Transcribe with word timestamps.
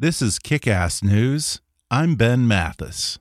This 0.00 0.22
is 0.22 0.38
Kick 0.38 0.68
Ass 0.68 1.02
News. 1.02 1.60
I'm 1.90 2.14
Ben 2.14 2.46
Mathis. 2.46 3.18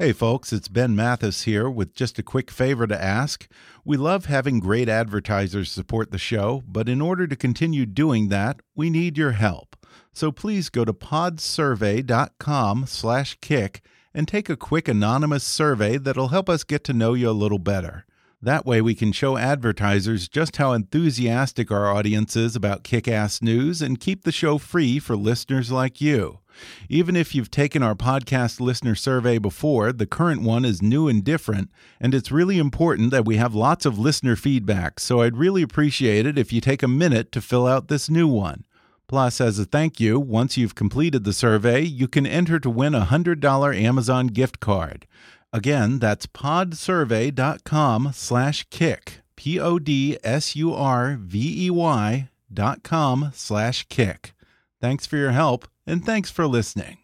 Hey 0.00 0.12
folks, 0.12 0.52
it's 0.52 0.66
Ben 0.66 0.96
Mathis 0.96 1.42
here 1.42 1.70
with 1.70 1.94
just 1.94 2.18
a 2.18 2.24
quick 2.24 2.50
favor 2.50 2.88
to 2.88 3.00
ask. 3.00 3.46
We 3.84 3.96
love 3.96 4.24
having 4.24 4.58
great 4.58 4.88
advertisers 4.88 5.70
support 5.70 6.10
the 6.10 6.18
show, 6.18 6.64
but 6.66 6.88
in 6.88 7.00
order 7.00 7.28
to 7.28 7.36
continue 7.36 7.86
doing 7.86 8.26
that, 8.26 8.58
we 8.74 8.90
need 8.90 9.16
your 9.16 9.30
help. 9.30 9.76
So 10.12 10.32
please 10.32 10.68
go 10.68 10.84
to 10.84 10.92
podsurvey.com/kick 10.92 13.84
and 14.12 14.26
take 14.26 14.50
a 14.50 14.56
quick 14.56 14.88
anonymous 14.88 15.44
survey 15.44 15.96
that'll 15.96 16.28
help 16.28 16.48
us 16.48 16.64
get 16.64 16.82
to 16.82 16.92
know 16.92 17.14
you 17.14 17.30
a 17.30 17.30
little 17.30 17.60
better. 17.60 18.04
That 18.44 18.66
way, 18.66 18.82
we 18.82 18.96
can 18.96 19.12
show 19.12 19.36
advertisers 19.36 20.26
just 20.26 20.56
how 20.56 20.72
enthusiastic 20.72 21.70
our 21.70 21.88
audience 21.88 22.34
is 22.34 22.56
about 22.56 22.82
kick 22.82 23.06
ass 23.06 23.40
news 23.40 23.80
and 23.80 24.00
keep 24.00 24.24
the 24.24 24.32
show 24.32 24.58
free 24.58 24.98
for 24.98 25.14
listeners 25.14 25.70
like 25.70 26.00
you. 26.00 26.40
Even 26.88 27.14
if 27.14 27.36
you've 27.36 27.52
taken 27.52 27.84
our 27.84 27.94
podcast 27.94 28.58
listener 28.58 28.96
survey 28.96 29.38
before, 29.38 29.92
the 29.92 30.06
current 30.06 30.42
one 30.42 30.64
is 30.64 30.82
new 30.82 31.06
and 31.06 31.22
different, 31.22 31.70
and 32.00 32.14
it's 32.14 32.32
really 32.32 32.58
important 32.58 33.12
that 33.12 33.24
we 33.24 33.36
have 33.36 33.54
lots 33.54 33.86
of 33.86 33.96
listener 33.96 34.34
feedback, 34.34 34.98
so 34.98 35.20
I'd 35.20 35.36
really 35.36 35.62
appreciate 35.62 36.26
it 36.26 36.36
if 36.36 36.52
you 36.52 36.60
take 36.60 36.82
a 36.82 36.88
minute 36.88 37.30
to 37.32 37.40
fill 37.40 37.68
out 37.68 37.86
this 37.86 38.10
new 38.10 38.26
one. 38.26 38.64
Plus, 39.06 39.40
as 39.40 39.58
a 39.60 39.64
thank 39.64 40.00
you, 40.00 40.18
once 40.18 40.56
you've 40.56 40.74
completed 40.74 41.22
the 41.22 41.32
survey, 41.32 41.82
you 41.82 42.08
can 42.08 42.26
enter 42.26 42.58
to 42.58 42.70
win 42.70 42.94
a 42.94 43.06
$100 43.06 43.80
Amazon 43.80 44.26
gift 44.26 44.58
card. 44.58 45.06
Again, 45.52 45.98
that's 45.98 46.26
podsurvey.com 46.26 48.10
slash 48.14 48.66
kick. 48.70 49.20
P 49.36 49.60
O 49.60 49.78
D 49.78 50.18
S 50.24 50.56
U 50.56 50.72
R 50.72 51.16
V 51.20 51.66
E 51.66 51.70
Y 51.70 52.28
dot 52.52 52.82
com 52.82 53.30
slash 53.34 53.86
kick. 53.88 54.34
Thanks 54.80 55.04
for 55.04 55.16
your 55.16 55.32
help 55.32 55.68
and 55.86 56.04
thanks 56.04 56.30
for 56.30 56.46
listening. 56.46 56.98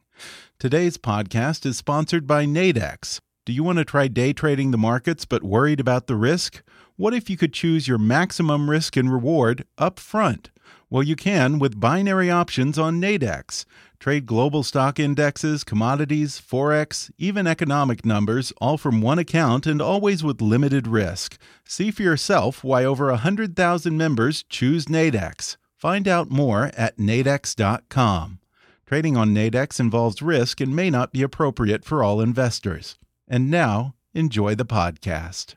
Today's 0.59 0.97
podcast 0.97 1.67
is 1.67 1.77
sponsored 1.77 2.27
by 2.27 2.45
Nadex. 2.47 3.21
Do 3.45 3.53
you 3.53 3.63
want 3.63 3.79
to 3.79 3.85
try 3.85 4.09
day 4.09 4.33
trading 4.33 4.71
the 4.71 4.79
markets 4.79 5.25
but 5.25 5.43
worried 5.43 5.81
about 5.81 6.07
the 6.07 6.17
risk? 6.17 6.63
What 6.97 7.15
if 7.15 7.29
you 7.29 7.37
could 7.37 7.53
choose 7.53 7.87
your 7.87 7.99
maximum 7.99 8.71
risk 8.71 8.97
and 8.97 9.13
reward 9.13 9.65
up 9.77 10.01
front? 10.01 10.51
Well, 10.91 11.03
you 11.03 11.17
can 11.17 11.59
with 11.59 11.79
binary 11.79 12.31
options 12.31 12.79
on 12.79 13.01
Nadex. 13.01 13.65
Trade 14.01 14.27
global 14.27 14.63
stock 14.63 15.01
indexes, 15.01 15.65
commodities, 15.65 16.41
forex, 16.41 17.11
even 17.19 17.49
economic 17.49 18.07
numbers, 18.07 18.53
all 18.61 18.79
from 18.79 19.01
one 19.01 19.19
account 19.19 19.67
and 19.67 19.83
always 19.83 20.23
with 20.23 20.41
limited 20.41 20.87
risk. 20.87 21.37
See 21.65 21.91
for 21.91 22.03
yourself 22.03 22.63
why 22.63 22.85
over 22.85 23.07
100,000 23.07 23.97
members 23.97 24.45
choose 24.45 24.85
Nadex. 24.85 25.57
Find 25.77 26.07
out 26.07 26.31
more 26.31 26.71
at 26.77 26.97
nadex.com. 26.97 28.39
Trading 28.87 29.17
on 29.17 29.35
Nadex 29.35 29.81
involves 29.81 30.23
risk 30.23 30.61
and 30.61 30.75
may 30.75 30.91
not 30.91 31.13
be 31.13 31.23
appropriate 31.23 31.85
for 31.85 32.05
all 32.05 32.21
investors. 32.21 32.99
And 33.27 33.51
now, 33.51 33.95
enjoy 34.15 34.55
the 34.55 34.65
podcast. 34.65 35.57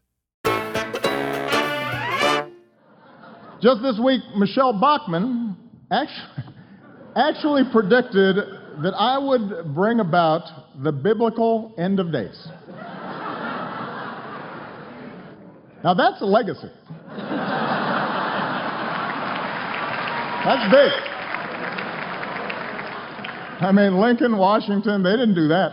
Just 3.62 3.84
this 3.84 4.00
week, 4.04 4.22
Michele 4.36 4.74
Bachmann 4.74 5.56
actually, 5.92 6.56
actually 7.16 7.64
predicted 7.72 8.38
that 8.84 8.94
I 8.98 9.18
would 9.18 9.74
bring 9.76 10.00
about 10.00 10.44
the 10.84 10.92
biblical 10.92 11.74
end 11.78 12.00
of 12.00 12.12
days. 12.12 12.48
Now 15.84 15.94
that's 15.94 16.22
a 16.22 16.26
legacy. 16.26 16.70
That's 20.46 20.74
big. 20.74 20.92
I 23.62 23.72
mean, 23.72 24.00
Lincoln, 24.00 24.38
Washington, 24.38 25.04
they 25.04 25.12
didn't 25.12 25.36
do 25.36 25.48
that. 25.50 25.72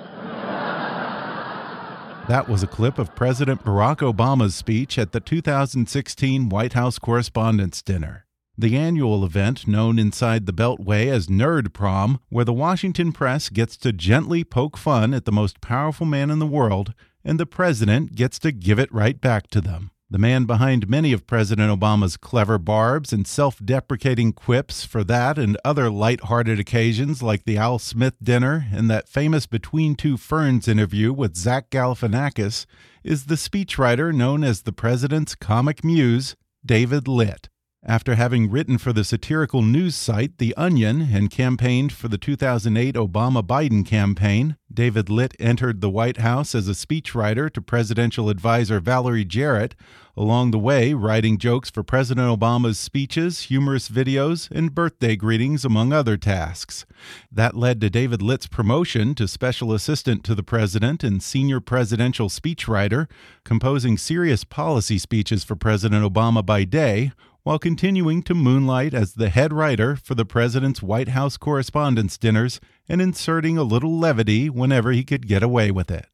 That 2.28 2.46
was 2.46 2.62
a 2.62 2.66
clip 2.66 2.98
of 2.98 3.14
President 3.14 3.64
Barack 3.64 4.00
Obama's 4.00 4.54
speech 4.54 4.98
at 4.98 5.12
the 5.12 5.20
2016 5.20 6.50
White 6.50 6.74
House 6.74 6.98
Correspondents' 6.98 7.80
Dinner. 7.80 8.26
The 8.60 8.76
annual 8.76 9.24
event, 9.24 9.68
known 9.68 10.00
inside 10.00 10.46
the 10.46 10.52
Beltway 10.52 11.06
as 11.06 11.28
Nerd 11.28 11.72
Prom, 11.72 12.18
where 12.28 12.44
the 12.44 12.52
Washington 12.52 13.12
press 13.12 13.50
gets 13.50 13.76
to 13.76 13.92
gently 13.92 14.42
poke 14.42 14.76
fun 14.76 15.14
at 15.14 15.26
the 15.26 15.30
most 15.30 15.60
powerful 15.60 16.04
man 16.04 16.28
in 16.28 16.40
the 16.40 16.46
world, 16.46 16.92
and 17.22 17.38
the 17.38 17.46
president 17.46 18.16
gets 18.16 18.36
to 18.40 18.50
give 18.50 18.80
it 18.80 18.92
right 18.92 19.20
back 19.20 19.46
to 19.50 19.60
them. 19.60 19.92
The 20.10 20.18
man 20.18 20.44
behind 20.44 20.88
many 20.88 21.12
of 21.12 21.24
President 21.24 21.70
Obama's 21.70 22.16
clever 22.16 22.58
barbs 22.58 23.12
and 23.12 23.28
self 23.28 23.64
deprecating 23.64 24.32
quips 24.32 24.84
for 24.84 25.04
that 25.04 25.38
and 25.38 25.56
other 25.64 25.88
light-hearted 25.88 26.58
occasions 26.58 27.22
like 27.22 27.44
the 27.44 27.58
Al 27.58 27.78
Smith 27.78 28.14
dinner 28.20 28.66
and 28.72 28.90
that 28.90 29.08
famous 29.08 29.46
Between 29.46 29.94
Two 29.94 30.16
Ferns 30.16 30.66
interview 30.66 31.12
with 31.12 31.36
Zach 31.36 31.70
Galifianakis 31.70 32.66
is 33.04 33.26
the 33.26 33.36
speechwriter 33.36 34.12
known 34.12 34.42
as 34.42 34.62
the 34.62 34.72
president's 34.72 35.36
comic 35.36 35.84
muse, 35.84 36.34
David 36.66 37.06
Litt. 37.06 37.48
After 37.84 38.16
having 38.16 38.50
written 38.50 38.76
for 38.76 38.92
the 38.92 39.04
satirical 39.04 39.62
news 39.62 39.94
site 39.94 40.38
The 40.38 40.52
Onion 40.56 41.00
and 41.12 41.30
campaigned 41.30 41.92
for 41.92 42.08
the 42.08 42.18
2008 42.18 42.96
Obama 42.96 43.40
Biden 43.40 43.86
campaign, 43.86 44.56
David 44.72 45.08
Litt 45.08 45.36
entered 45.38 45.80
the 45.80 45.88
White 45.88 46.16
House 46.16 46.56
as 46.56 46.68
a 46.68 46.72
speechwriter 46.72 47.48
to 47.52 47.62
presidential 47.62 48.30
advisor 48.30 48.80
Valerie 48.80 49.24
Jarrett, 49.24 49.76
along 50.16 50.50
the 50.50 50.58
way, 50.58 50.92
writing 50.92 51.38
jokes 51.38 51.70
for 51.70 51.84
President 51.84 52.26
Obama's 52.28 52.80
speeches, 52.80 53.42
humorous 53.42 53.88
videos, 53.88 54.50
and 54.50 54.74
birthday 54.74 55.14
greetings, 55.14 55.64
among 55.64 55.92
other 55.92 56.16
tasks. 56.16 56.84
That 57.30 57.56
led 57.56 57.80
to 57.80 57.90
David 57.90 58.20
Litt's 58.20 58.48
promotion 58.48 59.14
to 59.14 59.28
special 59.28 59.72
assistant 59.72 60.24
to 60.24 60.34
the 60.34 60.42
president 60.42 61.04
and 61.04 61.22
senior 61.22 61.60
presidential 61.60 62.28
speechwriter, 62.28 63.08
composing 63.44 63.96
serious 63.96 64.42
policy 64.42 64.98
speeches 64.98 65.44
for 65.44 65.54
President 65.54 66.04
Obama 66.04 66.44
by 66.44 66.64
day 66.64 67.12
while 67.48 67.58
continuing 67.58 68.22
to 68.22 68.34
moonlight 68.34 68.92
as 68.92 69.14
the 69.14 69.30
head 69.30 69.54
writer 69.54 69.96
for 69.96 70.14
the 70.14 70.26
president's 70.26 70.82
White 70.82 71.08
House 71.08 71.38
Correspondents' 71.38 72.18
Dinners 72.18 72.60
and 72.86 73.00
inserting 73.00 73.56
a 73.56 73.62
little 73.62 73.98
levity 73.98 74.50
whenever 74.50 74.92
he 74.92 75.02
could 75.02 75.26
get 75.26 75.42
away 75.42 75.70
with 75.70 75.90
it. 75.90 76.08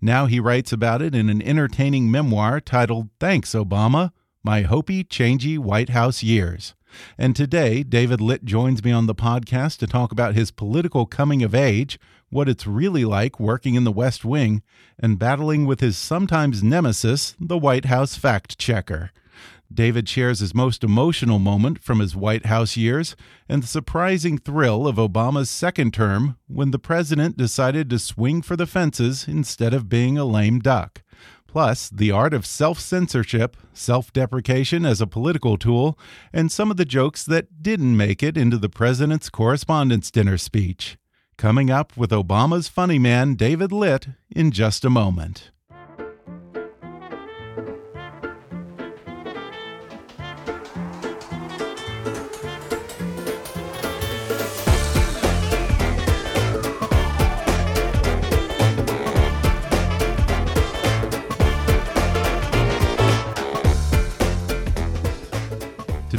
Now 0.00 0.24
he 0.24 0.40
writes 0.40 0.72
about 0.72 1.02
it 1.02 1.14
in 1.14 1.28
an 1.28 1.42
entertaining 1.42 2.10
memoir 2.10 2.62
titled 2.62 3.10
Thanks, 3.20 3.52
Obama 3.52 4.12
My 4.42 4.62
Hopey, 4.62 5.04
Changey 5.04 5.58
White 5.58 5.90
House 5.90 6.22
Years. 6.22 6.74
And 7.18 7.36
today, 7.36 7.82
David 7.82 8.22
Litt 8.22 8.46
joins 8.46 8.82
me 8.82 8.90
on 8.90 9.04
the 9.04 9.14
podcast 9.14 9.76
to 9.80 9.86
talk 9.86 10.12
about 10.12 10.34
his 10.34 10.50
political 10.50 11.04
coming 11.04 11.42
of 11.42 11.54
age, 11.54 12.00
what 12.30 12.48
it's 12.48 12.66
really 12.66 13.04
like 13.04 13.38
working 13.38 13.74
in 13.74 13.84
the 13.84 13.92
West 13.92 14.24
Wing, 14.24 14.62
and 14.98 15.18
battling 15.18 15.66
with 15.66 15.80
his 15.80 15.98
sometimes 15.98 16.62
nemesis, 16.62 17.36
the 17.38 17.58
White 17.58 17.84
House 17.84 18.14
fact 18.16 18.56
checker. 18.58 19.10
David 19.72 20.08
shares 20.08 20.40
his 20.40 20.54
most 20.54 20.82
emotional 20.82 21.38
moment 21.38 21.80
from 21.80 22.00
his 22.00 22.16
White 22.16 22.46
House 22.46 22.76
years 22.76 23.14
and 23.48 23.62
the 23.62 23.68
surprising 23.68 24.36
thrill 24.36 24.86
of 24.86 24.96
Obama's 24.96 25.48
second 25.48 25.94
term 25.94 26.36
when 26.48 26.72
the 26.72 26.78
president 26.78 27.36
decided 27.36 27.88
to 27.90 27.98
swing 27.98 28.42
for 28.42 28.56
the 28.56 28.66
fences 28.66 29.28
instead 29.28 29.72
of 29.72 29.88
being 29.88 30.18
a 30.18 30.24
lame 30.24 30.58
duck. 30.58 31.02
Plus, 31.46 31.88
the 31.88 32.10
art 32.10 32.32
of 32.32 32.46
self 32.46 32.78
censorship, 32.78 33.56
self 33.72 34.12
deprecation 34.12 34.84
as 34.84 35.00
a 35.00 35.06
political 35.06 35.56
tool, 35.56 35.98
and 36.32 36.50
some 36.50 36.70
of 36.70 36.76
the 36.76 36.84
jokes 36.84 37.24
that 37.24 37.62
didn't 37.62 37.96
make 37.96 38.22
it 38.22 38.36
into 38.36 38.56
the 38.56 38.68
president's 38.68 39.28
correspondents' 39.28 40.10
dinner 40.10 40.38
speech. 40.38 40.96
Coming 41.36 41.70
up 41.70 41.96
with 41.96 42.10
Obama's 42.10 42.68
funny 42.68 42.98
man, 42.98 43.34
David 43.34 43.72
Litt, 43.72 44.08
in 44.30 44.50
just 44.50 44.84
a 44.84 44.90
moment. 44.90 45.50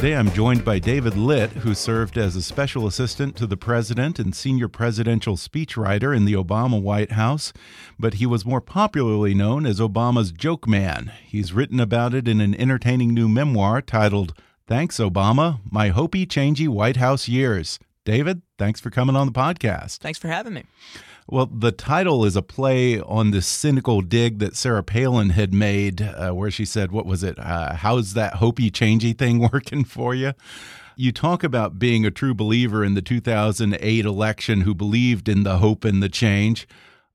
Today 0.02 0.16
I'm 0.16 0.32
joined 0.32 0.64
by 0.64 0.80
David 0.80 1.16
Litt, 1.16 1.50
who 1.52 1.74
served 1.74 2.18
as 2.18 2.34
a 2.34 2.42
special 2.42 2.88
assistant 2.88 3.36
to 3.36 3.46
the 3.46 3.56
president 3.56 4.18
and 4.18 4.34
senior 4.34 4.66
presidential 4.66 5.36
speechwriter 5.36 6.12
in 6.16 6.24
the 6.24 6.32
Obama 6.32 6.82
White 6.82 7.12
House, 7.12 7.52
but 8.00 8.14
he 8.14 8.26
was 8.26 8.44
more 8.44 8.60
popularly 8.60 9.32
known 9.32 9.64
as 9.64 9.78
Obama's 9.78 10.32
joke 10.32 10.66
man. 10.66 11.12
He's 11.24 11.52
written 11.52 11.78
about 11.78 12.14
it 12.14 12.26
in 12.26 12.40
an 12.40 12.56
entertaining 12.56 13.14
new 13.14 13.28
memoir 13.28 13.80
titled 13.80 14.34
Thanks, 14.66 14.98
Obama 14.98 15.60
My 15.70 15.90
Hopey 15.90 16.26
Changey 16.26 16.66
White 16.66 16.96
House 16.96 17.28
Years. 17.28 17.78
David, 18.04 18.42
thanks 18.58 18.80
for 18.80 18.90
coming 18.90 19.14
on 19.14 19.28
the 19.28 19.32
podcast. 19.32 19.98
Thanks 19.98 20.18
for 20.18 20.26
having 20.26 20.54
me. 20.54 20.64
Well, 21.28 21.46
the 21.46 21.72
title 21.72 22.24
is 22.24 22.36
a 22.36 22.42
play 22.42 23.00
on 23.00 23.30
this 23.30 23.46
cynical 23.46 24.00
dig 24.00 24.38
that 24.40 24.56
Sarah 24.56 24.82
Palin 24.82 25.30
had 25.30 25.54
made, 25.54 26.02
uh, 26.02 26.32
where 26.32 26.50
she 26.50 26.64
said, 26.64 26.90
What 26.90 27.06
was 27.06 27.22
it? 27.22 27.38
Uh, 27.38 27.74
how's 27.74 28.14
that 28.14 28.34
hopey 28.34 28.70
changey 28.70 29.16
thing 29.16 29.38
working 29.52 29.84
for 29.84 30.14
you? 30.14 30.32
You 30.96 31.12
talk 31.12 31.42
about 31.42 31.78
being 31.78 32.04
a 32.04 32.10
true 32.10 32.34
believer 32.34 32.84
in 32.84 32.94
the 32.94 33.02
2008 33.02 34.04
election 34.04 34.62
who 34.62 34.74
believed 34.74 35.28
in 35.28 35.42
the 35.42 35.58
hope 35.58 35.84
and 35.84 36.02
the 36.02 36.08
change. 36.08 36.66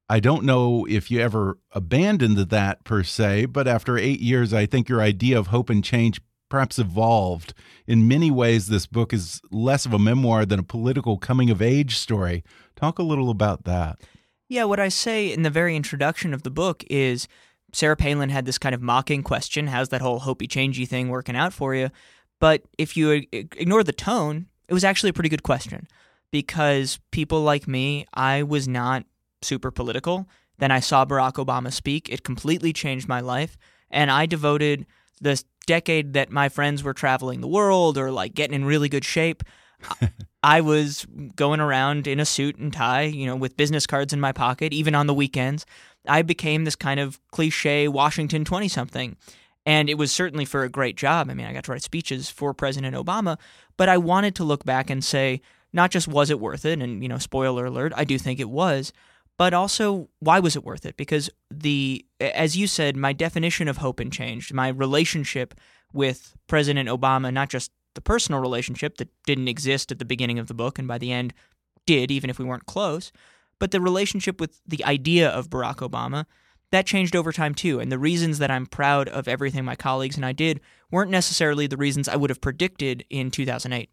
I 0.10 0.20
don't 0.20 0.46
know 0.46 0.86
if 0.90 1.12
you 1.12 1.20
ever 1.20 1.60
abandoned 1.74 2.38
that 2.38 2.84
per 2.86 3.04
se, 3.04 3.48
but 3.48 3.68
after 3.68 3.98
eight 3.98 4.22
years, 4.22 4.54
I 4.54 4.66
think 4.66 4.88
your 4.88 5.02
idea 5.02 5.38
of 5.38 5.48
hope 5.48 5.70
and 5.70 5.84
change 5.84 6.22
perhaps 6.50 6.80
evolved. 6.80 7.54
In 7.86 8.08
many 8.08 8.32
ways, 8.32 8.68
this 8.68 8.86
book 8.86 9.14
is 9.14 9.42
less 9.52 9.86
of 9.86 9.94
a 9.94 10.00
memoir 10.00 10.46
than 10.46 10.60
a 10.60 10.64
political 10.64 11.18
coming 11.18 11.50
of 11.50 11.62
age 11.62 11.98
story. 11.98 12.44
Talk 12.78 13.00
a 13.00 13.04
little 13.04 13.30
about 13.30 13.66
that. 13.66 14.00
Yeah, 14.48 14.64
what 14.64 14.80
I 14.80 14.88
say 14.88 15.34
in 15.34 15.42
the 15.42 15.50
very 15.50 15.76
introduction 15.76 16.34
of 16.34 16.44
the 16.44 16.50
book 16.50 16.84
is 16.90 17.28
Sarah 17.74 17.98
Palin 17.98 18.30
had 18.30 18.46
this 18.46 18.58
kind 18.58 18.74
of 18.74 18.82
mocking 18.82 19.24
question 19.24 19.68
How's 19.68 19.90
that 19.90 20.02
whole 20.02 20.22
hopey 20.22 20.48
changey 20.48 20.88
thing 20.88 21.10
working 21.10 21.36
out 21.36 21.52
for 21.52 21.76
you? 21.76 21.90
But 22.40 22.62
if 22.78 22.96
you 22.96 23.24
ignore 23.32 23.84
the 23.84 23.92
tone, 23.92 24.46
it 24.70 24.74
was 24.74 24.84
actually 24.84 25.10
a 25.10 25.14
pretty 25.14 25.30
good 25.30 25.44
question 25.44 25.88
because 26.32 27.00
people 27.12 27.42
like 27.42 27.68
me, 27.68 28.06
I 28.14 28.44
was 28.44 28.68
not 28.68 29.06
super 29.42 29.72
political. 29.72 30.28
Then 30.60 30.72
I 30.72 30.80
saw 30.80 31.06
Barack 31.06 31.34
Obama 31.34 31.72
speak. 31.72 32.10
It 32.10 32.24
completely 32.24 32.74
changed 32.74 33.08
my 33.08 33.20
life. 33.20 33.58
And 33.90 34.12
I 34.12 34.26
devoted 34.26 34.86
the 35.20 35.42
decade 35.66 36.14
that 36.14 36.30
my 36.30 36.50
friends 36.50 36.84
were 36.84 36.94
traveling 36.94 37.42
the 37.42 37.48
world 37.48 37.98
or 37.98 38.12
like 38.12 38.34
getting 38.34 38.56
in 38.56 38.66
really 38.66 38.90
good 38.90 39.06
shape. 39.06 39.44
I 40.48 40.62
was 40.62 41.06
going 41.36 41.60
around 41.60 42.08
in 42.08 42.22
a 42.22 42.26
suit 42.26 42.56
and 42.56 42.72
tie, 42.72 43.02
you 43.02 43.26
know, 43.26 43.36
with 43.36 43.58
business 43.58 43.86
cards 43.86 44.14
in 44.14 44.22
my 44.22 44.32
pocket, 44.32 44.72
even 44.72 44.96
on 44.96 45.06
the 45.06 45.14
weekends. 45.14 45.66
I 46.08 46.22
became 46.22 46.64
this 46.64 46.78
kind 46.78 47.02
of 47.02 47.20
cliche 47.32 47.90
Washington 47.90 48.46
20 48.46 48.70
something. 48.70 49.18
And 49.66 49.90
it 49.90 49.98
was 49.98 50.10
certainly 50.10 50.46
for 50.46 50.64
a 50.64 50.70
great 50.70 50.96
job. 50.96 51.30
I 51.30 51.34
mean, 51.34 51.46
I 51.46 51.52
got 51.52 51.66
to 51.66 51.74
write 51.74 51.82
speeches 51.82 52.30
for 52.30 52.54
President 52.54 52.96
Obama, 52.96 53.38
but 53.76 53.90
I 53.90 53.98
wanted 53.98 54.36
to 54.36 54.46
look 54.46 54.64
back 54.64 54.90
and 54.90 55.04
say, 55.04 55.42
not 55.74 55.92
just 55.92 56.08
was 56.08 56.30
it 56.30 56.40
worth 56.40 56.64
it, 56.64 56.82
and, 56.82 57.04
you 57.04 57.10
know, 57.10 57.18
spoiler 57.18 57.66
alert, 57.66 57.92
I 57.98 58.06
do 58.06 58.18
think 58.18 58.40
it 58.40 58.50
was, 58.50 58.94
but 59.38 59.54
also 59.54 60.08
why 60.20 60.40
was 60.40 60.56
it 60.56 60.64
worth 60.64 60.86
it? 60.86 60.96
Because 60.96 61.30
the, 61.52 62.06
as 62.22 62.56
you 62.56 62.68
said, 62.68 62.96
my 62.96 63.12
definition 63.12 63.68
of 63.68 63.78
hope 63.78 64.00
and 64.00 64.14
change, 64.14 64.54
my 64.54 64.70
relationship 64.70 65.54
with 65.92 66.38
President 66.48 66.88
Obama, 66.88 67.34
not 67.34 67.50
just 67.50 67.70
the 67.98 68.02
personal 68.02 68.40
relationship 68.40 68.98
that 68.98 69.10
didn't 69.26 69.48
exist 69.48 69.92
at 69.92 69.98
the 69.98 70.06
beginning 70.06 70.38
of 70.38 70.46
the 70.46 70.54
book 70.54 70.78
and 70.78 70.88
by 70.88 71.00
the 71.00 71.12
end 71.12 71.34
did, 71.88 72.12
even 72.12 72.30
if 72.30 72.38
we 72.38 72.46
weren't 72.46 72.68
close, 72.68 73.12
but 73.58 73.72
the 73.72 73.82
relationship 73.82 74.40
with 74.40 74.62
the 74.68 74.86
idea 74.86 75.28
of 75.28 75.50
Barack 75.50 75.78
Obama, 75.78 76.28
that 76.72 76.86
changed 76.86 77.16
over 77.16 77.32
time 77.32 77.56
too. 77.56 77.80
And 77.80 77.92
the 77.92 77.98
reasons 77.98 78.38
that 78.38 78.52
I'm 78.52 78.68
proud 78.68 79.10
of 79.10 79.28
everything 79.28 79.66
my 79.66 79.76
colleagues 79.76 80.16
and 80.16 80.24
I 80.24 80.32
did 80.32 80.62
weren't 80.92 81.10
necessarily 81.10 81.66
the 81.66 81.76
reasons 81.76 82.08
I 82.08 82.18
would 82.18 82.30
have 82.30 82.40
predicted 82.40 83.04
in 83.10 83.32
2008. 83.32 83.90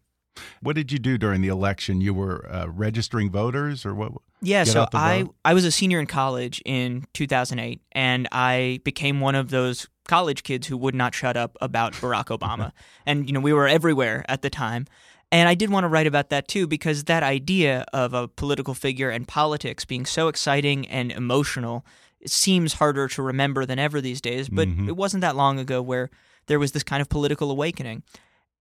What 0.61 0.75
did 0.75 0.91
you 0.91 0.99
do 0.99 1.17
during 1.17 1.41
the 1.41 1.47
election? 1.47 2.01
You 2.01 2.13
were 2.13 2.49
uh, 2.51 2.67
registering 2.67 3.29
voters, 3.29 3.85
or 3.85 3.95
what? 3.95 4.11
Yeah, 4.41 4.63
so 4.63 4.87
I 4.93 5.25
I 5.43 5.53
was 5.53 5.65
a 5.65 5.71
senior 5.71 5.99
in 5.99 6.07
college 6.07 6.61
in 6.65 7.05
2008, 7.13 7.81
and 7.93 8.27
I 8.31 8.79
became 8.83 9.19
one 9.19 9.35
of 9.35 9.49
those 9.49 9.87
college 10.07 10.43
kids 10.43 10.67
who 10.67 10.77
would 10.77 10.95
not 10.95 11.13
shut 11.13 11.35
up 11.35 11.57
about 11.61 11.93
Barack 11.93 12.25
Obama. 12.37 12.71
and, 13.05 13.27
you 13.27 13.33
know, 13.33 13.39
we 13.39 13.53
were 13.53 13.67
everywhere 13.67 14.23
at 14.27 14.41
the 14.41 14.49
time. 14.49 14.85
And 15.31 15.49
I 15.49 15.55
did 15.55 15.69
want 15.69 15.83
to 15.83 15.87
write 15.87 16.07
about 16.07 16.29
that 16.29 16.47
too, 16.47 16.67
because 16.67 17.05
that 17.05 17.23
idea 17.23 17.85
of 17.91 18.13
a 18.13 18.27
political 18.27 18.73
figure 18.73 19.09
and 19.09 19.27
politics 19.27 19.83
being 19.83 20.05
so 20.05 20.27
exciting 20.27 20.87
and 20.87 21.11
emotional 21.11 21.85
seems 22.25 22.73
harder 22.73 23.07
to 23.07 23.21
remember 23.21 23.65
than 23.65 23.79
ever 23.79 24.01
these 24.01 24.21
days. 24.21 24.49
But 24.49 24.67
mm-hmm. 24.67 24.87
it 24.87 24.95
wasn't 24.95 25.21
that 25.21 25.35
long 25.35 25.59
ago 25.59 25.81
where 25.81 26.09
there 26.45 26.59
was 26.59 26.71
this 26.71 26.83
kind 26.83 27.01
of 27.01 27.09
political 27.09 27.51
awakening. 27.51 28.03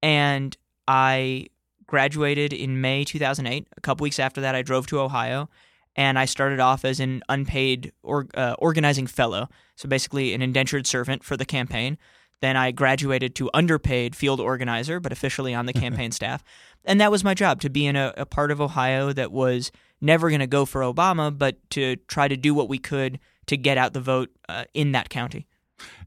And 0.03 0.57
I 0.89 1.49
graduated 1.87 2.53
in 2.53 2.81
May 2.81 3.05
2008. 3.05 3.67
A 3.77 3.81
couple 3.81 4.05
weeks 4.05 4.19
after 4.19 4.41
that, 4.41 4.55
I 4.55 4.63
drove 4.63 4.87
to 4.89 5.01
Ohio 5.01 5.49
and 5.97 6.19
I 6.19 6.25
started 6.25 6.61
off 6.61 6.85
as 6.85 7.01
an 7.01 7.23
unpaid 7.29 7.93
or, 8.03 8.27
uh, 8.35 8.55
organizing 8.59 9.07
fellow, 9.07 9.49
so 9.77 9.89
basically 9.89 10.35
an 10.35 10.43
indentured 10.43 10.87
servant 10.87 11.23
for 11.23 11.37
the 11.37 11.45
campaign. 11.45 11.99
Then 12.41 12.57
I 12.57 12.73
graduated 12.73 13.35
to 13.37 13.49
underpaid 13.55 14.17
field 14.17 14.41
organizer, 14.41 15.01
but 15.01 15.13
officially 15.13 15.55
on 15.55 15.67
the 15.67 15.73
campaign 15.85 16.11
staff. 16.11 16.43
And 16.85 17.01
that 17.01 17.11
was 17.11 17.25
my 17.25 17.35
job 17.35 17.61
to 17.61 17.71
be 17.71 17.87
in 17.87 17.97
a, 17.97 18.13
a 18.17 18.27
part 18.27 18.51
of 18.51 18.61
Ohio 18.61 19.13
that 19.13 19.33
was 19.33 19.71
never 20.01 20.29
going 20.29 20.41
to 20.41 20.47
go 20.47 20.65
for 20.65 20.83
Obama, 20.83 21.37
but 21.37 21.59
to 21.71 21.97
try 22.09 22.29
to 22.29 22.37
do 22.37 22.53
what 22.55 22.69
we 22.69 22.79
could 22.79 23.19
to 23.47 23.57
get 23.57 23.79
out 23.79 23.93
the 23.93 24.01
vote 24.01 24.31
uh, 24.49 24.65
in 24.75 24.93
that 24.93 25.09
county. 25.09 25.47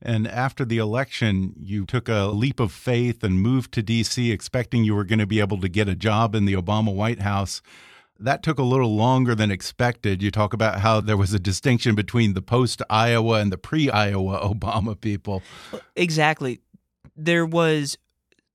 And 0.02 0.28
after 0.28 0.66
the 0.66 0.78
election, 0.78 1.54
you 1.59 1.86
took 1.86 2.07
a 2.07 2.28
leap 2.28 2.59
of 2.59 2.71
faith 2.71 3.24
and 3.24 3.40
moved 3.40 3.71
to 3.74 3.81
D.C., 3.81 4.31
expecting 4.31 4.83
you 4.83 4.95
were 4.95 5.04
going 5.04 5.19
to 5.19 5.28
be 5.28 5.40
able 5.40 5.59
to 5.62 5.69
get 5.69 5.90
a 5.90 5.95
job 5.95 6.36
in 6.36 6.45
the 6.45 6.54
Obama 6.54 6.94
White 6.94 7.21
House. 7.21 7.62
That 8.19 8.42
took 8.42 8.57
a 8.57 8.64
little 8.64 8.95
longer 8.95 9.36
than 9.36 9.52
expected. 9.52 10.24
You 10.24 10.31
talk 10.31 10.54
about 10.54 10.80
how 10.80 11.02
there 11.02 11.18
was 11.18 11.33
a 11.33 11.40
distinction 11.40 11.94
between 11.94 12.33
the 12.33 12.42
post 12.42 12.81
Iowa 12.90 13.40
and 13.40 13.52
the 13.52 13.57
pre 13.57 13.90
Iowa 13.90 14.40
Obama 14.56 15.00
people. 15.00 15.44
Exactly. 15.95 16.62
There 17.16 17.45
was 17.45 17.97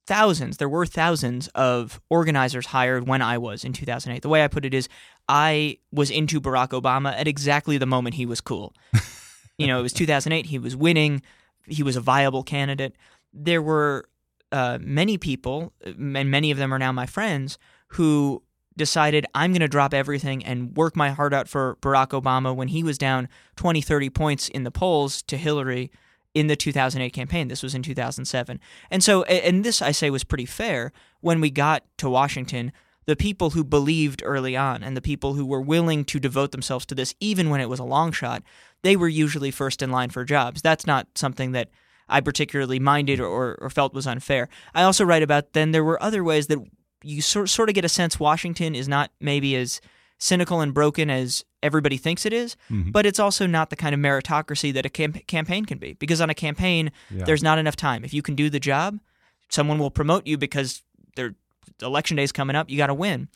thousands, 0.07 0.57
there 0.57 0.69
were 0.69 0.87
thousands 0.87 1.49
of 1.49 2.00
organizers 2.11 2.66
hired 2.66 3.07
when 3.07 3.23
I 3.23 3.38
was 3.38 3.64
in 3.64 3.73
2008. 3.73 4.23
The 4.23 4.28
way 4.28 4.42
I 4.42 4.49
put 4.49 4.64
it 4.64 4.75
is 4.75 4.88
I 5.28 5.78
was 5.92 6.11
into 6.11 6.40
Barack 6.40 6.71
Obama 6.71 7.12
at 7.12 7.28
exactly 7.28 7.78
the 7.78 7.87
moment 7.87 8.16
he 8.16 8.26
was 8.26 8.40
cool. 8.40 8.75
you 9.62 9.69
know, 9.69 9.78
it 9.78 9.83
was 9.83 9.92
2008, 9.92 10.47
he 10.47 10.59
was 10.59 10.76
winning, 10.76 11.23
he 11.66 11.83
was 11.83 11.97
a 11.97 12.00
viable 12.00 12.42
candidate. 12.42 12.97
There 13.33 13.62
were 13.62 14.09
uh, 14.50 14.78
many 14.81 15.16
people, 15.16 15.73
and 15.85 16.31
many 16.31 16.50
of 16.50 16.59
them 16.59 16.73
are 16.75 16.78
now 16.78 16.92
my 16.92 17.07
friends, 17.07 17.59
who 17.88 18.42
decided 18.76 19.26
I'm 19.35 19.52
going 19.52 19.61
to 19.61 19.69
drop 19.69 19.95
everything 19.95 20.45
and 20.45 20.76
work 20.76 20.97
my 20.97 21.11
heart 21.11 21.35
out 21.35 21.49
for 21.49 21.76
Barack 21.81 22.09
Obama 22.09 22.54
when 22.54 22.69
he 22.69 22.83
was 22.83 22.99
down 22.99 23.28
20, 23.57 23.81
30 23.81 24.11
points 24.11 24.49
in 24.49 24.64
the 24.64 24.71
polls 24.71 25.23
to 25.23 25.37
Hillary 25.37 25.90
in 26.35 26.47
the 26.47 26.57
2008 26.57 27.11
campaign. 27.11 27.49
This 27.49 27.62
was 27.62 27.75
in 27.75 27.83
2007. 27.83 28.61
And 28.90 29.04
so, 29.04 29.23
and 29.25 29.64
this 29.64 29.83
I 29.83 29.92
say 29.92 30.11
was 30.11 30.25
pretty 30.25 30.47
fair 30.47 30.92
when 31.21 31.40
we 31.40 31.50
got 31.50 31.85
to 31.99 32.09
Washington. 32.09 32.73
The 33.06 33.16
people 33.16 33.50
who 33.50 33.64
believed 33.64 34.23
early 34.25 34.56
on 34.56 34.82
and 34.82 34.97
the 34.97 35.02
people 35.02 35.35
who 35.35 35.44
were 35.44 35.61
willing 35.61 36.04
to 36.06 36.21
devote 36.21 36.52
themselves 36.52 36.87
to 36.87 36.94
this, 36.94 37.14
even 37.21 37.50
when 37.50 37.61
it 37.61 37.68
was 37.68 37.80
a 37.80 37.85
long 37.85 38.12
shot, 38.12 38.42
they 38.82 38.97
were 38.97 39.09
usually 39.09 39.50
first 39.50 39.82
in 39.82 39.90
line 39.90 40.11
for 40.11 40.25
jobs. 40.25 40.62
That's 40.62 40.87
not 40.87 41.09
something 41.16 41.52
that 41.52 41.71
I 42.09 42.21
particularly 42.21 42.78
minded 42.78 43.21
or, 43.21 43.54
or, 43.54 43.71
felt 43.71 43.94
was 43.94 44.06
unfair. 44.06 44.49
I 44.75 44.82
also 44.82 45.04
write 45.04 45.23
about 45.23 45.52
then 45.52 45.73
there 45.73 45.85
were 45.85 46.02
other 46.02 46.23
ways 46.23 46.49
that 46.49 46.59
you 47.02 47.23
sort 47.23 47.49
sort 47.49 47.68
of 47.68 47.75
get 47.75 47.85
a 47.85 47.88
sense 47.88 48.21
Washington 48.21 48.75
is 48.75 48.88
not 48.88 49.11
maybe 49.21 49.56
as 49.56 49.80
cynical 50.18 50.61
and 50.61 50.73
broken 50.73 51.11
as 51.11 51.44
everybody 51.62 51.97
thinks 51.97 52.25
it 52.25 52.32
is, 52.32 52.56
mm-hmm. 52.71 52.90
but 52.90 53.06
it's 53.06 53.18
also 53.18 53.47
not 53.47 53.71
the 53.71 53.76
kind 53.76 53.94
of 53.94 54.00
meritocracy 54.00 54.73
that 54.73 54.87
a 54.87 54.88
camp- 54.88 55.26
campaign 55.26 55.64
can 55.64 55.78
be. 55.78 55.94
Because 55.94 56.21
on 56.21 56.30
a 56.30 56.35
campaign, 56.35 56.92
yeah. 57.11 57.25
there's 57.25 57.42
not 57.42 57.59
enough 57.59 57.76
time. 57.76 58.04
If 58.04 58.14
you 58.14 58.23
can 58.23 58.35
do 58.35 58.49
the 58.49 58.61
job, 58.61 59.00
someone 59.49 59.78
will 59.78 59.90
promote 59.90 60.26
you 60.26 60.38
because 60.38 60.82
their 61.16 61.35
election 61.81 62.17
day 62.17 62.23
is 62.23 62.33
coming 62.33 62.57
up. 62.57 62.71
You 62.71 62.76
got 62.76 62.88
to 62.88 62.95
win. 62.95 63.29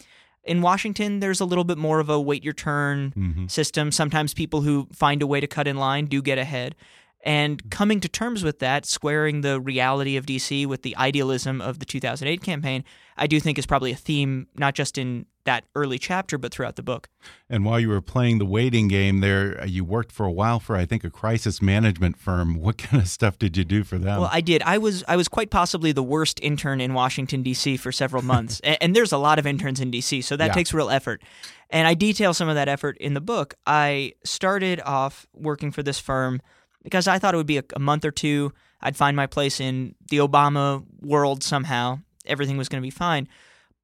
In 0.45 0.63
Washington, 0.63 1.21
there's 1.21 1.41
a 1.41 1.45
little 1.45 1.65
bit 1.65 1.79
more 1.79 1.99
of 1.99 2.09
a 2.09 2.21
wait 2.21 2.45
your 2.45 2.55
turn 2.55 3.13
mm-hmm. 3.17 3.47
system. 3.49 3.91
Sometimes 3.91 4.33
people 4.33 4.61
who 4.61 4.89
find 4.93 5.23
a 5.23 5.27
way 5.27 5.41
to 5.41 5.47
cut 5.47 5.67
in 5.67 5.77
line 5.77 6.07
do 6.07 6.23
get 6.23 6.39
ahead. 6.39 6.77
And 7.25 7.69
coming 7.71 7.99
to 8.01 8.09
terms 8.09 8.45
with 8.45 8.61
that, 8.61 8.87
squaring 8.87 9.41
the 9.41 9.61
reality 9.61 10.17
of 10.17 10.27
DC 10.27 10.65
with 10.67 10.83
the 10.83 10.97
idealism 10.97 11.61
of 11.61 11.81
the 11.81 11.85
2008 11.85 12.41
campaign, 12.41 12.85
I 13.17 13.27
do 13.27 13.41
think 13.41 13.59
is 13.59 13.67
probably 13.67 13.91
a 13.91 13.97
theme, 13.97 14.47
not 14.55 14.75
just 14.77 14.97
in 14.97 15.27
that 15.47 15.65
early 15.75 15.99
chapter, 15.99 16.37
but 16.39 16.53
throughout 16.53 16.77
the 16.77 16.83
book. 16.83 17.09
And 17.49 17.65
while 17.65 17.81
you 17.81 17.89
were 17.89 18.01
playing 18.01 18.39
the 18.39 18.45
waiting 18.45 18.89
game 18.89 19.21
there, 19.21 19.61
uh, 19.61 19.65
you 19.65 19.85
worked 19.85 20.13
for 20.13 20.27
a 20.27 20.31
while 20.31 20.61
for, 20.61 20.77
I 20.77 20.85
think, 20.85 21.03
a 21.03 21.11
crisis 21.11 21.63
management 21.63 22.19
firm. 22.19 22.61
What 22.67 22.79
kind 22.79 23.01
of 23.01 23.09
stuff 23.09 23.39
did 23.39 23.57
you 23.57 23.65
do 23.65 23.85
for 23.85 23.97
them? 23.97 24.21
Well, 24.21 24.31
I 24.33 24.41
did. 24.41 24.61
I 24.63 24.79
was 24.79 25.05
I 25.07 25.15
was 25.15 25.29
quite 25.29 25.51
possibly 25.51 25.93
the 25.93 26.03
worst 26.03 26.41
intern 26.43 26.81
in 26.81 26.95
Washington 26.95 27.45
D.C. 27.45 27.77
for 27.77 27.93
several 27.93 28.23
months, 28.23 28.61
and, 28.65 28.77
and, 28.81 28.97
there's 28.97 29.13
a 29.13 29.19
lot 29.19 29.39
of 29.39 29.47
interns 29.47 29.79
in 29.79 29.93
D.C., 29.93 30.23
so 30.23 30.37
that 30.37 30.47
yeah. 30.47 30.53
takes 30.53 30.75
real 30.75 30.91
effort. 30.91 31.23
And 31.71 31.87
I 31.87 31.95
detail 31.95 32.35
some 32.35 32.49
of 32.49 32.57
that 32.57 32.69
effort 32.69 32.97
in 32.99 33.15
the 33.15 33.21
book. 33.21 33.55
I 33.67 34.15
started 34.25 34.81
off 34.81 35.27
working 35.33 35.71
for 35.71 35.85
this 35.85 36.01
firm 36.01 36.43
because 36.83 37.07
I 37.07 37.21
thought 37.21 37.35
it 37.35 37.37
would 37.37 37.47
be 37.47 37.59
a, 37.59 37.65
a 37.77 37.81
month 37.81 38.05
or 38.05 38.11
two. 38.11 38.53
I'd 38.81 38.97
find 38.97 39.17
my 39.17 39.27
place 39.27 39.61
in 39.61 39.95
the 40.11 40.19
Obama 40.19 40.85
world 41.01 41.45
somehow. 41.45 42.01
Everything 42.25 42.57
was 42.57 42.69
going 42.69 42.83
to 42.83 42.87
be 42.87 42.91
fine. 42.91 43.29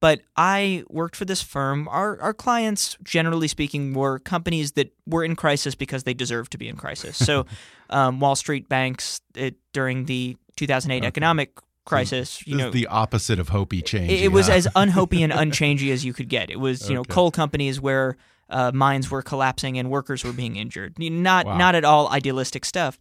But 0.03 0.19
I 0.35 0.83
worked 0.89 1.15
for 1.15 1.23
this 1.23 1.41
firm. 1.41 1.87
Our, 1.87 2.19
our 2.19 2.33
clients, 2.33 2.97
generally 3.03 3.47
speaking, 3.47 3.93
were 3.93 4.19
companies 4.19 4.73
that 4.73 4.93
were 5.07 5.23
in 5.23 5.37
crisis 5.37 5.75
because 5.75 6.03
they 6.03 6.13
deserved 6.13 6.51
to 6.51 6.57
be 6.57 6.67
in 6.67 6.75
crisis. 6.75 7.15
So, 7.15 7.45
um, 7.89 8.19
Wall 8.19 8.35
Street 8.35 8.67
banks 8.67 9.21
it, 9.33 9.55
during 9.71 10.03
the 10.03 10.35
2008 10.57 10.97
okay. 10.97 11.07
economic 11.07 11.57
crisis. 11.85 12.45
You 12.45 12.57
know, 12.57 12.69
the 12.69 12.87
opposite 12.87 13.39
of 13.39 13.47
hopey 13.47 13.81
change. 13.81 14.11
It, 14.11 14.23
it 14.23 14.33
was 14.33 14.49
as 14.49 14.67
unhopey 14.75 15.21
and 15.21 15.31
unchangey 15.53 15.93
as 15.93 16.03
you 16.03 16.11
could 16.11 16.27
get. 16.27 16.49
It 16.49 16.59
was 16.59 16.81
you 16.81 16.87
okay. 16.87 16.95
know 16.95 17.03
coal 17.05 17.31
companies 17.31 17.79
where 17.79 18.17
uh, 18.49 18.73
mines 18.73 19.09
were 19.09 19.21
collapsing 19.21 19.77
and 19.77 19.89
workers 19.89 20.25
were 20.25 20.33
being 20.33 20.57
injured. 20.57 20.99
Not 20.99 21.45
wow. 21.45 21.55
not 21.55 21.75
at 21.75 21.85
all 21.85 22.09
idealistic 22.09 22.65
stuff. 22.65 22.99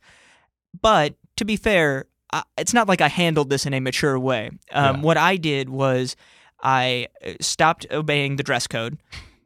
But 0.81 1.17
to 1.39 1.45
be 1.45 1.57
fair, 1.57 2.05
I, 2.33 2.45
it's 2.57 2.73
not 2.73 2.87
like 2.87 3.01
I 3.01 3.09
handled 3.09 3.51
this 3.51 3.67
in 3.67 3.75
a 3.75 3.81
mature 3.81 4.17
way. 4.21 4.53
Um, 4.71 4.99
yeah. 4.99 5.03
What 5.03 5.17
I 5.17 5.35
did 5.35 5.69
was 5.69 6.15
I 6.62 7.09
uh, 7.25 7.33
stopped 7.40 7.87
obeying 7.90 8.37
the 8.37 8.42
dress 8.42 8.66
code. 8.66 8.99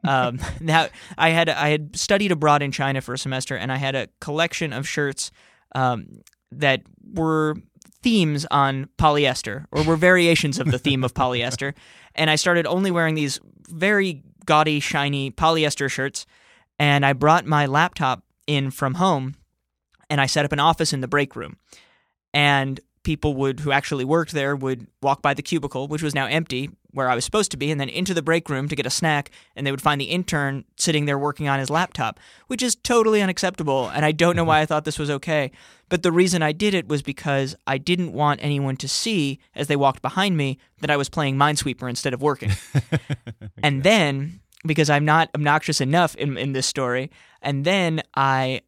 Um, 0.05 0.39
now 0.61 0.89
I 1.19 1.31
had 1.31 1.49
I 1.49 1.69
had 1.71 1.97
studied 1.97 2.33
abroad 2.33 2.63
in 2.63 2.73
China 2.73 3.01
for 3.01 3.15
a 3.15 3.19
semester, 3.19 3.57
and 3.57 3.73
I 3.73 3.77
had 3.77 3.95
a 3.95 4.09
collection 4.21 4.73
of 4.73 4.89
shirts 4.89 5.31
um, 5.75 6.23
that 6.53 6.83
were 7.13 7.57
themes 8.03 8.47
on 8.51 8.89
polyester, 8.99 9.65
or 9.73 9.83
were 9.83 9.97
variations 9.97 10.59
of 10.59 10.71
the 10.71 10.79
theme 10.79 11.05
of 11.05 11.15
polyester. 11.15 11.75
And 12.19 12.31
I 12.31 12.37
started 12.37 12.67
only 12.67 12.91
wearing 12.91 13.15
these 13.15 13.39
very 13.69 14.23
gaudy, 14.47 14.81
shiny 14.81 15.31
polyester 15.31 15.91
shirts. 15.91 16.25
And 16.79 17.05
I 17.05 17.13
brought 17.13 17.45
my 17.45 17.67
laptop 17.67 18.23
in 18.47 18.71
from 18.71 18.95
home, 18.95 19.35
and 20.09 20.19
I 20.19 20.25
set 20.25 20.47
up 20.47 20.53
an 20.53 20.59
office 20.59 20.95
in 20.95 21.03
the 21.03 21.09
break 21.09 21.37
room. 21.37 21.59
And 22.33 22.81
people 23.07 23.35
would 23.35 23.61
who 23.61 23.71
actually 23.71 24.05
worked 24.05 24.33
there 24.33 24.57
would 24.57 24.89
walk 25.01 25.23
by 25.23 25.33
the 25.33 25.41
cubicle, 25.41 25.87
which 25.87 26.03
was 26.03 26.13
now 26.13 26.27
empty, 26.27 26.69
where 26.91 27.09
I 27.09 27.15
was 27.15 27.25
supposed 27.25 27.53
to 27.53 27.57
be, 27.57 27.71
and 27.71 27.81
then 27.81 27.89
into 27.89 28.13
the 28.13 28.21
break 28.21 28.51
room 28.51 28.69
to 28.69 28.75
get 28.75 28.85
a 28.85 28.91
snack, 28.91 29.31
and 29.55 29.65
they 29.65 29.71
would 29.71 29.81
find 29.81 30.01
the 30.01 30.07
intern 30.07 30.65
sitting 30.77 31.07
there 31.07 31.17
working 31.17 31.47
on 31.47 31.61
his 31.61 31.71
laptop, 31.71 32.19
which 32.49 32.63
is 32.63 32.75
totally 32.75 33.23
unacceptable, 33.23 33.89
and 33.91 34.05
I 34.05 34.11
don't 34.11 34.35
know 34.35 34.43
mm-hmm. 34.43 34.49
why 34.49 34.61
I 34.61 34.67
thought 34.67 34.85
this 34.85 34.99
was 34.99 35.09
okay. 35.09 35.53
But 35.89 36.03
the 36.03 36.11
reason 36.11 36.43
I 36.43 36.51
did 36.51 36.75
it 36.75 36.89
was 36.89 37.01
because 37.01 37.55
I 37.65 37.79
didn't 37.79 38.13
want 38.13 38.41
anyone 38.43 38.77
to 38.79 38.89
see 38.89 39.39
as 39.55 39.69
they 39.69 39.77
walked 39.77 40.03
behind 40.03 40.37
me 40.37 40.59
that 40.81 40.91
I 40.91 40.97
was 40.97 41.09
playing 41.09 41.37
Minesweeper 41.37 41.89
instead 41.89 42.13
of 42.13 42.21
working. 42.21 42.51
and 43.63 43.85
then 43.85 44.41
because 44.67 44.91
I'm 44.91 45.05
not 45.05 45.31
obnoxious 45.33 45.81
enough 45.81 46.17
in, 46.17 46.37
in 46.37 46.55
this 46.55 46.67
story, 46.67 47.13
and 47.41 47.65
then 47.65 48.03
I 48.17 48.63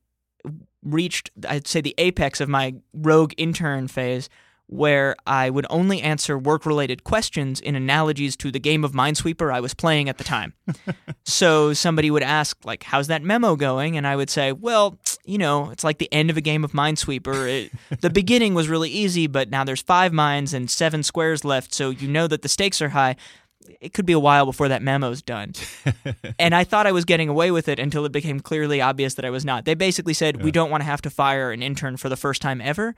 reached, 0.82 1.30
I'd 1.48 1.66
say, 1.66 1.80
the 1.80 1.94
apex 1.98 2.40
of 2.40 2.48
my 2.48 2.74
rogue 2.92 3.32
intern 3.36 3.88
phase 3.88 4.28
where 4.68 5.16
I 5.26 5.48
would 5.48 5.66
only 5.70 6.02
answer 6.02 6.38
work 6.38 6.66
related 6.66 7.02
questions 7.02 7.58
in 7.58 7.74
analogies 7.74 8.36
to 8.36 8.50
the 8.50 8.60
game 8.60 8.84
of 8.84 8.92
Minesweeper 8.92 9.52
I 9.52 9.60
was 9.60 9.72
playing 9.72 10.10
at 10.10 10.18
the 10.18 10.24
time. 10.24 10.52
so 11.24 11.72
somebody 11.72 12.10
would 12.10 12.22
ask, 12.22 12.56
like, 12.64 12.82
how's 12.82 13.06
that 13.06 13.22
memo 13.22 13.56
going? 13.56 13.96
And 13.96 14.06
I 14.06 14.14
would 14.14 14.28
say, 14.28 14.52
well, 14.52 14.98
you 15.24 15.38
know, 15.38 15.70
it's 15.70 15.84
like 15.84 15.96
the 15.96 16.12
end 16.12 16.28
of 16.28 16.36
a 16.36 16.42
game 16.42 16.64
of 16.64 16.72
Minesweeper. 16.72 17.48
It, 17.48 17.72
the 18.02 18.10
beginning 18.10 18.52
was 18.52 18.68
really 18.68 18.90
easy, 18.90 19.26
but 19.26 19.48
now 19.48 19.64
there's 19.64 19.82
five 19.82 20.12
mines 20.12 20.52
and 20.52 20.70
seven 20.70 21.02
squares 21.02 21.46
left, 21.46 21.72
so 21.72 21.88
you 21.88 22.06
know 22.06 22.26
that 22.26 22.42
the 22.42 22.48
stakes 22.48 22.82
are 22.82 22.90
high 22.90 23.16
it 23.80 23.92
could 23.92 24.06
be 24.06 24.12
a 24.12 24.18
while 24.18 24.46
before 24.46 24.68
that 24.68 24.82
memo's 24.82 25.22
done. 25.22 25.52
and 26.38 26.54
I 26.54 26.64
thought 26.64 26.86
I 26.86 26.92
was 26.92 27.04
getting 27.04 27.28
away 27.28 27.50
with 27.50 27.68
it 27.68 27.78
until 27.78 28.04
it 28.04 28.12
became 28.12 28.40
clearly 28.40 28.80
obvious 28.80 29.14
that 29.14 29.24
I 29.24 29.30
was 29.30 29.44
not. 29.44 29.64
They 29.64 29.74
basically 29.74 30.14
said, 30.14 30.36
yeah. 30.38 30.44
We 30.44 30.50
don't 30.50 30.70
want 30.70 30.82
to 30.82 30.86
have 30.86 31.02
to 31.02 31.10
fire 31.10 31.50
an 31.50 31.62
intern 31.62 31.96
for 31.96 32.08
the 32.08 32.16
first 32.16 32.42
time 32.42 32.60
ever. 32.60 32.94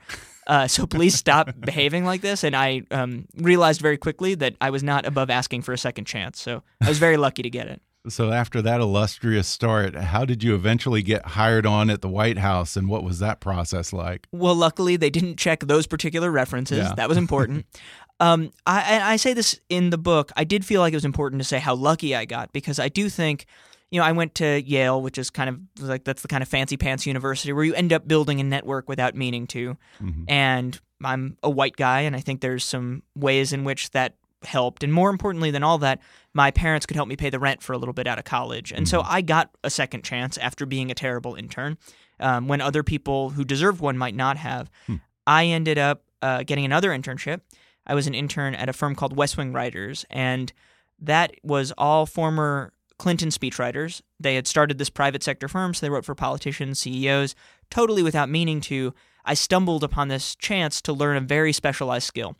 Uh, 0.47 0.67
so 0.67 0.85
please 0.85 1.15
stop 1.15 1.49
behaving 1.59 2.05
like 2.05 2.21
this. 2.21 2.43
And 2.43 2.55
I 2.55 2.83
um, 2.91 3.25
realized 3.37 3.81
very 3.81 3.97
quickly 3.97 4.35
that 4.35 4.55
I 4.61 4.69
was 4.69 4.83
not 4.83 5.05
above 5.05 5.29
asking 5.29 5.61
for 5.61 5.73
a 5.73 5.77
second 5.77 6.05
chance. 6.05 6.41
So 6.41 6.63
I 6.81 6.89
was 6.89 6.99
very 6.99 7.17
lucky 7.17 7.41
to 7.43 7.49
get 7.49 7.67
it. 7.67 7.81
So 8.09 8.31
after 8.31 8.63
that 8.63 8.81
illustrious 8.81 9.47
start, 9.47 9.95
how 9.95 10.25
did 10.25 10.43
you 10.43 10.55
eventually 10.55 11.03
get 11.03 11.23
hired 11.23 11.67
on 11.67 11.91
at 11.91 12.01
the 12.01 12.09
White 12.09 12.39
House 12.39 12.75
and 12.75 12.89
what 12.89 13.03
was 13.03 13.19
that 13.19 13.39
process 13.39 13.93
like? 13.93 14.27
Well, 14.31 14.55
luckily 14.55 14.95
they 14.95 15.11
didn't 15.11 15.37
check 15.37 15.59
those 15.61 15.85
particular 15.85 16.31
references. 16.31 16.79
Yeah. 16.79 16.95
That 16.95 17.07
was 17.07 17.17
important. 17.17 17.67
Um, 18.21 18.51
I, 18.67 19.13
I 19.13 19.15
say 19.15 19.33
this 19.33 19.59
in 19.67 19.89
the 19.89 19.97
book. 19.97 20.31
I 20.37 20.43
did 20.43 20.63
feel 20.63 20.79
like 20.79 20.93
it 20.93 20.95
was 20.95 21.05
important 21.05 21.41
to 21.41 21.47
say 21.47 21.57
how 21.57 21.73
lucky 21.73 22.15
I 22.15 22.25
got 22.25 22.53
because 22.53 22.77
I 22.77 22.87
do 22.87 23.09
think, 23.09 23.47
you 23.89 23.99
know, 23.99 24.05
I 24.05 24.11
went 24.11 24.35
to 24.35 24.61
Yale, 24.61 25.01
which 25.01 25.17
is 25.17 25.31
kind 25.31 25.49
of 25.49 25.59
like 25.79 26.03
that's 26.03 26.21
the 26.21 26.27
kind 26.27 26.43
of 26.43 26.47
fancy 26.47 26.77
pants 26.77 27.07
university 27.07 27.51
where 27.51 27.63
you 27.63 27.73
end 27.73 27.91
up 27.91 28.07
building 28.07 28.39
a 28.39 28.43
network 28.43 28.87
without 28.87 29.15
meaning 29.15 29.47
to. 29.47 29.75
Mm-hmm. 29.99 30.25
And 30.27 30.79
I'm 31.03 31.35
a 31.41 31.49
white 31.49 31.75
guy, 31.75 32.01
and 32.01 32.15
I 32.15 32.19
think 32.19 32.41
there's 32.41 32.63
some 32.63 33.01
ways 33.15 33.53
in 33.53 33.63
which 33.63 33.89
that 33.91 34.17
helped. 34.43 34.83
And 34.83 34.93
more 34.93 35.09
importantly 35.09 35.49
than 35.49 35.63
all 35.63 35.79
that, 35.79 35.99
my 36.35 36.51
parents 36.51 36.85
could 36.85 36.95
help 36.95 37.07
me 37.07 37.15
pay 37.15 37.31
the 37.31 37.39
rent 37.39 37.63
for 37.63 37.73
a 37.73 37.77
little 37.79 37.93
bit 37.93 38.05
out 38.05 38.19
of 38.19 38.23
college. 38.23 38.71
And 38.71 38.85
mm-hmm. 38.85 38.97
so 38.97 39.01
I 39.01 39.21
got 39.21 39.49
a 39.63 39.71
second 39.71 40.03
chance 40.03 40.37
after 40.37 40.67
being 40.67 40.91
a 40.91 40.95
terrible 40.95 41.33
intern 41.33 41.79
um, 42.19 42.47
when 42.47 42.61
other 42.61 42.83
people 42.83 43.31
who 43.31 43.43
deserved 43.43 43.81
one 43.81 43.97
might 43.97 44.15
not 44.15 44.37
have. 44.37 44.69
Hmm. 44.85 44.97
I 45.25 45.45
ended 45.45 45.79
up 45.79 46.03
uh, 46.21 46.43
getting 46.43 46.65
another 46.65 46.91
internship 46.91 47.41
I 47.85 47.95
was 47.95 48.07
an 48.07 48.13
intern 48.13 48.55
at 48.55 48.69
a 48.69 48.73
firm 48.73 48.95
called 48.95 49.15
West 49.15 49.37
Wing 49.37 49.53
Writers, 49.53 50.05
and 50.09 50.51
that 50.99 51.33
was 51.43 51.73
all 51.77 52.05
former 52.05 52.73
Clinton 52.97 53.29
speechwriters. 53.29 54.01
They 54.19 54.35
had 54.35 54.47
started 54.47 54.77
this 54.77 54.89
private 54.89 55.23
sector 55.23 55.47
firm, 55.47 55.73
so 55.73 55.85
they 55.85 55.89
wrote 55.89 56.05
for 56.05 56.15
politicians, 56.15 56.79
CEOs, 56.79 57.35
totally 57.71 58.03
without 58.03 58.29
meaning 58.29 58.61
to. 58.61 58.93
I 59.25 59.33
stumbled 59.33 59.83
upon 59.83 60.07
this 60.07 60.35
chance 60.35 60.81
to 60.83 60.93
learn 60.93 61.17
a 61.17 61.21
very 61.21 61.53
specialized 61.53 62.05
skill. 62.05 62.35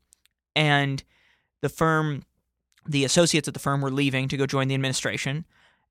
And 0.56 1.04
the 1.62 1.70
firm, 1.70 2.24
the 2.88 3.04
associates 3.06 3.48
at 3.48 3.54
the 3.54 3.60
firm 3.60 3.82
were 3.82 3.92
leaving 3.92 4.28
to 4.28 4.38
go 4.38 4.46
join 4.46 4.68
the 4.68 4.76
administration. 4.76 5.46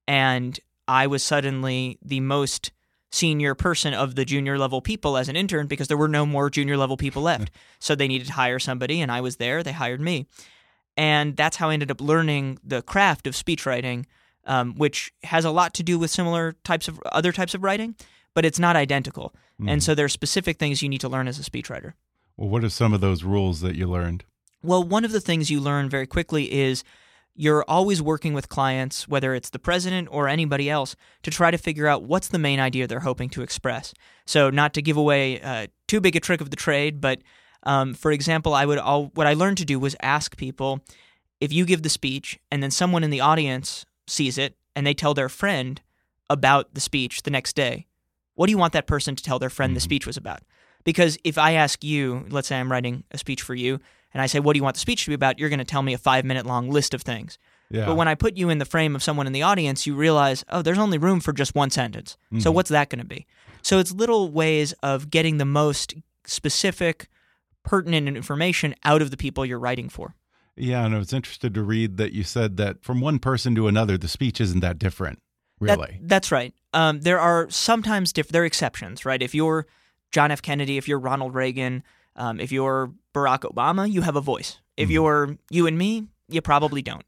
And 0.06 0.58
I 0.86 1.06
was 1.06 1.22
suddenly 1.22 1.98
the 2.02 2.20
most 2.20 2.72
senior 3.10 3.54
person 3.54 3.92
of 3.92 4.14
the 4.14 4.24
junior 4.24 4.58
level 4.58 4.80
people 4.80 5.16
as 5.16 5.28
an 5.28 5.36
intern 5.36 5.66
because 5.66 5.88
there 5.88 5.96
were 5.96 6.08
no 6.08 6.24
more 6.24 6.48
junior 6.48 6.76
level 6.76 6.96
people 6.96 7.22
left. 7.22 7.50
so 7.78 7.94
they 7.94 8.08
needed 8.08 8.28
to 8.28 8.32
hire 8.34 8.58
somebody, 8.58 9.00
and 9.00 9.10
I 9.10 9.20
was 9.20 9.36
there. 9.36 9.62
They 9.62 9.72
hired 9.72 10.00
me. 10.00 10.26
And 10.96 11.36
that's 11.36 11.56
how 11.56 11.70
I 11.70 11.72
ended 11.72 11.90
up 11.90 12.00
learning 12.00 12.58
the 12.64 12.82
craft 12.82 13.26
of 13.26 13.34
speechwriting, 13.34 14.04
um, 14.44 14.74
which 14.74 15.12
has 15.24 15.44
a 15.44 15.50
lot 15.50 15.74
to 15.74 15.82
do 15.82 15.98
with 15.98 16.10
similar 16.10 16.56
types 16.64 16.88
of 16.88 17.00
other 17.06 17.32
types 17.32 17.54
of 17.54 17.62
writing, 17.62 17.94
but 18.34 18.44
it's 18.44 18.58
not 18.58 18.76
identical. 18.76 19.34
Mm. 19.60 19.70
And 19.70 19.82
so 19.82 19.94
there 19.94 20.04
are 20.04 20.10
specific 20.10 20.58
things 20.58 20.82
you 20.82 20.88
need 20.88 21.00
to 21.00 21.08
learn 21.08 21.28
as 21.28 21.38
a 21.38 21.42
speechwriter. 21.42 21.94
Well, 22.36 22.48
what 22.48 22.64
are 22.64 22.70
some 22.70 22.92
of 22.92 23.00
those 23.00 23.22
rules 23.24 23.60
that 23.60 23.76
you 23.76 23.86
learned? 23.86 24.24
Well, 24.62 24.82
one 24.82 25.04
of 25.04 25.12
the 25.12 25.20
things 25.20 25.50
you 25.50 25.60
learn 25.60 25.88
very 25.88 26.06
quickly 26.06 26.52
is 26.52 26.84
you're 27.40 27.64
always 27.66 28.02
working 28.02 28.34
with 28.34 28.50
clients, 28.50 29.08
whether 29.08 29.34
it's 29.34 29.48
the 29.48 29.58
president 29.58 30.08
or 30.10 30.28
anybody 30.28 30.68
else, 30.68 30.94
to 31.22 31.30
try 31.30 31.50
to 31.50 31.56
figure 31.56 31.86
out 31.86 32.02
what's 32.02 32.28
the 32.28 32.38
main 32.38 32.60
idea 32.60 32.86
they're 32.86 33.00
hoping 33.00 33.30
to 33.30 33.40
express. 33.40 33.94
So, 34.26 34.50
not 34.50 34.74
to 34.74 34.82
give 34.82 34.98
away 34.98 35.40
uh, 35.40 35.68
too 35.88 36.02
big 36.02 36.14
a 36.16 36.20
trick 36.20 36.42
of 36.42 36.50
the 36.50 36.56
trade, 36.56 37.00
but 37.00 37.22
um, 37.62 37.94
for 37.94 38.12
example, 38.12 38.52
I 38.52 38.66
would 38.66 38.76
all, 38.76 39.06
what 39.14 39.26
I 39.26 39.32
learned 39.32 39.56
to 39.56 39.64
do 39.64 39.78
was 39.78 39.96
ask 40.02 40.36
people 40.36 40.84
if 41.40 41.50
you 41.50 41.64
give 41.64 41.82
the 41.82 41.88
speech 41.88 42.38
and 42.50 42.62
then 42.62 42.70
someone 42.70 43.02
in 43.02 43.10
the 43.10 43.22
audience 43.22 43.86
sees 44.06 44.36
it 44.36 44.54
and 44.76 44.86
they 44.86 44.92
tell 44.92 45.14
their 45.14 45.30
friend 45.30 45.80
about 46.28 46.74
the 46.74 46.80
speech 46.80 47.22
the 47.22 47.30
next 47.30 47.56
day, 47.56 47.86
what 48.34 48.48
do 48.48 48.50
you 48.50 48.58
want 48.58 48.74
that 48.74 48.86
person 48.86 49.16
to 49.16 49.24
tell 49.24 49.38
their 49.38 49.48
friend 49.48 49.70
mm-hmm. 49.70 49.76
the 49.76 49.80
speech 49.80 50.06
was 50.06 50.18
about? 50.18 50.42
Because 50.84 51.16
if 51.24 51.38
I 51.38 51.52
ask 51.52 51.82
you, 51.82 52.26
let's 52.28 52.48
say 52.48 52.60
I'm 52.60 52.70
writing 52.70 53.04
a 53.10 53.16
speech 53.16 53.40
for 53.40 53.54
you, 53.54 53.80
and 54.12 54.22
I 54.22 54.26
say, 54.26 54.40
What 54.40 54.54
do 54.54 54.58
you 54.58 54.64
want 54.64 54.74
the 54.74 54.80
speech 54.80 55.04
to 55.04 55.10
be 55.10 55.14
about? 55.14 55.38
You're 55.38 55.48
going 55.48 55.58
to 55.58 55.64
tell 55.64 55.82
me 55.82 55.94
a 55.94 55.98
five 55.98 56.24
minute 56.24 56.46
long 56.46 56.70
list 56.70 56.94
of 56.94 57.02
things. 57.02 57.38
Yeah. 57.70 57.86
But 57.86 57.96
when 57.96 58.08
I 58.08 58.16
put 58.16 58.36
you 58.36 58.50
in 58.50 58.58
the 58.58 58.64
frame 58.64 58.96
of 58.96 59.02
someone 59.02 59.26
in 59.26 59.32
the 59.32 59.42
audience, 59.42 59.86
you 59.86 59.94
realize, 59.94 60.44
oh, 60.48 60.60
there's 60.60 60.78
only 60.78 60.98
room 60.98 61.20
for 61.20 61.32
just 61.32 61.54
one 61.54 61.70
sentence. 61.70 62.16
Mm-hmm. 62.26 62.40
So 62.40 62.50
what's 62.50 62.70
that 62.70 62.90
going 62.90 62.98
to 62.98 63.04
be? 63.04 63.26
So 63.62 63.78
it's 63.78 63.92
little 63.92 64.30
ways 64.30 64.72
of 64.82 65.10
getting 65.10 65.38
the 65.38 65.44
most 65.44 65.94
specific, 66.24 67.08
pertinent 67.62 68.08
information 68.08 68.74
out 68.84 69.02
of 69.02 69.10
the 69.10 69.16
people 69.16 69.46
you're 69.46 69.58
writing 69.58 69.88
for. 69.88 70.16
Yeah, 70.56 70.84
and 70.84 70.94
I 70.94 70.98
was 70.98 71.12
interested 71.12 71.54
to 71.54 71.62
read 71.62 71.96
that 71.98 72.12
you 72.12 72.24
said 72.24 72.56
that 72.56 72.82
from 72.82 73.00
one 73.00 73.18
person 73.18 73.54
to 73.54 73.68
another, 73.68 73.96
the 73.96 74.08
speech 74.08 74.40
isn't 74.40 74.60
that 74.60 74.78
different, 74.78 75.20
really. 75.60 75.98
That, 76.00 76.08
that's 76.08 76.32
right. 76.32 76.52
Um, 76.74 77.00
there 77.00 77.20
are 77.20 77.48
sometimes 77.50 78.12
diff- 78.12 78.28
there 78.28 78.42
are 78.42 78.46
exceptions, 78.46 79.04
right? 79.04 79.22
If 79.22 79.34
you're 79.34 79.66
John 80.10 80.30
F. 80.30 80.42
Kennedy, 80.42 80.76
if 80.76 80.88
you're 80.88 80.98
Ronald 80.98 81.34
Reagan, 81.34 81.82
um, 82.16 82.40
if 82.40 82.52
you're 82.52 82.92
Barack 83.14 83.40
Obama, 83.40 83.90
you 83.90 84.02
have 84.02 84.16
a 84.16 84.20
voice. 84.20 84.58
If 84.76 84.88
Mhm. 84.88 84.92
you're 84.92 85.36
you 85.50 85.66
and 85.66 85.76
me, 85.78 86.06
you 86.28 86.40
probably 86.40 86.82
don't. 86.82 87.04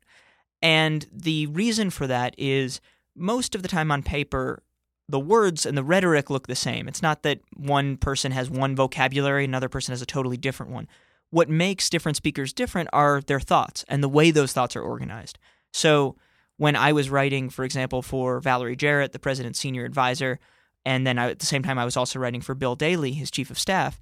And 0.60 1.06
the 1.12 1.46
reason 1.46 1.90
for 1.90 2.06
that 2.06 2.34
is 2.38 2.80
most 3.16 3.54
of 3.54 3.62
the 3.62 3.68
time 3.68 3.90
on 3.90 4.02
paper, 4.02 4.62
the 5.08 5.20
words 5.20 5.66
and 5.66 5.76
the 5.76 5.82
rhetoric 5.84 6.30
look 6.30 6.46
the 6.46 6.54
same. 6.54 6.88
It's 6.88 7.02
not 7.02 7.22
that 7.22 7.40
one 7.56 7.96
person 7.96 8.32
has 8.32 8.48
one 8.48 8.74
vocabulary, 8.76 9.44
another 9.44 9.68
person 9.68 9.92
has 9.92 10.02
a 10.02 10.06
totally 10.06 10.36
different 10.36 10.72
one. 10.72 10.88
What 11.30 11.48
makes 11.48 11.90
different 11.90 12.16
speakers 12.16 12.52
different 12.52 12.88
are 12.92 13.20
their 13.20 13.40
thoughts 13.40 13.84
and 13.88 14.02
the 14.02 14.08
way 14.08 14.30
those 14.30 14.52
thoughts 14.52 14.76
are 14.76 14.82
organized. 14.82 15.38
So 15.72 16.16
when 16.58 16.76
I 16.76 16.92
was 16.92 17.10
writing, 17.10 17.50
for 17.50 17.64
example, 17.64 18.02
for 18.02 18.38
Valerie 18.40 18.76
Jarrett, 18.76 19.12
the 19.12 19.18
president's 19.18 19.58
senior 19.58 19.84
advisor, 19.84 20.38
and 20.84 21.06
then 21.06 21.18
I, 21.18 21.30
at 21.30 21.38
the 21.38 21.46
same 21.46 21.62
time 21.62 21.78
I 21.78 21.84
was 21.84 21.96
also 21.96 22.18
writing 22.18 22.40
for 22.40 22.54
Bill 22.54 22.76
Daley, 22.76 23.12
his 23.12 23.30
chief 23.30 23.50
of 23.50 23.58
staff, 23.58 24.00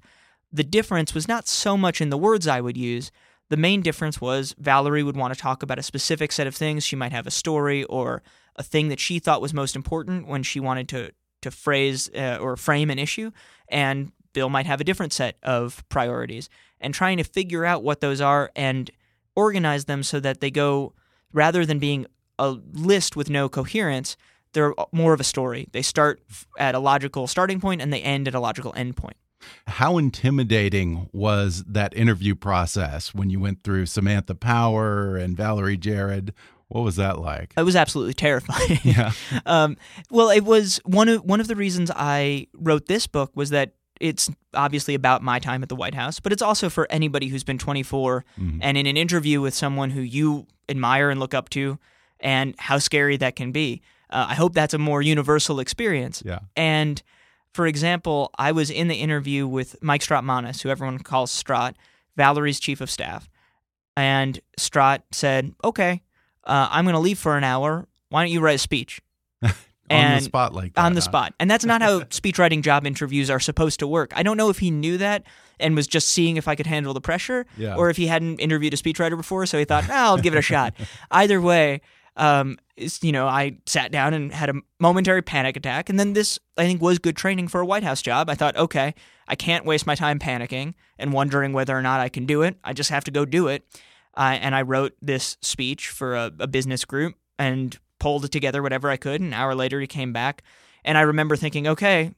the 0.51 0.63
difference 0.63 1.13
was 1.13 1.27
not 1.27 1.47
so 1.47 1.77
much 1.77 2.01
in 2.01 2.09
the 2.09 2.17
words 2.17 2.47
I 2.47 2.61
would 2.61 2.77
use. 2.77 3.11
The 3.49 3.57
main 3.57 3.81
difference 3.81 4.21
was 4.21 4.55
Valerie 4.57 5.03
would 5.03 5.17
want 5.17 5.33
to 5.33 5.39
talk 5.39 5.63
about 5.63 5.79
a 5.79 5.83
specific 5.83 6.31
set 6.31 6.47
of 6.47 6.55
things. 6.55 6.85
She 6.85 6.95
might 6.95 7.11
have 7.11 7.27
a 7.27 7.31
story 7.31 7.83
or 7.85 8.21
a 8.55 8.63
thing 8.63 8.89
that 8.89 8.99
she 8.99 9.19
thought 9.19 9.41
was 9.41 9.53
most 9.53 9.75
important 9.75 10.27
when 10.27 10.43
she 10.43 10.59
wanted 10.59 10.87
to 10.89 11.11
to 11.41 11.51
phrase 11.51 12.09
uh, 12.15 12.37
or 12.39 12.55
frame 12.55 12.91
an 12.91 12.99
issue, 12.99 13.31
and 13.67 14.11
Bill 14.33 14.49
might 14.49 14.67
have 14.67 14.79
a 14.79 14.83
different 14.83 15.11
set 15.11 15.37
of 15.41 15.83
priorities. 15.89 16.49
And 16.79 16.93
trying 16.93 17.17
to 17.17 17.23
figure 17.23 17.65
out 17.65 17.83
what 17.83 17.99
those 17.99 18.21
are 18.21 18.51
and 18.55 18.89
organize 19.35 19.85
them 19.85 20.03
so 20.03 20.19
that 20.19 20.39
they 20.39 20.51
go 20.51 20.93
rather 21.33 21.65
than 21.65 21.79
being 21.79 22.05
a 22.37 22.57
list 22.73 23.15
with 23.15 23.29
no 23.29 23.49
coherence, 23.49 24.17
they're 24.53 24.73
more 24.91 25.13
of 25.13 25.19
a 25.19 25.23
story. 25.23 25.67
They 25.71 25.81
start 25.81 26.21
at 26.57 26.75
a 26.75 26.79
logical 26.79 27.27
starting 27.27 27.59
point 27.59 27.81
and 27.81 27.93
they 27.93 28.01
end 28.01 28.27
at 28.27 28.35
a 28.35 28.39
logical 28.39 28.73
end 28.75 28.97
point. 28.97 29.17
How 29.67 29.97
intimidating 29.97 31.09
was 31.11 31.63
that 31.67 31.95
interview 31.95 32.35
process 32.35 33.13
when 33.13 33.29
you 33.29 33.39
went 33.39 33.63
through 33.63 33.85
Samantha 33.87 34.35
Power 34.35 35.15
and 35.17 35.35
Valerie 35.35 35.77
Jarrett? 35.77 36.31
What 36.67 36.81
was 36.83 36.95
that 36.95 37.19
like? 37.19 37.53
It 37.57 37.63
was 37.63 37.75
absolutely 37.75 38.13
terrifying. 38.13 38.79
Yeah. 38.83 39.11
um, 39.45 39.75
well, 40.09 40.29
it 40.29 40.43
was 40.45 40.79
one 40.85 41.09
of 41.09 41.23
one 41.25 41.41
of 41.41 41.47
the 41.47 41.55
reasons 41.55 41.91
I 41.93 42.47
wrote 42.53 42.85
this 42.87 43.07
book 43.07 43.31
was 43.35 43.49
that 43.49 43.73
it's 43.99 44.29
obviously 44.53 44.95
about 44.95 45.21
my 45.21 45.37
time 45.37 45.61
at 45.63 45.69
the 45.69 45.75
White 45.75 45.93
House, 45.93 46.19
but 46.19 46.31
it's 46.31 46.41
also 46.41 46.69
for 46.69 46.87
anybody 46.89 47.27
who's 47.27 47.43
been 47.43 47.57
24 47.59 48.25
Mhm. 48.39 48.57
and 48.61 48.77
in 48.77 48.87
an 48.87 48.97
interview 48.97 49.41
with 49.41 49.53
someone 49.53 49.91
who 49.91 50.01
you 50.01 50.47
admire 50.69 51.09
and 51.11 51.19
look 51.19 51.33
up 51.33 51.49
to, 51.49 51.77
and 52.19 52.55
how 52.57 52.79
scary 52.79 53.17
that 53.17 53.35
can 53.35 53.51
be. 53.51 53.81
Uh, 54.09 54.27
I 54.29 54.35
hope 54.35 54.53
that's 54.53 54.73
a 54.73 54.77
more 54.79 55.01
universal 55.01 55.59
experience. 55.59 56.23
Yeah. 56.25 56.39
And 56.55 57.01
for 57.53 57.67
example, 57.67 58.31
I 58.37 58.51
was 58.51 58.69
in 58.69 58.87
the 58.87 58.95
interview 58.95 59.47
with 59.47 59.75
Mike 59.81 60.01
Strautmanis, 60.01 60.61
who 60.61 60.69
everyone 60.69 60.99
calls 60.99 61.31
Strat, 61.31 61.73
Valerie's 62.17 62.59
chief 62.59 62.81
of 62.81 62.89
staff. 62.89 63.29
And 63.97 64.39
Strat 64.59 65.01
said, 65.11 65.53
Okay, 65.63 66.01
uh, 66.45 66.67
I'm 66.71 66.85
going 66.85 66.93
to 66.93 66.99
leave 66.99 67.19
for 67.19 67.37
an 67.37 67.43
hour. 67.43 67.87
Why 68.09 68.23
don't 68.23 68.31
you 68.31 68.39
write 68.39 68.55
a 68.55 68.59
speech? 68.59 69.01
on 69.43 69.51
And- 69.89 70.19
the 70.21 70.23
spot 70.25 70.53
like 70.53 70.73
that. 70.75 70.81
on 70.85 70.93
the 70.93 71.01
huh? 71.01 71.05
spot. 71.05 71.33
And 71.39 71.51
that's 71.51 71.65
not 71.65 71.81
how 71.81 71.99
speechwriting 72.09 72.61
job 72.61 72.85
interviews 72.87 73.29
are 73.29 73.39
supposed 73.39 73.79
to 73.79 73.87
work. 73.87 74.13
I 74.15 74.23
don't 74.23 74.37
know 74.37 74.49
if 74.49 74.59
he 74.59 74.71
knew 74.71 74.97
that 74.99 75.23
and 75.59 75.75
was 75.75 75.87
just 75.87 76.07
seeing 76.09 76.37
if 76.37 76.47
I 76.47 76.55
could 76.55 76.65
handle 76.67 76.93
the 76.93 77.01
pressure, 77.01 77.45
Yeah. 77.57 77.75
or 77.75 77.89
if 77.89 77.97
he 77.97 78.07
hadn't 78.07 78.39
interviewed 78.39 78.73
a 78.73 78.77
speechwriter 78.77 79.15
before, 79.17 79.45
so 79.45 79.59
he 79.59 79.65
thought, 79.65 79.83
"Ah, 79.89 80.05
I'll 80.05 80.17
give 80.17 80.33
it 80.33 80.39
a 80.39 80.41
shot. 80.41 80.73
Either 81.11 81.39
way, 81.39 81.81
um, 82.17 82.57
it's, 82.75 83.03
you 83.03 83.11
know, 83.11 83.27
I 83.27 83.57
sat 83.65 83.91
down 83.91 84.13
and 84.13 84.31
had 84.31 84.49
a 84.49 84.55
momentary 84.79 85.21
panic 85.21 85.55
attack, 85.55 85.89
and 85.89 85.99
then 85.99 86.13
this, 86.13 86.39
I 86.57 86.65
think, 86.65 86.81
was 86.81 86.99
good 86.99 87.15
training 87.15 87.47
for 87.47 87.61
a 87.61 87.65
White 87.65 87.83
House 87.83 88.01
job. 88.01 88.29
I 88.29 88.35
thought, 88.35 88.57
okay, 88.57 88.93
I 89.27 89.35
can't 89.35 89.65
waste 89.65 89.87
my 89.87 89.95
time 89.95 90.19
panicking 90.19 90.73
and 90.97 91.13
wondering 91.13 91.53
whether 91.53 91.77
or 91.77 91.81
not 91.81 91.99
I 91.99 92.09
can 92.09 92.25
do 92.25 92.41
it. 92.41 92.57
I 92.63 92.73
just 92.73 92.89
have 92.89 93.03
to 93.05 93.11
go 93.11 93.25
do 93.25 93.47
it. 93.47 93.65
Uh, 94.15 94.37
and 94.41 94.53
I 94.53 94.61
wrote 94.61 94.93
this 95.01 95.37
speech 95.41 95.87
for 95.87 96.15
a, 96.15 96.31
a 96.39 96.47
business 96.47 96.83
group 96.83 97.15
and 97.39 97.77
pulled 97.99 98.25
it 98.25 98.31
together 98.31 98.61
whatever 98.61 98.89
I 98.89 98.97
could. 98.97 99.21
An 99.21 99.33
hour 99.33 99.55
later, 99.55 99.79
he 99.79 99.87
came 99.87 100.11
back, 100.11 100.43
and 100.83 100.97
I 100.97 101.01
remember 101.01 101.35
thinking, 101.37 101.67
okay, 101.67 102.13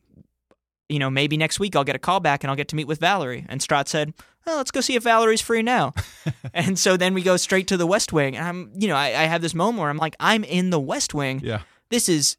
you 0.90 1.00
know, 1.00 1.10
maybe 1.10 1.38
next 1.38 1.60
week 1.60 1.76
I'll 1.76 1.84
get 1.84 1.96
a 1.96 2.00
call 2.00 2.20
back 2.20 2.44
and 2.44 2.52
I'll 2.52 2.58
get 2.58 2.68
to 2.70 2.76
meet 2.76 2.88
with 2.88 3.00
Valerie. 3.00 3.46
And 3.50 3.62
Strat 3.62 3.88
said, 3.88 4.14
well, 4.46 4.58
let's 4.58 4.72
go 4.72 4.82
see 4.82 4.96
if 4.96 5.04
Valerie's 5.04 5.42
free 5.42 5.62
now. 5.62 5.94
and 6.54 6.78
so 6.78 6.98
then 6.98 7.14
we 7.14 7.22
go 7.22 7.38
straight 7.38 7.68
to 7.68 7.78
the 7.78 7.88
West 7.88 8.12
Wing. 8.12 8.36
And 8.36 8.46
I'm, 8.46 8.72
you 8.76 8.88
know, 8.88 8.96
I, 8.96 9.08
I 9.08 9.24
have 9.26 9.42
this 9.42 9.54
moment 9.54 9.80
where 9.80 9.90
I'm 9.90 9.98
like, 9.98 10.16
I'm 10.20 10.44
in 10.44 10.70
the 10.70 10.80
West 10.80 11.14
Wing. 11.14 11.42
Yeah. 11.44 11.62
This 11.90 12.10
is 12.10 12.38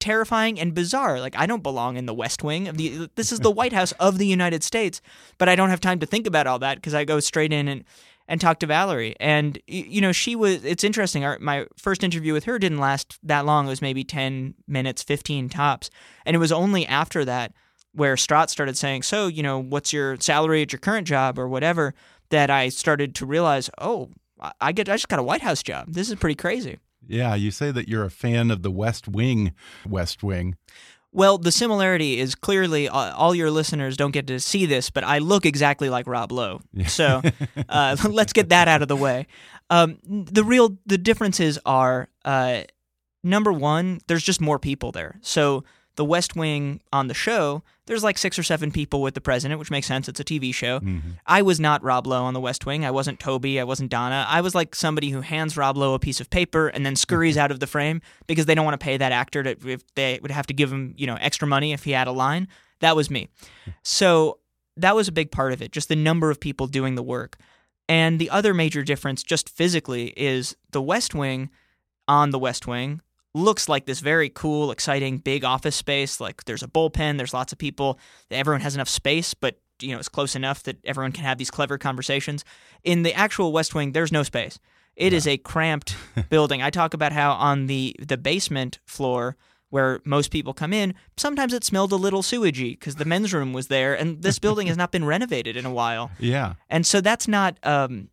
terrifying 0.00 0.58
and 0.58 0.74
bizarre. 0.74 1.20
Like 1.20 1.36
I 1.38 1.46
don't 1.46 1.62
belong 1.62 1.96
in 1.96 2.06
the 2.06 2.14
West 2.14 2.42
Wing 2.42 2.66
of 2.66 2.76
the. 2.76 3.08
This 3.14 3.30
is 3.30 3.40
the 3.40 3.50
White 3.50 3.72
House 3.72 3.92
of 3.92 4.18
the 4.18 4.26
United 4.26 4.64
States, 4.64 5.00
but 5.38 5.48
I 5.48 5.54
don't 5.54 5.70
have 5.70 5.80
time 5.80 6.00
to 6.00 6.06
think 6.06 6.26
about 6.26 6.46
all 6.46 6.58
that 6.58 6.76
because 6.76 6.94
I 6.94 7.04
go 7.04 7.20
straight 7.20 7.52
in 7.52 7.68
and 7.68 7.84
and 8.30 8.40
talk 8.40 8.60
to 8.60 8.66
Valerie. 8.66 9.16
And 9.18 9.60
you 9.66 10.00
know, 10.00 10.12
she 10.12 10.36
was. 10.36 10.64
It's 10.64 10.84
interesting. 10.84 11.24
Our, 11.24 11.38
my 11.40 11.66
first 11.76 12.04
interview 12.04 12.32
with 12.32 12.44
her 12.44 12.58
didn't 12.58 12.78
last 12.78 13.18
that 13.24 13.44
long. 13.44 13.66
It 13.66 13.70
was 13.70 13.82
maybe 13.82 14.04
ten 14.04 14.54
minutes, 14.66 15.02
fifteen 15.02 15.50
tops, 15.50 15.90
and 16.24 16.34
it 16.34 16.38
was 16.38 16.52
only 16.52 16.86
after 16.86 17.24
that 17.26 17.52
where 17.92 18.14
Strat 18.14 18.48
started 18.48 18.78
saying, 18.78 19.02
"So, 19.02 19.26
you 19.26 19.42
know, 19.42 19.58
what's 19.58 19.92
your 19.92 20.16
salary 20.20 20.62
at 20.62 20.72
your 20.72 20.78
current 20.78 21.06
job 21.06 21.38
or 21.38 21.48
whatever?" 21.48 21.92
That 22.30 22.48
I 22.48 22.68
started 22.68 23.16
to 23.16 23.26
realize, 23.26 23.68
oh, 23.78 24.10
I 24.60 24.70
get, 24.70 24.88
I 24.88 24.94
just 24.94 25.08
got 25.08 25.18
a 25.18 25.24
White 25.24 25.42
House 25.42 25.64
job. 25.64 25.86
This 25.88 26.08
is 26.08 26.14
pretty 26.14 26.36
crazy. 26.36 26.78
Yeah, 27.04 27.34
you 27.34 27.50
say 27.50 27.72
that 27.72 27.88
you're 27.88 28.04
a 28.04 28.10
fan 28.10 28.52
of 28.52 28.62
the 28.62 28.70
West 28.70 29.08
Wing. 29.08 29.52
West 29.84 30.22
Wing. 30.22 30.54
Well, 31.12 31.38
the 31.38 31.50
similarity 31.50 32.20
is 32.20 32.34
clearly 32.34 32.88
uh, 32.88 33.14
all 33.16 33.34
your 33.34 33.50
listeners 33.50 33.96
don't 33.96 34.12
get 34.12 34.28
to 34.28 34.38
see 34.38 34.64
this, 34.66 34.90
but 34.90 35.02
I 35.02 35.18
look 35.18 35.44
exactly 35.44 35.90
like 35.90 36.06
Rob 36.06 36.30
Lowe. 36.30 36.60
So 36.86 37.20
uh, 37.68 37.96
let's 38.08 38.32
get 38.32 38.50
that 38.50 38.68
out 38.68 38.82
of 38.82 38.88
the 38.88 38.96
way. 38.96 39.26
Um, 39.70 39.98
the 40.04 40.44
real 40.44 40.78
the 40.86 40.98
differences 40.98 41.58
are 41.66 42.08
uh, 42.24 42.62
number 43.24 43.52
one, 43.52 44.00
there's 44.06 44.22
just 44.22 44.40
more 44.40 44.58
people 44.58 44.92
there. 44.92 45.18
So 45.20 45.64
the 46.00 46.04
West 46.06 46.34
Wing 46.34 46.80
on 46.94 47.08
the 47.08 47.14
show, 47.14 47.62
there's 47.84 48.02
like 48.02 48.16
six 48.16 48.38
or 48.38 48.42
seven 48.42 48.72
people 48.72 49.02
with 49.02 49.12
the 49.12 49.20
president, 49.20 49.58
which 49.58 49.70
makes 49.70 49.86
sense. 49.86 50.08
It's 50.08 50.18
a 50.18 50.24
TV 50.24 50.54
show. 50.54 50.80
Mm-hmm. 50.80 51.10
I 51.26 51.42
was 51.42 51.60
not 51.60 51.84
Rob 51.84 52.06
Lowe 52.06 52.24
on 52.24 52.32
the 52.32 52.40
West 52.40 52.64
Wing. 52.64 52.86
I 52.86 52.90
wasn't 52.90 53.20
Toby. 53.20 53.60
I 53.60 53.64
wasn't 53.64 53.90
Donna. 53.90 54.24
I 54.26 54.40
was 54.40 54.54
like 54.54 54.74
somebody 54.74 55.10
who 55.10 55.20
hands 55.20 55.58
Rob 55.58 55.76
Lowe 55.76 55.92
a 55.92 55.98
piece 55.98 56.18
of 56.18 56.30
paper 56.30 56.68
and 56.68 56.86
then 56.86 56.96
scurries 56.96 57.36
out 57.36 57.50
of 57.50 57.60
the 57.60 57.66
frame 57.66 58.00
because 58.26 58.46
they 58.46 58.54
don't 58.54 58.64
want 58.64 58.80
to 58.80 58.82
pay 58.82 58.96
that 58.96 59.12
actor 59.12 59.42
to 59.42 59.50
if 59.68 59.82
they 59.94 60.18
would 60.22 60.30
have 60.30 60.46
to 60.46 60.54
give 60.54 60.72
him 60.72 60.94
you 60.96 61.06
know 61.06 61.18
extra 61.20 61.46
money 61.46 61.74
if 61.74 61.84
he 61.84 61.90
had 61.90 62.08
a 62.08 62.12
line. 62.12 62.48
That 62.78 62.96
was 62.96 63.10
me. 63.10 63.28
So 63.82 64.38
that 64.78 64.96
was 64.96 65.06
a 65.06 65.12
big 65.12 65.30
part 65.30 65.52
of 65.52 65.60
it. 65.60 65.70
Just 65.70 65.90
the 65.90 65.96
number 65.96 66.30
of 66.30 66.40
people 66.40 66.66
doing 66.66 66.94
the 66.94 67.02
work. 67.02 67.36
And 67.90 68.18
the 68.18 68.30
other 68.30 68.54
major 68.54 68.82
difference, 68.82 69.22
just 69.22 69.50
physically, 69.50 70.14
is 70.16 70.56
the 70.70 70.80
West 70.80 71.14
Wing 71.14 71.50
on 72.08 72.30
the 72.30 72.38
West 72.38 72.66
Wing 72.66 73.02
looks 73.34 73.68
like 73.68 73.86
this 73.86 74.00
very 74.00 74.28
cool, 74.28 74.70
exciting, 74.70 75.18
big 75.18 75.44
office 75.44 75.76
space. 75.76 76.20
Like 76.20 76.44
there's 76.44 76.62
a 76.62 76.68
bullpen, 76.68 77.16
there's 77.16 77.34
lots 77.34 77.52
of 77.52 77.58
people, 77.58 77.98
everyone 78.30 78.60
has 78.60 78.74
enough 78.74 78.88
space, 78.88 79.34
but 79.34 79.58
you 79.80 79.92
know 79.92 79.98
it's 79.98 80.08
close 80.08 80.36
enough 80.36 80.62
that 80.64 80.76
everyone 80.84 81.12
can 81.12 81.24
have 81.24 81.38
these 81.38 81.50
clever 81.50 81.78
conversations. 81.78 82.44
In 82.84 83.02
the 83.02 83.14
actual 83.14 83.52
West 83.52 83.74
Wing, 83.74 83.92
there's 83.92 84.12
no 84.12 84.22
space. 84.22 84.58
It 84.96 85.12
is 85.12 85.26
a 85.26 85.38
cramped 85.38 85.96
building. 86.28 86.62
I 86.62 86.70
talk 86.70 86.94
about 86.94 87.12
how 87.12 87.32
on 87.32 87.66
the 87.66 87.96
the 87.98 88.18
basement 88.18 88.78
floor 88.84 89.36
where 89.70 90.00
most 90.04 90.32
people 90.32 90.52
come 90.52 90.72
in, 90.72 90.94
sometimes 91.16 91.52
it 91.52 91.62
smelled 91.62 91.92
a 91.92 91.96
little 91.96 92.22
sewagey 92.22 92.72
because 92.72 92.96
the 92.96 93.04
men's 93.04 93.32
room 93.32 93.52
was 93.52 93.68
there, 93.68 93.94
and 93.94 94.20
this 94.20 94.40
building 94.40 94.66
has 94.66 94.76
not 94.76 94.90
been 94.90 95.04
renovated 95.14 95.56
in 95.56 95.64
a 95.64 95.72
while. 95.72 96.10
Yeah. 96.18 96.54
And 96.68 96.84
so 96.84 97.00
that's 97.00 97.28
not 97.28 97.56
um, 97.62 98.08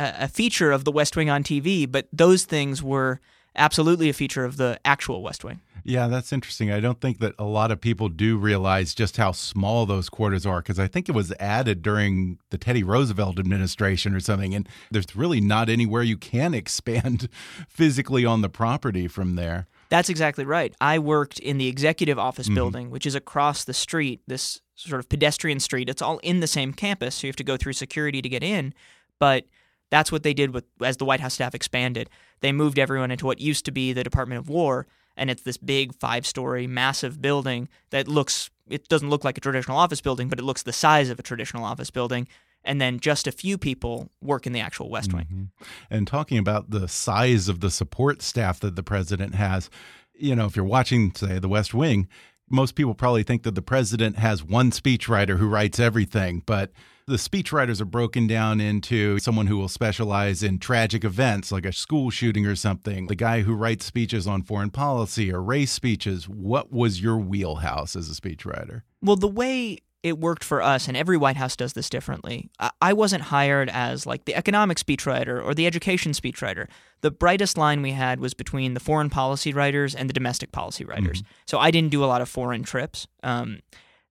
a 0.00 0.14
a 0.20 0.28
feature 0.28 0.72
of 0.72 0.84
the 0.84 0.92
West 0.92 1.16
Wing 1.16 1.30
on 1.30 1.44
TV, 1.44 1.90
but 1.90 2.08
those 2.12 2.44
things 2.44 2.82
were 2.82 3.20
absolutely 3.56 4.08
a 4.08 4.12
feature 4.12 4.44
of 4.44 4.56
the 4.56 4.78
actual 4.84 5.22
West 5.22 5.44
Wing. 5.44 5.60
Yeah, 5.84 6.06
that's 6.06 6.32
interesting. 6.32 6.70
I 6.70 6.78
don't 6.78 7.00
think 7.00 7.18
that 7.18 7.34
a 7.40 7.44
lot 7.44 7.72
of 7.72 7.80
people 7.80 8.08
do 8.08 8.36
realize 8.36 8.94
just 8.94 9.16
how 9.16 9.32
small 9.32 9.84
those 9.84 10.08
quarters 10.08 10.46
are 10.46 10.60
because 10.60 10.78
I 10.78 10.86
think 10.86 11.08
it 11.08 11.12
was 11.12 11.32
added 11.40 11.82
during 11.82 12.38
the 12.50 12.58
Teddy 12.58 12.84
Roosevelt 12.84 13.40
administration 13.40 14.14
or 14.14 14.20
something. 14.20 14.54
And 14.54 14.68
there's 14.92 15.16
really 15.16 15.40
not 15.40 15.68
anywhere 15.68 16.02
you 16.04 16.16
can 16.16 16.54
expand 16.62 17.28
physically 17.68 18.24
on 18.24 18.42
the 18.42 18.48
property 18.48 19.08
from 19.08 19.34
there. 19.34 19.66
That's 19.88 20.08
exactly 20.08 20.44
right. 20.44 20.74
I 20.80 20.98
worked 21.00 21.38
in 21.40 21.58
the 21.58 21.66
executive 21.68 22.18
office 22.18 22.48
Mhm. 22.48 22.54
building, 22.54 22.90
which 22.90 23.04
is 23.04 23.14
across 23.14 23.64
the 23.64 23.74
street, 23.74 24.20
this 24.26 24.60
sort 24.76 25.00
of 25.00 25.08
pedestrian 25.08 25.60
street. 25.60 25.88
It's 25.90 26.00
all 26.00 26.18
in 26.18 26.40
the 26.40 26.46
same 26.46 26.72
campus, 26.72 27.16
so 27.16 27.26
you 27.26 27.28
have 27.30 27.36
to 27.36 27.44
go 27.44 27.56
through 27.56 27.74
security 27.74 28.22
to 28.22 28.28
get 28.28 28.42
in. 28.42 28.72
But 29.18 29.46
that's 29.92 30.10
what 30.10 30.22
they 30.22 30.32
did 30.32 30.54
with 30.54 30.64
as 30.82 30.96
the 30.96 31.04
White 31.04 31.20
House 31.20 31.34
staff 31.34 31.54
expanded. 31.54 32.08
They 32.40 32.50
moved 32.50 32.78
everyone 32.78 33.10
into 33.10 33.26
what 33.26 33.40
used 33.40 33.66
to 33.66 33.70
be 33.70 33.92
the 33.92 34.02
Department 34.02 34.38
of 34.38 34.48
War, 34.48 34.86
and 35.18 35.30
it's 35.30 35.42
this 35.42 35.58
big 35.58 35.94
five-story, 35.94 36.66
massive 36.66 37.20
building 37.20 37.68
that 37.90 38.08
looks. 38.08 38.48
It 38.68 38.88
doesn't 38.88 39.10
look 39.10 39.22
like 39.22 39.36
a 39.36 39.40
traditional 39.42 39.76
office 39.76 40.00
building, 40.00 40.28
but 40.28 40.38
it 40.38 40.44
looks 40.44 40.62
the 40.62 40.72
size 40.72 41.10
of 41.10 41.18
a 41.18 41.22
traditional 41.22 41.64
office 41.64 41.90
building. 41.90 42.26
And 42.64 42.80
then 42.80 43.00
just 43.00 43.26
a 43.26 43.32
few 43.32 43.58
people 43.58 44.08
work 44.22 44.46
in 44.46 44.52
the 44.52 44.60
actual 44.60 44.88
West 44.88 45.12
Wing. 45.12 45.26
Mhm. 45.30 45.66
And 45.90 46.06
talking 46.06 46.38
about 46.38 46.70
the 46.70 46.86
size 46.86 47.48
of 47.48 47.58
the 47.58 47.70
support 47.70 48.22
staff 48.22 48.60
that 48.60 48.76
the 48.76 48.84
president 48.84 49.34
has, 49.34 49.68
you 50.14 50.36
know, 50.36 50.46
if 50.46 50.54
you're 50.54 50.64
watching, 50.64 51.12
say, 51.12 51.40
the 51.40 51.48
West 51.48 51.74
Wing, 51.74 52.08
most 52.48 52.76
people 52.76 52.94
probably 52.94 53.24
think 53.24 53.42
that 53.42 53.56
the 53.56 53.62
president 53.62 54.16
has 54.16 54.44
one 54.44 54.70
speechwriter 54.70 55.38
who 55.38 55.48
writes 55.48 55.80
everything, 55.80 56.44
but 56.46 56.70
the 57.06 57.16
speechwriters 57.16 57.80
are 57.80 57.86
broken 57.86 58.26
down 58.26 58.60
into 58.60 59.18
someone 59.18 59.46
who 59.46 59.56
will 59.58 59.68
specialize 59.68 60.42
in 60.42 60.58
tragic 60.58 61.04
events 61.04 61.50
like 61.50 61.66
a 61.66 61.72
school 61.72 62.10
shooting 62.10 62.46
or 62.46 62.56
something, 62.56 63.06
the 63.06 63.14
guy 63.14 63.42
who 63.42 63.54
writes 63.54 63.84
speeches 63.84 64.26
on 64.26 64.42
foreign 64.42 64.70
policy 64.70 65.32
or 65.32 65.42
race 65.42 65.72
speeches. 65.72 66.28
What 66.28 66.72
was 66.72 67.02
your 67.02 67.18
wheelhouse 67.18 67.96
as 67.96 68.10
a 68.10 68.14
speechwriter? 68.14 68.82
Well, 69.00 69.16
the 69.16 69.28
way 69.28 69.78
it 70.02 70.18
worked 70.18 70.42
for 70.42 70.60
us, 70.60 70.88
and 70.88 70.96
every 70.96 71.16
White 71.16 71.36
House 71.36 71.54
does 71.54 71.74
this 71.74 71.88
differently. 71.88 72.50
I 72.80 72.92
wasn't 72.92 73.22
hired 73.22 73.70
as 73.70 74.04
like 74.04 74.24
the 74.24 74.34
economic 74.34 74.78
speechwriter 74.78 75.42
or 75.44 75.54
the 75.54 75.66
education 75.66 76.10
speechwriter. 76.12 76.66
The 77.02 77.12
brightest 77.12 77.56
line 77.56 77.82
we 77.82 77.92
had 77.92 78.18
was 78.18 78.34
between 78.34 78.74
the 78.74 78.80
foreign 78.80 79.10
policy 79.10 79.52
writers 79.52 79.94
and 79.94 80.08
the 80.08 80.14
domestic 80.14 80.50
policy 80.50 80.84
writers. 80.84 81.22
Mm-hmm. 81.22 81.32
So 81.46 81.58
I 81.58 81.70
didn't 81.70 81.90
do 81.90 82.04
a 82.04 82.06
lot 82.06 82.20
of 82.20 82.28
foreign 82.28 82.64
trips. 82.64 83.06
Um, 83.22 83.60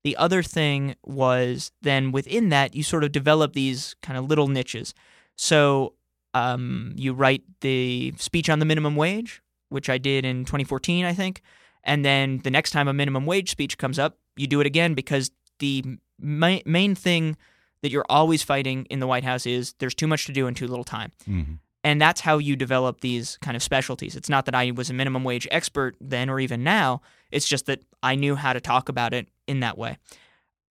the 0.04 0.18
other 0.18 0.42
thing 0.42 0.96
was 1.04 1.72
then 1.82 2.12
within 2.12 2.50
that, 2.50 2.76
you 2.76 2.84
sort 2.84 3.04
of 3.04 3.12
develop 3.12 3.54
these 3.54 3.96
kind 4.02 4.18
of 4.18 4.26
little 4.26 4.48
niches. 4.48 4.94
So 5.36 5.94
um, 6.34 6.94
you 6.96 7.14
write 7.14 7.44
the 7.62 8.14
speech 8.18 8.50
on 8.50 8.60
the 8.60 8.66
minimum 8.66 8.96
wage, 8.96 9.42
which 9.70 9.90
I 9.90 9.98
did 9.98 10.26
in 10.26 10.46
2014, 10.46 11.06
I 11.06 11.14
think. 11.14 11.42
And 11.84 12.06
then 12.06 12.40
the 12.44 12.52
next 12.52 12.72
time 12.72 12.88
a 12.88 12.94
minimum 12.94 13.26
wage 13.26 13.52
speech 13.52 13.78
comes 13.78 14.00
up, 14.00 14.18
you 14.36 14.48
do 14.48 14.60
it 14.60 14.68
again 14.68 14.94
because 14.94 15.32
the 15.60 15.84
ma- 16.20 16.60
main 16.66 16.96
thing 16.96 17.38
that 17.82 17.92
you're 17.92 18.06
always 18.10 18.44
fighting 18.44 18.86
in 18.90 19.00
the 19.00 19.08
White 19.08 19.24
House 19.24 19.46
is 19.46 19.74
there's 19.80 19.96
too 19.96 20.08
much 20.08 20.26
to 20.26 20.32
do 20.32 20.48
in 20.48 20.54
too 20.54 20.68
little 20.68 20.84
time. 20.84 21.12
Mm-hmm. 21.28 21.54
And 21.84 22.00
that's 22.00 22.22
how 22.22 22.38
you 22.38 22.56
develop 22.56 23.02
these 23.02 23.38
kind 23.42 23.58
of 23.58 23.64
specialties. 23.64 24.16
It's 24.16 24.30
not 24.30 24.46
that 24.46 24.54
I 24.54 24.72
was 24.72 24.90
a 24.90 24.94
minimum 24.94 25.24
wage 25.24 25.48
expert 25.50 25.96
then 26.00 26.30
or 26.30 26.40
even 26.40 26.64
now. 26.64 27.02
It's 27.32 27.48
just 27.48 27.66
that 27.66 27.82
I 28.04 28.16
knew 28.16 28.36
how 28.36 28.54
to 28.54 28.62
talk 28.62 28.90
about 28.90 29.14
it 29.14 29.28
in 29.48 29.62
that 29.62 29.78
way. 29.78 29.98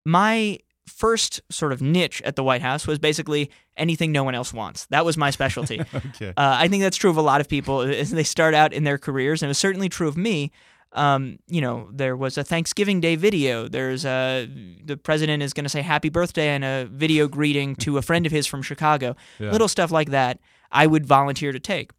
My 0.06 0.60
first 0.88 1.42
sort 1.52 1.72
of 1.72 1.82
niche 1.82 2.22
at 2.24 2.36
the 2.36 2.44
White 2.44 2.62
House 2.62 2.88
was 2.88 2.98
basically 2.98 3.52
anything 3.78 4.12
no 4.12 4.24
one 4.24 4.36
else 4.36 4.52
wants. 4.52 4.88
That 4.88 5.06
was 5.06 5.18
my 5.18 5.30
specialty. 5.30 5.80
okay. 5.94 6.30
uh, 6.30 6.34
I 6.38 6.68
think 6.68 6.82
that's 6.82 6.98
true 6.98 7.12
of 7.12 7.18
a 7.18 7.22
lot 7.22 7.42
of 7.42 7.48
people 7.48 7.82
as 7.82 8.12
they 8.12 8.24
start 8.24 8.54
out 8.54 8.74
in 8.74 8.84
their 8.84 8.98
careers, 8.98 9.42
and 9.42 9.48
it 9.48 9.52
was 9.52 9.60
certainly 9.60 9.90
true 9.90 10.08
of 10.08 10.18
me 10.18 10.52
um, 10.94 11.38
you 11.48 11.62
know, 11.62 11.90
there 11.92 12.16
was 12.16 12.38
a 12.38 12.44
Thanksgiving 12.44 13.00
Day 13.00 13.16
video. 13.16 13.68
There's 13.68 14.06
a 14.06 14.50
the 14.84 14.98
president 14.98 15.44
is 15.44 15.54
going 15.54 15.66
to 15.66 15.70
say 15.70 15.82
happy 15.82 16.10
birthday 16.10 16.50
and 16.50 16.64
a 16.64 16.88
video 16.92 17.28
greeting 17.28 17.76
to 17.78 17.98
a 17.98 18.02
friend 18.02 18.26
of 18.26 18.32
his 18.32 18.48
from 18.48 18.62
Chicago. 18.62 19.16
Yeah. 19.40 19.52
Little 19.52 19.68
stuff 19.68 19.92
like 19.92 20.10
that, 20.10 20.40
I 20.72 20.86
would 20.86 21.06
volunteer 21.06 21.52
to 21.52 21.60
take. 21.60 21.92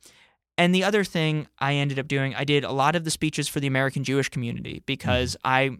And 0.58 0.74
the 0.74 0.84
other 0.84 1.04
thing 1.04 1.46
I 1.58 1.74
ended 1.74 1.98
up 1.98 2.08
doing, 2.08 2.34
I 2.34 2.44
did 2.44 2.64
a 2.64 2.72
lot 2.72 2.96
of 2.96 3.04
the 3.04 3.10
speeches 3.10 3.48
for 3.48 3.60
the 3.60 3.66
American 3.66 4.04
Jewish 4.04 4.28
community 4.28 4.82
because 4.86 5.36
mm-hmm. 5.36 5.48
I 5.48 5.78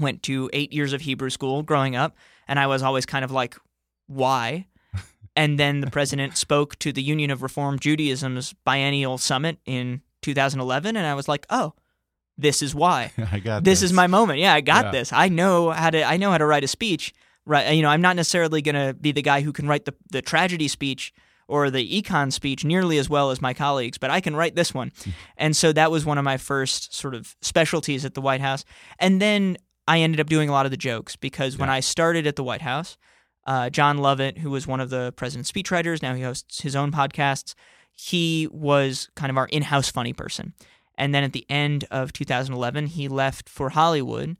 went 0.00 0.22
to 0.24 0.48
eight 0.52 0.72
years 0.72 0.92
of 0.92 1.02
Hebrew 1.02 1.30
school 1.30 1.62
growing 1.62 1.96
up, 1.96 2.16
and 2.46 2.58
I 2.58 2.66
was 2.66 2.82
always 2.82 3.04
kind 3.04 3.24
of 3.24 3.30
like, 3.30 3.56
why? 4.06 4.66
and 5.36 5.58
then 5.58 5.80
the 5.80 5.90
president 5.90 6.36
spoke 6.36 6.78
to 6.78 6.92
the 6.92 7.02
Union 7.02 7.30
of 7.30 7.42
Reform 7.42 7.78
Judaism's 7.78 8.54
biennial 8.64 9.18
summit 9.18 9.58
in 9.66 10.02
2011, 10.22 10.96
and 10.96 11.06
I 11.06 11.14
was 11.14 11.28
like, 11.28 11.46
oh 11.50 11.74
this 12.38 12.62
is 12.62 12.74
why. 12.74 13.12
I 13.32 13.40
got 13.40 13.64
this. 13.64 13.80
this. 13.80 13.90
is 13.90 13.92
my 13.92 14.06
moment. 14.06 14.38
Yeah, 14.38 14.54
I 14.54 14.60
got 14.60 14.86
yeah. 14.86 14.90
this. 14.92 15.12
I 15.12 15.28
know 15.28 15.70
how 15.70 15.90
to 15.90 16.02
I 16.04 16.16
know 16.16 16.30
how 16.30 16.38
to 16.38 16.46
write 16.46 16.64
a 16.64 16.68
speech. 16.68 17.12
Right, 17.44 17.72
you 17.74 17.82
know, 17.82 17.88
I'm 17.88 18.02
not 18.02 18.14
necessarily 18.14 18.60
going 18.60 18.74
to 18.74 18.92
be 18.92 19.10
the 19.10 19.22
guy 19.22 19.40
who 19.40 19.52
can 19.52 19.66
write 19.66 19.84
the 19.84 19.94
the 20.10 20.22
tragedy 20.22 20.68
speech 20.68 21.12
or 21.48 21.70
the 21.70 22.02
econ 22.02 22.32
speech 22.32 22.64
nearly 22.64 22.98
as 22.98 23.08
well 23.08 23.30
as 23.30 23.40
my 23.40 23.54
colleagues, 23.54 23.98
but 23.98 24.10
I 24.10 24.20
can 24.20 24.36
write 24.36 24.54
this 24.54 24.72
one. 24.72 24.92
and 25.36 25.56
so 25.56 25.72
that 25.72 25.90
was 25.90 26.04
one 26.04 26.18
of 26.18 26.24
my 26.24 26.36
first 26.36 26.94
sort 26.94 27.14
of 27.14 27.34
specialties 27.42 28.04
at 28.04 28.14
the 28.14 28.20
White 28.20 28.40
House. 28.40 28.64
And 28.98 29.20
then 29.20 29.56
I 29.88 30.00
ended 30.00 30.20
up 30.20 30.28
doing 30.28 30.48
a 30.48 30.52
lot 30.52 30.66
of 30.66 30.70
the 30.70 30.76
jokes 30.76 31.16
because 31.16 31.54
yeah. 31.54 31.60
when 31.60 31.70
I 31.70 31.80
started 31.80 32.26
at 32.26 32.36
the 32.36 32.44
White 32.44 32.62
House, 32.62 32.98
uh, 33.46 33.70
Jon 33.70 33.98
Lovett, 33.98 34.38
who 34.38 34.50
was 34.50 34.66
one 34.66 34.80
of 34.80 34.90
the 34.90 35.12
president's 35.16 35.50
speechwriters, 35.50 36.02
now 36.02 36.14
he 36.14 36.22
hosts 36.22 36.60
his 36.60 36.76
own 36.76 36.92
podcasts. 36.92 37.54
He 37.94 38.46
was 38.52 39.08
kind 39.16 39.30
of 39.30 39.38
our 39.38 39.46
in-house 39.46 39.90
funny 39.90 40.12
person. 40.12 40.52
And 40.98 41.14
then 41.14 41.24
at 41.24 41.32
the 41.32 41.46
end 41.48 41.86
of 41.90 42.12
2011, 42.12 42.88
he 42.88 43.08
left 43.08 43.48
for 43.48 43.70
Hollywood. 43.70 44.36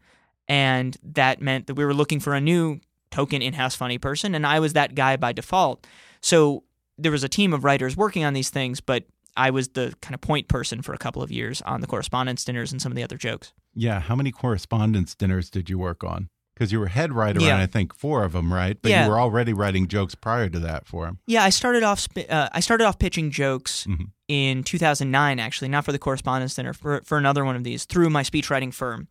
And 0.47 0.97
that 1.03 1.40
meant 1.40 1.66
that 1.66 1.75
we 1.75 1.85
were 1.85 1.94
looking 1.94 2.21
for 2.21 2.35
a 2.35 2.40
new 2.40 2.81
token 3.11 3.40
in 3.40 3.55
house 3.55 3.75
funny 3.75 3.97
person. 3.97 4.35
And 4.35 4.47
I 4.47 4.61
was 4.61 4.75
that 4.75 4.94
guy 4.94 5.16
by 5.16 5.33
default. 5.33 5.87
So 6.21 6.64
there 6.98 7.12
was 7.12 7.24
a 7.24 7.28
team 7.28 7.52
of 7.52 7.64
writers 7.64 7.96
working 7.96 8.24
on 8.24 8.34
these 8.34 8.50
things, 8.50 8.80
but 8.80 9.04
I 9.37 9.50
was 9.50 9.68
the 9.68 9.94
kind 10.02 10.14
of 10.14 10.20
point 10.20 10.48
person 10.48 10.82
for 10.82 10.92
a 10.92 10.98
couple 10.98 11.22
of 11.22 11.30
years 11.30 11.62
on 11.62 11.80
the 11.80 11.87
correspondents' 11.87 12.44
dinners 12.44 12.72
and 12.72 12.82
some 12.82 12.90
of 12.90 12.96
the 12.96 13.04
other 13.04 13.16
jokes. 13.16 13.52
Yeah. 13.74 14.00
How 14.00 14.16
many 14.16 14.32
correspondence 14.32 15.14
dinners 15.14 15.48
did 15.50 15.70
you 15.70 15.78
work 15.78 16.02
on? 16.02 16.28
because 16.58 16.72
you 16.72 16.80
were 16.80 16.88
head 16.88 17.12
writer 17.12 17.40
yeah. 17.40 17.54
on 17.54 17.61
I 17.61 17.66
think 17.66 17.94
four 17.94 18.24
of 18.24 18.32
them, 18.32 18.52
right? 18.52 18.76
But 18.80 18.90
yeah. 18.90 19.04
you 19.04 19.11
were 19.11 19.20
already 19.20 19.52
writing 19.52 19.87
jokes 19.87 20.16
prior 20.16 20.48
to 20.48 20.58
that 20.61 20.88
for 20.88 21.06
him. 21.06 21.20
Yeah, 21.26 21.44
I 21.44 21.50
started 21.50 21.84
off 21.84 22.08
uh, 22.28 22.48
I 22.52 22.61
started 22.61 22.84
off 22.84 22.98
pitching 22.98 23.30
jokes 23.30 23.87
mm-hmm. 23.88 24.04
in 24.26 24.64
2009, 24.64 25.38
actually, 25.38 25.68
not 25.68 25.84
for 25.84 25.92
the 25.92 25.98
Correspondents' 25.98 26.56
Dinner, 26.56 26.72
for 26.72 27.00
for 27.04 27.16
another 27.16 27.44
one 27.44 27.54
of 27.54 27.62
these 27.62 27.84
through 27.84 28.11
my 28.11 28.24
speechwriting 28.24 28.74
firm, 28.74 29.06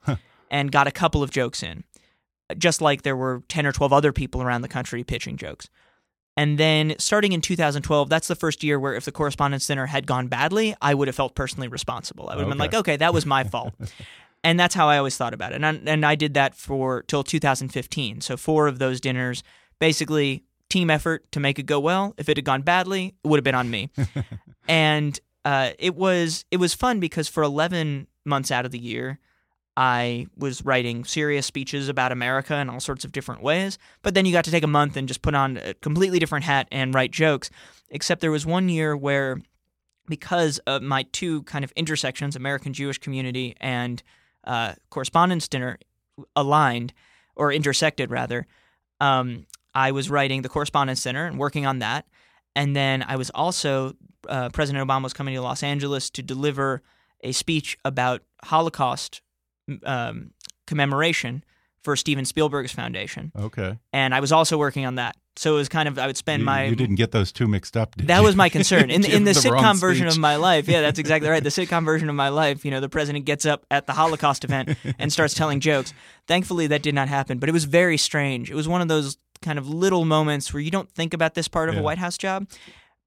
and 0.52 0.71
got 0.71 0.88
a 0.88 0.91
couple 0.91 1.23
of 1.23 1.32
jokes 1.32 1.63
in, 1.63 1.86
just 2.58 2.82
like 2.82 3.04
there 3.04 3.15
were 3.15 3.43
10 3.47 3.65
or 3.65 3.71
12 3.71 3.93
other 3.93 4.12
people 4.12 4.41
around 4.41 4.62
the 4.62 4.67
country 4.67 5.04
pitching 5.04 5.38
jokes. 5.38 5.69
And 6.38 6.60
then 6.60 6.95
starting 7.00 7.34
in 7.34 7.41
2012, 7.41 8.10
that's 8.10 8.28
the 8.28 8.36
first 8.36 8.63
year 8.63 8.80
where 8.80 8.93
if 8.93 9.06
the 9.06 9.12
Correspondents' 9.12 9.65
Dinner 9.65 9.88
had 9.88 10.06
gone 10.06 10.28
badly, 10.28 10.76
I 10.82 10.93
would 10.93 11.08
have 11.08 11.15
felt 11.15 11.34
personally 11.34 11.67
responsible. 11.67 12.30
I 12.30 12.36
would 12.36 12.41
have 12.41 12.47
okay. 12.47 12.52
been 12.52 12.60
like, 12.60 12.73
okay, 12.76 12.95
that 12.97 13.13
was 13.13 13.26
my 13.26 13.43
fault. 13.43 13.73
and 14.43 14.60
that's 14.60 14.76
how 14.76 14.88
I 14.88 15.00
always 15.00 15.17
thought 15.17 15.34
about 15.34 15.52
it. 15.52 15.56
And 15.56 15.65
I, 15.65 15.91
and 15.91 16.06
I 16.06 16.13
did 16.13 16.36
that 16.36 16.56
for 16.56 17.02
till 17.04 17.23
2015. 17.23 18.21
So 18.21 18.38
four 18.38 18.67
of 18.67 18.78
those 18.78 19.02
dinners, 19.02 19.43
basically 19.80 20.43
team 20.69 20.91
effort 20.91 21.30
to 21.32 21.39
make 21.39 21.58
it 21.58 21.65
go 21.65 21.80
well. 21.80 22.13
If 22.17 22.30
it 22.30 22.38
had 22.38 22.45
gone 22.45 22.62
badly, 22.62 23.15
it 23.23 23.28
would 23.28 23.38
have 23.38 23.43
been 23.43 23.56
on 23.56 23.71
me. 23.71 23.89
and 24.67 25.19
uh, 25.43 25.71
it 25.80 25.95
was 25.95 26.45
it 26.52 26.58
was 26.58 26.73
fun 26.73 27.00
because 27.00 27.28
for 27.28 27.41
11 27.41 28.08
months 28.26 28.52
out 28.52 28.65
of 28.65 28.71
the 28.71 28.80
year, 28.80 29.19
I 29.78 30.26
was 30.36 30.66
writing 30.66 31.06
serious 31.06 31.46
speeches 31.46 31.88
about 31.88 32.12
America 32.12 32.56
in 32.56 32.68
all 32.68 32.80
sorts 32.80 33.06
of 33.06 33.12
different 33.12 33.44
ways. 33.44 33.78
But 34.02 34.16
then 34.16 34.26
you 34.26 34.32
got 34.34 34.44
to 34.46 34.52
take 34.52 34.63
a 34.63 34.68
month 34.68 34.98
and 34.98 35.08
just 35.08 35.22
put 35.22 35.36
on 35.36 35.58
a 35.58 35.76
completely 35.76 36.18
different 36.18 36.46
hat 36.46 36.68
and 36.72 36.96
write 36.96 37.12
jokes. 37.12 37.52
Except 37.90 38.20
there 38.20 38.32
was 38.32 38.44
one 38.44 38.70
year 38.70 38.98
where, 38.98 39.40
because 40.08 40.58
of 40.66 40.82
my 40.82 41.04
two 41.12 41.44
kind 41.44 41.63
of 41.63 41.72
intersections, 41.76 42.36
American 42.36 42.74
Jewish 42.74 42.98
community 42.98 43.56
and 43.62 44.02
uh, 44.46 44.74
correspondents' 44.90 45.48
dinner 45.48 45.78
aligned 46.36 46.92
or 47.36 47.54
intersected 47.54 48.10
rather. 48.10 48.48
Um, 49.00 49.46
I 49.76 49.92
was 49.92 50.10
writing 50.10 50.42
the 50.42 50.50
correspondents' 50.50 51.04
dinner 51.04 51.28
and 51.28 51.38
working 51.38 51.68
on 51.68 51.80
that, 51.80 52.08
and 52.56 52.76
then 52.76 53.06
I 53.08 53.16
was 53.16 53.30
also 53.30 53.94
uh, 54.28 54.50
President 54.50 54.88
Obama 54.88 55.04
was 55.04 55.13
coming 55.13 55.36
to 55.36 55.42
Los 55.42 55.62
Angeles 55.62 56.10
to 56.10 56.24
deliver 56.24 56.82
a 57.24 57.32
speech 57.32 57.78
about 57.86 58.24
Holocaust 58.46 59.22
um, 59.84 60.32
commemoration 60.66 61.44
for 61.82 61.96
Steven 61.96 62.26
Spielberg's 62.26 62.72
foundation. 62.72 63.32
Okay. 63.38 63.78
And 63.94 64.14
I 64.14 64.20
was 64.20 64.32
also 64.32 64.58
working 64.58 64.86
on 64.86 64.96
that. 64.96 65.16
So 65.38 65.54
it 65.54 65.58
was 65.58 65.70
kind 65.70 65.88
of 65.88 66.00
I 66.00 66.08
would 66.08 66.18
spend 66.18 66.42
you, 66.42 66.46
my 66.46 66.66
you 66.66 66.76
didn't 66.76 66.96
get 66.96 67.12
those 67.12 67.32
two 67.32 67.48
mixed 67.48 67.78
up. 67.78 67.96
that 67.96 68.18
you? 68.18 68.24
was 68.24 68.36
my 68.36 68.50
concern 68.50 68.90
in 68.90 69.06
in 69.10 69.24
the, 69.24 69.34
the 69.34 69.40
sitcom 69.40 69.80
version 69.80 70.08
of 70.08 70.18
my 70.18 70.36
life. 70.36 70.68
Yeah, 70.68 70.82
that's 70.82 71.00
exactly 71.00 71.30
right. 71.30 71.44
The 71.44 71.50
sitcom 71.62 71.86
version 71.86 72.10
of 72.10 72.16
my 72.16 72.30
life. 72.30 72.66
You 72.66 72.72
know, 72.72 72.80
the 72.80 72.90
president 72.90 73.26
gets 73.26 73.46
up 73.46 73.66
at 73.70 73.86
the 73.86 73.94
Holocaust 73.94 74.44
event 74.44 74.76
and 74.98 75.14
starts 75.14 75.34
telling 75.36 75.60
jokes. 75.60 75.94
Thankfully, 76.28 76.68
that 76.68 76.82
did 76.82 76.96
not 76.96 77.08
happen, 77.08 77.38
but 77.38 77.50
it 77.50 77.52
was 77.52 77.66
very 77.66 77.98
strange. 77.98 78.50
It 78.50 78.56
was 78.56 78.68
one 78.68 78.82
of 78.82 78.88
those 78.88 79.18
kind 79.42 79.60
of 79.60 79.70
little 79.70 80.06
moments 80.06 80.54
where 80.54 80.62
you 80.62 80.72
don't 80.72 80.90
think 80.90 81.14
about 81.14 81.36
this 81.36 81.48
part 81.48 81.70
of 81.70 81.76
yeah. 81.76 81.82
a 81.82 81.84
White 81.84 82.00
House 82.00 82.18
job, 82.18 82.48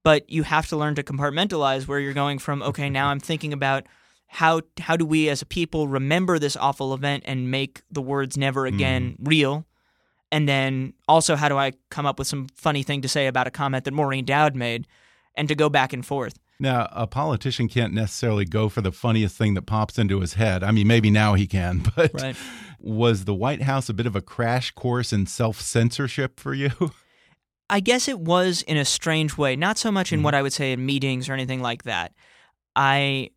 but 0.05 0.31
you 0.31 0.45
have 0.45 0.69
to 0.69 0.77
learn 0.77 0.95
to 0.95 1.03
compartmentalize 1.03 1.89
where 1.89 1.99
you're 1.99 2.15
going 2.15 2.39
from. 2.39 2.63
Okay, 2.63 2.89
now 2.89 3.09
I'm 3.09 3.21
thinking 3.21 3.53
about 3.53 3.85
how 4.33 4.61
how 4.79 4.97
do 4.97 5.05
we 5.05 5.29
as 5.29 5.43
a 5.43 5.47
people 5.47 5.89
remember 5.89 6.39
this 6.39 6.57
awful 6.57 6.95
event 6.95 7.25
and 7.27 7.51
make 7.51 7.83
the 7.91 8.01
words 8.01 8.37
never 8.37 8.65
again 8.65 9.17
mm. 9.21 9.29
real 9.29 9.67
and 10.31 10.49
then 10.49 10.95
also 11.09 11.35
how 11.35 11.49
do 11.49 11.59
i 11.59 11.73
come 11.91 12.07
up 12.07 12.17
with 12.17 12.29
some 12.29 12.47
funny 12.55 12.85
thing 12.85 13.03
to 13.03 13.09
say 13.09 13.27
about 13.27 13.49
a 13.49 13.51
comment 13.51 13.85
that 13.85 13.93
maureen 13.93 14.25
dowd 14.25 14.55
made 14.55 14.87
and 15.35 15.49
to 15.49 15.57
go 15.57 15.69
back 15.69 15.93
and 15.93 16.07
forth 16.07 16.39
now 16.61 16.89
a 16.93 17.09
politician 17.09 17.67
can't 17.67 17.93
necessarily 17.93 18.45
go 18.45 18.69
for 18.69 18.81
the 18.83 18.93
funniest 18.93 19.37
thing 19.37 19.55
that 19.55 19.63
pops 19.63 19.99
into 19.99 20.21
his 20.21 20.35
head 20.35 20.63
i 20.63 20.71
mean 20.71 20.87
maybe 20.87 21.11
now 21.11 21.35
he 21.35 21.49
can 21.49 21.83
but 21.97 22.13
right. 22.15 22.37
was 22.79 23.25
the 23.25 23.35
white 23.35 23.63
house 23.63 23.89
a 23.89 23.95
bit 23.95 24.07
of 24.07 24.15
a 24.15 24.23
crash 24.23 24.71
course 24.71 25.13
in 25.13 25.27
self-censorship 25.27 26.39
for 26.39 26.55
you 26.55 26.71
i 27.69 27.81
guess 27.81 28.07
it 28.07 28.21
was 28.21 28.63
in 28.63 28.77
a 28.77 28.85
strange 28.85 29.37
way 29.37 29.57
not 29.57 29.77
so 29.77 29.91
much 29.91 30.13
in 30.13 30.21
mm. 30.21 30.23
what 30.23 30.37
i 30.37 30.41
would 30.41 30.53
say 30.53 30.71
in 30.71 30.87
meetings 30.87 31.29
or 31.29 31.33
anything 31.33 31.61
like 31.61 31.83
that 31.83 32.13
i 32.77 33.29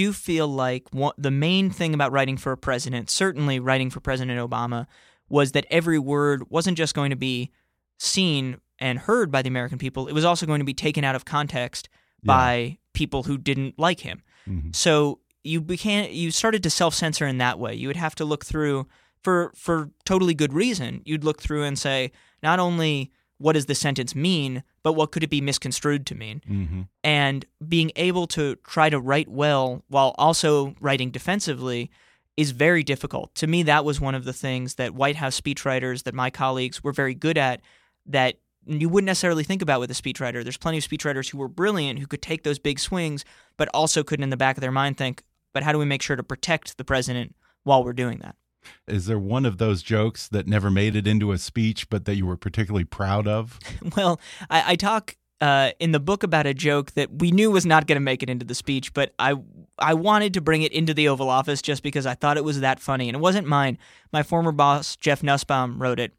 do 0.00 0.14
feel 0.14 0.48
like 0.48 0.88
one, 0.92 1.12
the 1.18 1.30
main 1.30 1.68
thing 1.68 1.92
about 1.92 2.10
writing 2.10 2.38
for 2.38 2.52
a 2.52 2.56
president, 2.56 3.10
certainly 3.10 3.60
writing 3.60 3.90
for 3.90 4.00
President 4.00 4.40
Obama, 4.40 4.86
was 5.28 5.52
that 5.52 5.66
every 5.70 5.98
word 5.98 6.48
wasn't 6.48 6.78
just 6.78 6.94
going 6.94 7.10
to 7.10 7.16
be 7.16 7.50
seen 7.98 8.56
and 8.78 8.98
heard 8.98 9.30
by 9.30 9.42
the 9.42 9.48
American 9.48 9.76
people, 9.76 10.08
it 10.08 10.14
was 10.14 10.24
also 10.24 10.46
going 10.46 10.58
to 10.58 10.64
be 10.64 10.72
taken 10.72 11.04
out 11.04 11.14
of 11.14 11.26
context 11.26 11.90
yeah. 12.22 12.26
by 12.26 12.78
people 12.94 13.24
who 13.24 13.36
didn't 13.36 13.78
like 13.78 14.00
him. 14.00 14.22
Mm-hmm. 14.48 14.70
So 14.72 15.18
you 15.44 15.60
became 15.60 16.10
you 16.10 16.30
started 16.30 16.62
to 16.62 16.70
self 16.70 16.94
censor 16.94 17.26
in 17.26 17.36
that 17.36 17.58
way. 17.58 17.74
You 17.74 17.86
would 17.88 17.96
have 17.98 18.14
to 18.14 18.24
look 18.24 18.46
through 18.46 18.86
for 19.22 19.52
for 19.54 19.90
totally 20.06 20.32
good 20.32 20.54
reason. 20.54 21.02
You'd 21.04 21.24
look 21.24 21.42
through 21.42 21.64
and 21.64 21.78
say 21.78 22.10
not 22.42 22.58
only 22.58 23.12
what 23.40 23.54
does 23.54 23.64
the 23.64 23.74
sentence 23.74 24.14
mean, 24.14 24.62
but 24.82 24.92
what 24.92 25.12
could 25.12 25.24
it 25.24 25.30
be 25.30 25.40
misconstrued 25.40 26.04
to 26.04 26.14
mean? 26.14 26.42
Mm-hmm. 26.46 26.82
And 27.02 27.46
being 27.66 27.90
able 27.96 28.26
to 28.28 28.56
try 28.56 28.90
to 28.90 29.00
write 29.00 29.28
well 29.28 29.82
while 29.88 30.14
also 30.18 30.74
writing 30.78 31.10
defensively 31.10 31.90
is 32.36 32.50
very 32.50 32.82
difficult. 32.82 33.34
To 33.36 33.46
me, 33.46 33.62
that 33.62 33.82
was 33.82 33.98
one 33.98 34.14
of 34.14 34.24
the 34.24 34.34
things 34.34 34.74
that 34.74 34.94
White 34.94 35.16
House 35.16 35.40
speechwriters 35.40 36.02
that 36.02 36.12
my 36.12 36.28
colleagues 36.28 36.84
were 36.84 36.92
very 36.92 37.14
good 37.14 37.38
at 37.38 37.62
that 38.04 38.36
you 38.66 38.90
wouldn't 38.90 39.06
necessarily 39.06 39.42
think 39.42 39.62
about 39.62 39.80
with 39.80 39.90
a 39.90 39.94
speechwriter. 39.94 40.42
There's 40.42 40.58
plenty 40.58 40.76
of 40.76 40.84
speechwriters 40.84 41.30
who 41.30 41.38
were 41.38 41.48
brilliant, 41.48 41.98
who 41.98 42.06
could 42.06 42.20
take 42.20 42.42
those 42.42 42.58
big 42.58 42.78
swings, 42.78 43.24
but 43.56 43.70
also 43.72 44.02
couldn't 44.02 44.22
in 44.22 44.30
the 44.30 44.36
back 44.36 44.58
of 44.58 44.60
their 44.60 44.70
mind 44.70 44.98
think, 44.98 45.22
but 45.54 45.62
how 45.62 45.72
do 45.72 45.78
we 45.78 45.86
make 45.86 46.02
sure 46.02 46.14
to 46.14 46.22
protect 46.22 46.76
the 46.76 46.84
president 46.84 47.34
while 47.62 47.82
we're 47.82 47.94
doing 47.94 48.18
that? 48.18 48.36
Is 48.86 49.06
there 49.06 49.18
one 49.18 49.46
of 49.46 49.58
those 49.58 49.82
jokes 49.82 50.28
that 50.28 50.46
never 50.46 50.70
made 50.70 50.96
it 50.96 51.06
into 51.06 51.32
a 51.32 51.38
speech, 51.38 51.88
but 51.88 52.04
that 52.04 52.16
you 52.16 52.26
were 52.26 52.36
particularly 52.36 52.84
proud 52.84 53.26
of? 53.26 53.58
Well, 53.96 54.20
I, 54.48 54.72
I 54.72 54.76
talk 54.76 55.16
uh, 55.40 55.70
in 55.78 55.92
the 55.92 56.00
book 56.00 56.22
about 56.22 56.46
a 56.46 56.52
joke 56.52 56.92
that 56.92 57.10
we 57.18 57.30
knew 57.30 57.50
was 57.50 57.64
not 57.64 57.86
going 57.86 57.96
to 57.96 58.00
make 58.00 58.22
it 58.22 58.28
into 58.28 58.44
the 58.44 58.54
speech, 58.54 58.92
but 58.92 59.14
I 59.18 59.34
I 59.78 59.94
wanted 59.94 60.34
to 60.34 60.40
bring 60.40 60.62
it 60.62 60.72
into 60.72 60.92
the 60.92 61.08
Oval 61.08 61.30
Office 61.30 61.62
just 61.62 61.82
because 61.82 62.04
I 62.04 62.14
thought 62.14 62.36
it 62.36 62.44
was 62.44 62.60
that 62.60 62.78
funny, 62.78 63.08
and 63.08 63.16
it 63.16 63.20
wasn't 63.20 63.46
mine. 63.46 63.78
My 64.12 64.22
former 64.22 64.52
boss 64.52 64.96
Jeff 64.96 65.22
Nussbaum 65.22 65.80
wrote 65.80 65.98
it, 65.98 66.12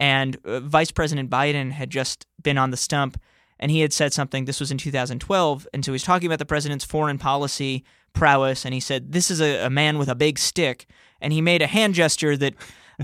and 0.00 0.36
uh, 0.44 0.60
Vice 0.60 0.90
President 0.90 1.30
Biden 1.30 1.70
had 1.70 1.90
just 1.90 2.26
been 2.42 2.58
on 2.58 2.70
the 2.70 2.76
stump, 2.76 3.20
and 3.60 3.70
he 3.70 3.80
had 3.80 3.92
said 3.92 4.12
something. 4.12 4.44
This 4.44 4.60
was 4.60 4.72
in 4.72 4.78
2012, 4.78 5.68
and 5.72 5.84
so 5.84 5.92
he 5.92 5.94
was 5.94 6.02
talking 6.02 6.26
about 6.26 6.40
the 6.40 6.44
president's 6.44 6.84
foreign 6.84 7.18
policy 7.18 7.84
prowess, 8.12 8.64
and 8.64 8.74
he 8.74 8.80
said, 8.80 9.12
"This 9.12 9.30
is 9.30 9.40
a, 9.40 9.66
a 9.66 9.70
man 9.70 9.96
with 9.96 10.08
a 10.08 10.16
big 10.16 10.38
stick." 10.38 10.86
And 11.26 11.32
he 11.32 11.40
made 11.40 11.60
a 11.60 11.66
hand 11.66 11.92
gesture 11.92 12.36
that 12.36 12.54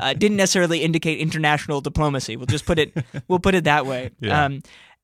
uh, 0.00 0.12
didn't 0.12 0.36
necessarily 0.36 0.84
indicate 0.84 1.18
international 1.18 1.80
diplomacy. 1.80 2.36
We'll 2.36 2.46
just 2.46 2.64
put 2.64 2.78
it 2.78 2.96
we'll 3.28 3.40
put 3.40 3.56
it 3.56 3.64
that 3.64 3.84
way. 3.84 4.12
Yeah. 4.20 4.44
Um, 4.44 4.62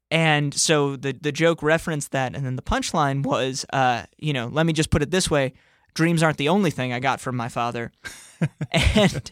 and 0.09 0.54
so 0.54 0.94
the 0.94 1.18
the 1.20 1.33
joke 1.33 1.61
referenced 1.61 2.12
that, 2.12 2.37
and 2.37 2.46
then 2.46 2.54
the 2.54 2.62
punchline 2.62 3.24
was, 3.24 3.66
uh, 3.72 4.04
you 4.18 4.33
know, 4.33 4.46
let 4.46 4.66
me 4.66 4.72
just 4.72 4.90
put 4.90 5.02
it 5.02 5.11
this 5.11 5.28
way: 5.28 5.52
dreams 5.94 6.22
aren't 6.22 6.37
the 6.37 6.48
only 6.48 6.70
thing 6.70 6.92
I 6.92 7.00
got 7.00 7.20
from 7.20 7.35
my 7.35 7.48
father. 7.48 7.90
And 8.70 9.31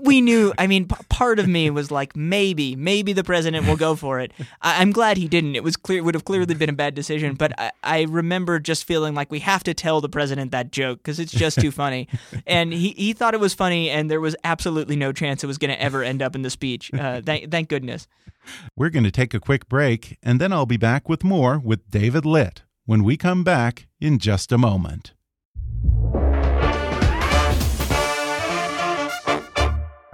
we 0.00 0.20
knew. 0.20 0.52
I 0.58 0.66
mean, 0.66 0.86
part 0.86 1.38
of 1.38 1.48
me 1.48 1.70
was 1.70 1.90
like, 1.90 2.16
maybe, 2.16 2.76
maybe 2.76 3.12
the 3.12 3.24
president 3.24 3.66
will 3.66 3.76
go 3.76 3.96
for 3.96 4.20
it. 4.20 4.32
I, 4.60 4.82
am 4.82 4.92
glad 4.92 5.16
he 5.16 5.28
didn't. 5.28 5.56
It 5.56 5.64
was 5.64 5.76
clear. 5.76 5.98
It 5.98 6.02
would 6.02 6.14
have 6.14 6.24
clearly 6.24 6.54
been 6.54 6.70
a 6.70 6.74
bad 6.74 6.94
decision. 6.94 7.34
But 7.34 7.58
I, 7.58 7.72
I 7.82 8.02
remember 8.02 8.58
just 8.58 8.84
feeling 8.84 9.14
like 9.14 9.30
we 9.30 9.40
have 9.40 9.64
to 9.64 9.74
tell 9.74 10.00
the 10.00 10.08
president 10.08 10.52
that 10.52 10.72
joke 10.72 10.98
because 10.98 11.18
it's 11.18 11.32
just 11.32 11.60
too 11.60 11.70
funny. 11.70 12.08
And 12.46 12.72
he, 12.72 12.90
he 12.90 13.12
thought 13.12 13.34
it 13.34 13.40
was 13.40 13.54
funny, 13.54 13.90
and 13.90 14.10
there 14.10 14.20
was 14.20 14.36
absolutely 14.44 14.96
no 14.96 15.12
chance 15.12 15.42
it 15.42 15.46
was 15.46 15.58
going 15.58 15.70
to 15.70 15.80
ever 15.80 16.02
end 16.02 16.22
up 16.22 16.34
in 16.34 16.42
the 16.42 16.50
speech. 16.50 16.92
Uh, 16.92 17.20
thank, 17.20 17.50
thank 17.50 17.68
goodness. 17.68 18.08
We're 18.76 18.90
going 18.90 19.04
to 19.04 19.10
take 19.10 19.34
a 19.34 19.40
quick 19.40 19.68
break, 19.68 20.18
and 20.22 20.40
then 20.40 20.52
I'll 20.52 20.66
be 20.66 20.76
back 20.76 21.08
with 21.08 21.24
more 21.24 21.58
with 21.58 21.90
David 21.90 22.24
Litt 22.24 22.62
when 22.86 23.04
we 23.04 23.16
come 23.16 23.44
back 23.44 23.86
in 24.00 24.18
just 24.18 24.52
a 24.52 24.58
moment. 24.58 25.12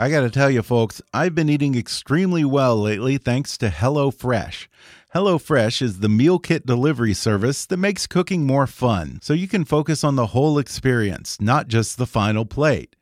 I 0.01 0.11
got 0.11 0.21
to 0.21 0.31
tell 0.31 0.49
you, 0.49 0.63
folks, 0.63 1.03
I've 1.13 1.35
been 1.35 1.49
eating 1.49 1.77
extremely 1.77 2.45
well 2.45 2.77
lately 2.77 3.19
thanks 3.19 3.59
to 3.59 3.69
HelloFresh. 3.69 4.69
HelloFresh 5.13 5.83
is 5.83 5.99
the 5.99 6.09
meal 6.09 6.39
kit 6.39 6.65
delivery 6.65 7.15
service 7.15 7.67
that 7.67 7.79
makes 7.79 8.07
cooking 8.07 8.47
more 8.47 8.69
fun, 8.69 9.19
so 9.23 9.33
you 9.35 9.49
can 9.49 9.65
focus 9.65 10.05
on 10.05 10.15
the 10.15 10.27
whole 10.27 10.57
experience, 10.57 11.41
not 11.41 11.67
just 11.67 11.99
the 11.99 12.07
final 12.07 12.45
plate. 12.45 12.95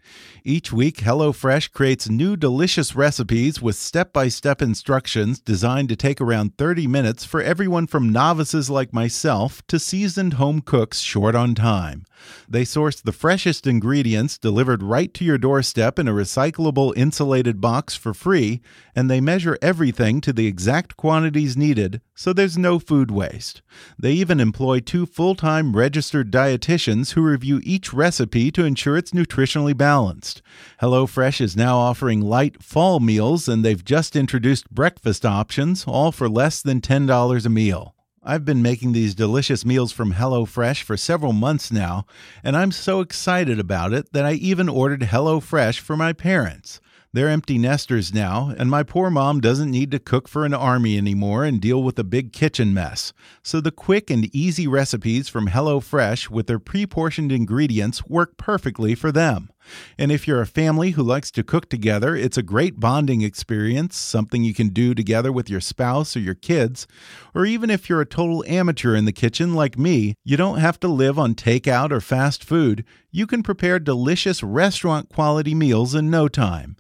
Each 0.45 0.73
week, 0.73 0.99
HelloFresh 0.99 1.73
creates 1.73 2.09
new 2.09 2.37
delicious 2.37 2.95
recipes 2.95 3.61
with 3.61 3.75
step 3.75 4.13
by 4.13 4.29
step 4.29 4.63
instructions 4.63 5.41
designed 5.41 5.89
to 5.89 5.97
take 5.97 6.21
around 6.21 6.57
30 6.57 6.87
minutes 6.87 7.25
for 7.25 7.43
everyone 7.43 7.89
from 7.89 8.13
novices 8.13 8.71
like 8.71 8.93
myself 8.93 9.67
to 9.67 9.81
seasoned 9.81 10.35
home 10.35 10.61
cooks 10.61 11.01
short 11.01 11.35
on 11.35 11.57
time. 11.57 12.05
They 12.49 12.65
source 12.65 13.01
the 13.01 13.13
freshest 13.13 13.67
ingredients 13.67 14.39
delivered 14.39 14.83
right 14.83 15.13
to 15.15 15.25
your 15.25 15.39
doorstep 15.39 15.99
in 15.99 16.07
a 16.09 16.13
recyclable 16.13 16.97
insulated 16.97 17.61
box 17.61 17.97
for 17.97 18.15
free, 18.15 18.61
and 18.95 19.11
they 19.11 19.21
measure 19.21 19.59
everything 19.61 20.21
to 20.23 20.33
the 20.33 20.47
exact 20.47 20.97
quantities 20.97 21.57
needed, 21.57 22.01
so 22.17 22.33
there's 22.33 22.57
no 22.57 22.79
food 22.79 23.11
waste. 23.11 23.61
They 23.99 24.13
even 24.13 24.41
employ 24.41 24.81
two 24.81 25.05
full 25.05 25.35
time 25.35 25.77
registered 25.77 26.33
dietitians 26.33 27.13
who 27.13 27.21
review 27.21 27.61
each 27.63 27.93
recipe 27.93 28.51
to 28.53 28.65
ensure 28.65 28.97
it's 28.97 29.13
nutritionally 29.13 29.77
balanced. 29.77 30.41
HelloFresh 30.81 31.43
is 31.43 31.57
now 31.57 31.77
offering 31.77 32.23
light 32.23 32.63
fall 32.63 32.99
meals, 33.01 33.49
and 33.49 33.63
they've 33.63 33.85
just 33.85 34.17
introduced 34.17 34.71
breakfast 34.71 35.27
options, 35.27 35.85
all 35.87 36.11
for 36.11 36.29
less 36.29 36.63
than 36.63 36.81
$10 36.81 37.47
a 37.47 37.49
meal. 37.51 37.95
I've 38.29 38.45
been 38.45 38.63
making 38.63 38.93
these 38.93 39.15
delicious 39.15 39.65
meals 39.65 39.93
from 39.93 40.15
HelloFresh 40.15 40.83
for 40.83 40.97
several 40.97 41.33
months 41.33 41.71
now, 41.71 42.07
and 42.43 42.57
I'm 42.57 42.73
so 42.73 43.01
excited 43.01 43.61
about 43.61 43.93
it 43.93 44.13
that 44.15 44.25
I 44.25 44.33
even 44.33 44.69
ordered 44.69 45.03
HelloFresh 45.03 45.79
for 45.79 45.97
my 45.97 46.13
parents. 46.13 46.81
They're 47.13 47.29
empty 47.29 47.57
nesters 47.57 48.13
now, 48.13 48.55
and 48.59 48.71
my 48.71 48.83
poor 48.83 49.11
mom 49.11 49.41
doesn't 49.41 49.71
need 49.71 49.91
to 49.93 49.99
cook 49.99 50.29
for 50.29 50.45
an 50.45 50.53
army 50.53 50.99
anymore 50.99 51.45
and 51.45 51.61
deal 51.61 51.83
with 51.83 51.99
a 51.99 52.05
big 52.05 52.33
kitchen 52.33 52.75
mess. 52.75 53.13
So 53.43 53.61
the 53.61 53.71
quick 53.71 54.11
and 54.11 54.35
easy 54.35 54.67
recipes 54.67 55.29
from 55.29 55.49
HelloFresh 55.49 56.29
with 56.29 56.47
their 56.47 56.59
pre 56.59 56.87
portioned 56.87 57.33
ingredients 57.33 58.07
work 58.07 58.37
perfectly 58.37 58.95
for 58.95 59.11
them. 59.11 59.51
And 59.99 60.13
if 60.13 60.27
you're 60.27 60.41
a 60.41 60.47
family 60.47 60.91
who 60.93 61.03
likes 61.03 61.31
to 61.33 61.43
cook 61.43 61.69
together, 61.69 62.15
it's 62.15 62.37
a 62.37 62.43
great 62.43 62.79
bonding 62.81 63.23
experience, 63.23 63.97
something 63.97 64.45
you 64.45 64.55
can 64.55 64.69
do 64.69 64.95
together 64.95 65.33
with 65.33 65.51
your 65.51 65.61
spouse 65.61 66.17
or 66.17 66.21
your 66.21 66.35
kids. 66.35 66.87
Or 67.35 67.47
even 67.47 67.71
if 67.71 67.89
you're 67.89 68.01
a 68.01 68.07
total 68.07 68.45
amateur 68.47 68.95
in 68.95 69.05
the 69.05 69.13
kitchen 69.13 69.55
like 69.55 69.79
me, 69.79 70.15
you 70.25 70.37
don't 70.37 70.59
have 70.59 70.81
to 70.81 70.89
live 70.89 71.19
on 71.19 71.35
takeout 71.35 71.91
or 71.91 72.01
fast 72.01 72.45
food. 72.45 72.85
You 73.11 73.27
can 73.27 73.43
prepare 73.43 73.79
delicious 73.79 74.43
restaurant 74.43 75.09
quality 75.09 75.55
meals 75.55 75.95
in 75.95 76.11
no 76.11 76.29
time. 76.29 76.77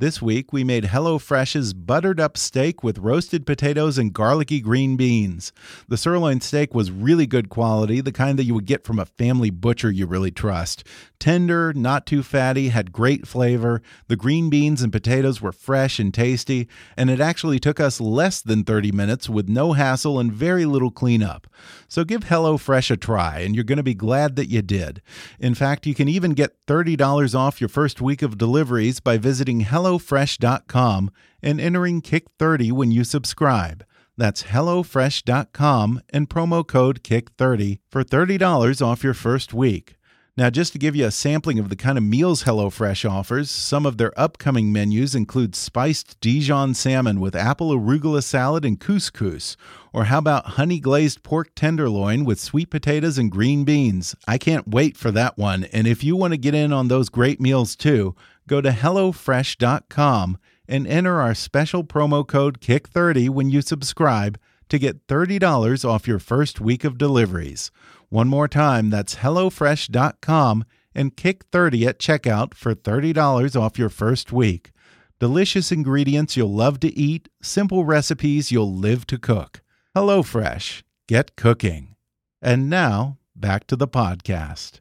This 0.00 0.22
week, 0.22 0.52
we 0.52 0.62
made 0.62 0.84
HelloFresh's 0.84 1.74
buttered 1.74 2.20
up 2.20 2.36
steak 2.36 2.84
with 2.84 2.98
roasted 2.98 3.44
potatoes 3.44 3.98
and 3.98 4.12
garlicky 4.12 4.60
green 4.60 4.96
beans. 4.96 5.52
The 5.88 5.96
sirloin 5.96 6.40
steak 6.40 6.72
was 6.72 6.92
really 6.92 7.26
good 7.26 7.48
quality, 7.48 8.00
the 8.00 8.12
kind 8.12 8.38
that 8.38 8.44
you 8.44 8.54
would 8.54 8.64
get 8.64 8.84
from 8.84 9.00
a 9.00 9.06
family 9.06 9.50
butcher 9.50 9.90
you 9.90 10.06
really 10.06 10.30
trust. 10.30 10.84
Tender, 11.18 11.72
not 11.72 12.06
too 12.06 12.22
fatty, 12.22 12.68
had 12.68 12.92
great 12.92 13.26
flavor. 13.26 13.82
The 14.06 14.14
green 14.14 14.48
beans 14.48 14.82
and 14.82 14.92
potatoes 14.92 15.42
were 15.42 15.50
fresh 15.50 15.98
and 15.98 16.14
tasty, 16.14 16.68
and 16.96 17.10
it 17.10 17.18
actually 17.18 17.58
took 17.58 17.80
us 17.80 18.00
less 18.00 18.40
than 18.40 18.62
30 18.62 18.92
minutes 18.92 19.28
with 19.28 19.48
no 19.48 19.72
hassle 19.72 20.20
and 20.20 20.32
very 20.32 20.64
little 20.64 20.92
cleanup. 20.92 21.48
So 21.88 22.04
give 22.04 22.26
HelloFresh 22.26 22.92
a 22.92 22.96
try, 22.96 23.40
and 23.40 23.56
you're 23.56 23.64
going 23.64 23.78
to 23.78 23.82
be 23.82 23.94
glad 23.94 24.36
that 24.36 24.46
you 24.46 24.62
did. 24.62 25.02
In 25.40 25.56
fact, 25.56 25.86
you 25.88 25.94
can 25.96 26.06
even 26.06 26.34
get 26.34 26.64
$30 26.66 27.34
off 27.34 27.60
your 27.60 27.68
first 27.68 28.00
week 28.00 28.22
of 28.22 28.38
deliveries 28.38 29.00
by 29.00 29.18
visiting 29.18 29.62
HelloFresh.com 29.88 31.10
and 31.42 31.60
entering 31.60 32.02
Kick30 32.02 32.72
when 32.72 32.90
you 32.90 33.04
subscribe. 33.04 33.84
That's 34.18 34.44
HelloFresh.com 34.44 36.02
and 36.10 36.28
promo 36.28 36.66
code 36.66 37.02
KICK30 37.02 37.78
for 37.90 38.04
$30 38.04 38.84
off 38.84 39.04
your 39.04 39.14
first 39.14 39.54
week. 39.54 39.94
Now, 40.36 40.50
just 40.50 40.72
to 40.72 40.78
give 40.78 40.94
you 40.94 41.04
a 41.04 41.10
sampling 41.10 41.58
of 41.58 41.68
the 41.68 41.74
kind 41.74 41.98
of 41.98 42.04
meals 42.04 42.44
HelloFresh 42.44 43.08
offers, 43.10 43.50
some 43.50 43.84
of 43.84 43.96
their 43.96 44.12
upcoming 44.18 44.72
menus 44.72 45.16
include 45.16 45.56
spiced 45.56 46.20
Dijon 46.20 46.74
salmon 46.74 47.18
with 47.18 47.34
apple 47.34 47.70
arugula 47.70 48.22
salad 48.22 48.64
and 48.64 48.78
couscous. 48.78 49.56
Or 49.92 50.04
how 50.04 50.18
about 50.18 50.50
honey 50.50 50.78
glazed 50.78 51.24
pork 51.24 51.54
tenderloin 51.56 52.24
with 52.24 52.38
sweet 52.38 52.70
potatoes 52.70 53.18
and 53.18 53.32
green 53.32 53.64
beans? 53.64 54.14
I 54.28 54.38
can't 54.38 54.68
wait 54.68 54.96
for 54.96 55.10
that 55.10 55.38
one. 55.38 55.64
And 55.72 55.88
if 55.88 56.04
you 56.04 56.14
want 56.14 56.34
to 56.34 56.38
get 56.38 56.54
in 56.54 56.72
on 56.72 56.86
those 56.86 57.08
great 57.08 57.40
meals 57.40 57.74
too, 57.74 58.14
go 58.48 58.60
to 58.60 58.70
HelloFresh.com 58.70 60.38
and 60.66 60.86
enter 60.86 61.20
our 61.20 61.34
special 61.34 61.84
promo 61.84 62.26
code 62.26 62.60
KICK30 62.60 63.30
when 63.30 63.50
you 63.50 63.62
subscribe 63.62 64.38
to 64.68 64.78
get 64.78 65.06
$30 65.06 65.88
off 65.88 66.08
your 66.08 66.18
first 66.18 66.60
week 66.60 66.84
of 66.84 66.98
deliveries. 66.98 67.70
One 68.08 68.28
more 68.28 68.48
time, 68.48 68.90
that's 68.90 69.16
HelloFresh.com 69.16 70.64
and 70.94 71.16
Kick30 71.16 71.86
at 71.86 71.98
checkout 71.98 72.54
for 72.54 72.74
$30 72.74 73.60
off 73.60 73.78
your 73.78 73.88
first 73.88 74.32
week. 74.32 74.72
Delicious 75.20 75.72
ingredients 75.72 76.36
you'll 76.36 76.54
love 76.54 76.80
to 76.80 76.96
eat, 76.96 77.28
simple 77.42 77.84
recipes 77.84 78.52
you'll 78.52 78.74
live 78.74 79.06
to 79.06 79.18
cook. 79.18 79.62
HelloFresh, 79.96 80.82
get 81.06 81.36
cooking. 81.36 81.96
And 82.40 82.70
now, 82.70 83.18
back 83.34 83.66
to 83.68 83.76
the 83.76 83.88
podcast. 83.88 84.80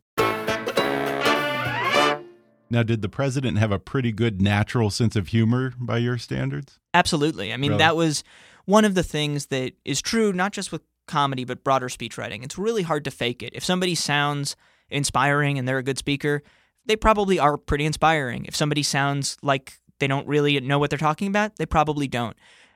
Now, 2.70 2.84
did 2.84 3.02
the 3.02 3.10
president 3.10 3.58
have 3.58 3.72
a 3.72 3.80
pretty 3.80 4.12
good 4.12 4.42
natural 4.42 4.90
sense 4.90 5.16
of 5.16 5.30
humor 5.30 5.74
by 5.80 5.98
your 5.98 6.18
standards? 6.18 6.80
Absolutely. 6.94 7.54
I 7.54 7.58
mean, 7.58 7.72
Really? 7.72 7.80
that 7.80 7.96
was 7.96 8.24
one 8.66 8.86
of 8.86 8.96
the 8.96 9.04
things 9.04 9.48
that 9.48 9.74
is 9.86 10.02
true, 10.02 10.34
not 10.34 10.52
just 10.52 10.72
with 10.72 10.82
comedy, 11.08 11.46
but 11.46 11.64
broader 11.64 11.90
speech 11.90 12.18
writing. 12.18 12.44
It's 12.44 12.58
really 12.58 12.84
hard 12.84 13.04
to 13.06 13.12
fake 13.12 13.42
it. 13.42 13.54
If 13.54 13.64
somebody 13.64 13.96
sounds 13.96 14.56
inspiring 14.90 15.58
and 15.58 15.68
they're 15.68 15.78
a 15.78 15.84
good 15.84 15.98
speaker, 15.98 16.44
they 16.86 16.96
probably 16.96 17.40
are 17.40 17.58
pretty 17.58 17.86
inspiring. 17.86 18.46
If 18.46 18.56
somebody 18.56 18.84
sounds 18.84 19.38
like 19.42 19.74
they 20.00 20.08
don't 20.08 20.28
really 20.28 20.60
know 20.60 20.80
what 20.80 20.90
they're 20.90 21.00
talking 21.00 21.28
about, 21.28 21.56
they 21.58 21.66
probably 21.66 22.08
don't. 22.08 22.36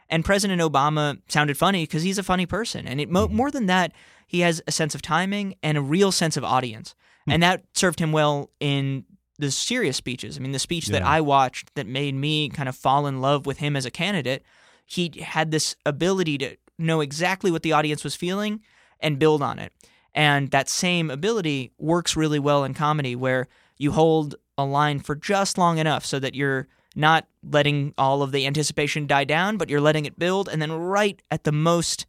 And 0.10 0.26
President 0.26 0.62
Obama 0.62 1.20
sounded 1.30 1.58
funny 1.58 1.84
because 1.84 2.04
he's 2.04 2.18
a 2.18 2.24
funny 2.24 2.46
person. 2.46 2.88
And 2.88 3.00
it, 3.00 3.10
mo- 3.10 3.28
mm-hmm. 3.28 3.36
more 3.36 3.52
than 3.52 3.68
that, 3.68 3.94
he 4.28 4.42
has 4.42 4.62
a 4.68 4.72
sense 4.72 4.94
of 4.96 5.02
timing 5.02 5.56
and 5.64 5.78
a 5.78 5.82
real 5.82 6.12
sense 6.12 6.36
of 6.36 6.44
audience. 6.44 6.96
Hmm. 7.26 7.32
And 7.32 7.44
that 7.44 7.64
served 7.74 8.00
him 8.00 8.12
well 8.12 8.50
in 8.60 9.06
the 9.42 9.52
serious 9.52 9.98
speeches. 9.98 10.38
I 10.38 10.40
mean, 10.40 10.52
the 10.52 10.60
speech 10.60 10.88
that 10.88 11.02
I 11.02 11.20
watched 11.20 11.74
that 11.76 11.88
made 11.88 12.14
me 12.14 12.48
kind 12.48 12.70
of 12.70 12.76
fall 12.76 13.08
in 13.08 13.20
love 13.20 13.46
with 13.48 13.58
him 13.58 13.76
as 13.76 13.86
a 13.86 13.92
candidate, 13.92 14.44
he 14.86 15.12
had 15.20 15.50
this 15.50 15.76
ability 15.86 16.38
to 16.38 16.56
know 16.78 17.02
exactly 17.02 17.50
what 17.50 17.64
the 17.64 17.74
audience 17.74 18.04
was 18.04 18.16
feeling 18.16 18.62
and 19.00 19.18
build 19.18 19.42
on 19.42 19.58
it. 19.58 19.74
And 20.14 20.52
that 20.52 20.70
same 20.70 21.10
ability 21.10 21.72
works 21.80 22.16
really 22.16 22.38
well 22.38 22.64
in 22.64 22.76
comedy 22.76 23.16
where 23.16 23.48
you 23.78 23.92
hold 23.92 24.36
a 24.58 24.64
line 24.64 25.00
for 25.00 25.16
just 25.16 25.58
long 25.58 25.80
enough 25.80 26.06
so 26.06 26.20
that 26.20 26.36
you're 26.36 26.68
not 26.96 27.26
letting 27.44 27.96
all 27.98 28.22
of 28.22 28.32
the 28.32 28.46
anticipation 28.46 29.08
die 29.08 29.24
down, 29.24 29.58
but 29.58 29.70
you're 29.70 29.82
letting 29.82 30.06
it 30.06 30.20
build. 30.20 30.48
And 30.50 30.62
then, 30.62 30.72
right 30.72 31.20
at 31.32 31.46
the 31.46 31.52
most 31.52 32.06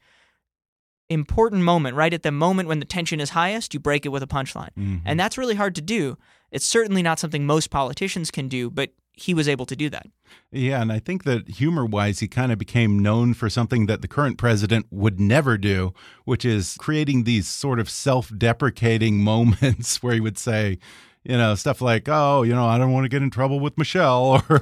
important 1.13 1.63
moment, 1.63 1.97
right 1.97 2.13
at 2.13 2.23
the 2.23 2.33
moment 2.33 2.69
when 2.69 2.81
the 2.81 2.85
tension 2.85 3.21
is 3.21 3.31
highest, 3.31 3.75
you 3.75 3.81
break 3.81 4.07
it 4.07 4.11
with 4.11 4.23
a 4.23 4.27
punchline. 4.27 4.71
Mm-hmm. 4.79 4.99
And 5.05 5.19
that's 5.19 5.39
really 5.39 5.55
hard 5.55 5.75
to 5.77 5.83
do. 5.83 6.19
It's 6.51 6.67
certainly 6.67 7.03
not 7.03 7.19
something 7.19 7.47
most 7.47 7.71
politicians 7.71 8.31
can 8.31 8.49
do, 8.49 8.71
but 8.71 8.91
he 9.15 9.35
was 9.35 9.49
able 9.49 9.67
to 9.67 9.77
do 9.77 9.91
that. 9.91 10.07
Yeah, 10.51 10.81
and 10.81 10.91
I 10.91 10.99
think 10.99 11.25
that 11.25 11.49
humor 11.49 11.85
wise, 11.85 12.21
he 12.21 12.29
kind 12.29 12.51
of 12.51 12.59
became 12.59 12.99
known 12.99 13.35
for 13.35 13.51
something 13.51 13.87
that 13.87 14.01
the 14.01 14.09
current 14.09 14.39
president 14.39 14.87
would 14.91 15.21
never 15.21 15.59
do, 15.59 15.93
which 16.25 16.45
is 16.45 16.77
creating 16.79 17.25
these 17.25 17.47
sort 17.47 17.79
of 17.79 17.91
self 17.91 18.33
deprecating 18.37 19.19
moments 19.25 20.03
where 20.03 20.15
he 20.15 20.21
would 20.21 20.39
say, 20.39 20.79
you 21.25 21.37
know, 21.37 21.55
stuff 21.55 21.81
like, 21.81 22.09
oh, 22.09 22.43
you 22.43 22.53
know, 22.53 22.67
I 22.67 22.79
don't 22.79 22.93
want 22.93 23.05
to 23.05 23.09
get 23.09 23.23
in 23.23 23.31
trouble 23.31 23.61
with 23.61 23.79
Michelle, 23.79 24.45
or, 24.51 24.61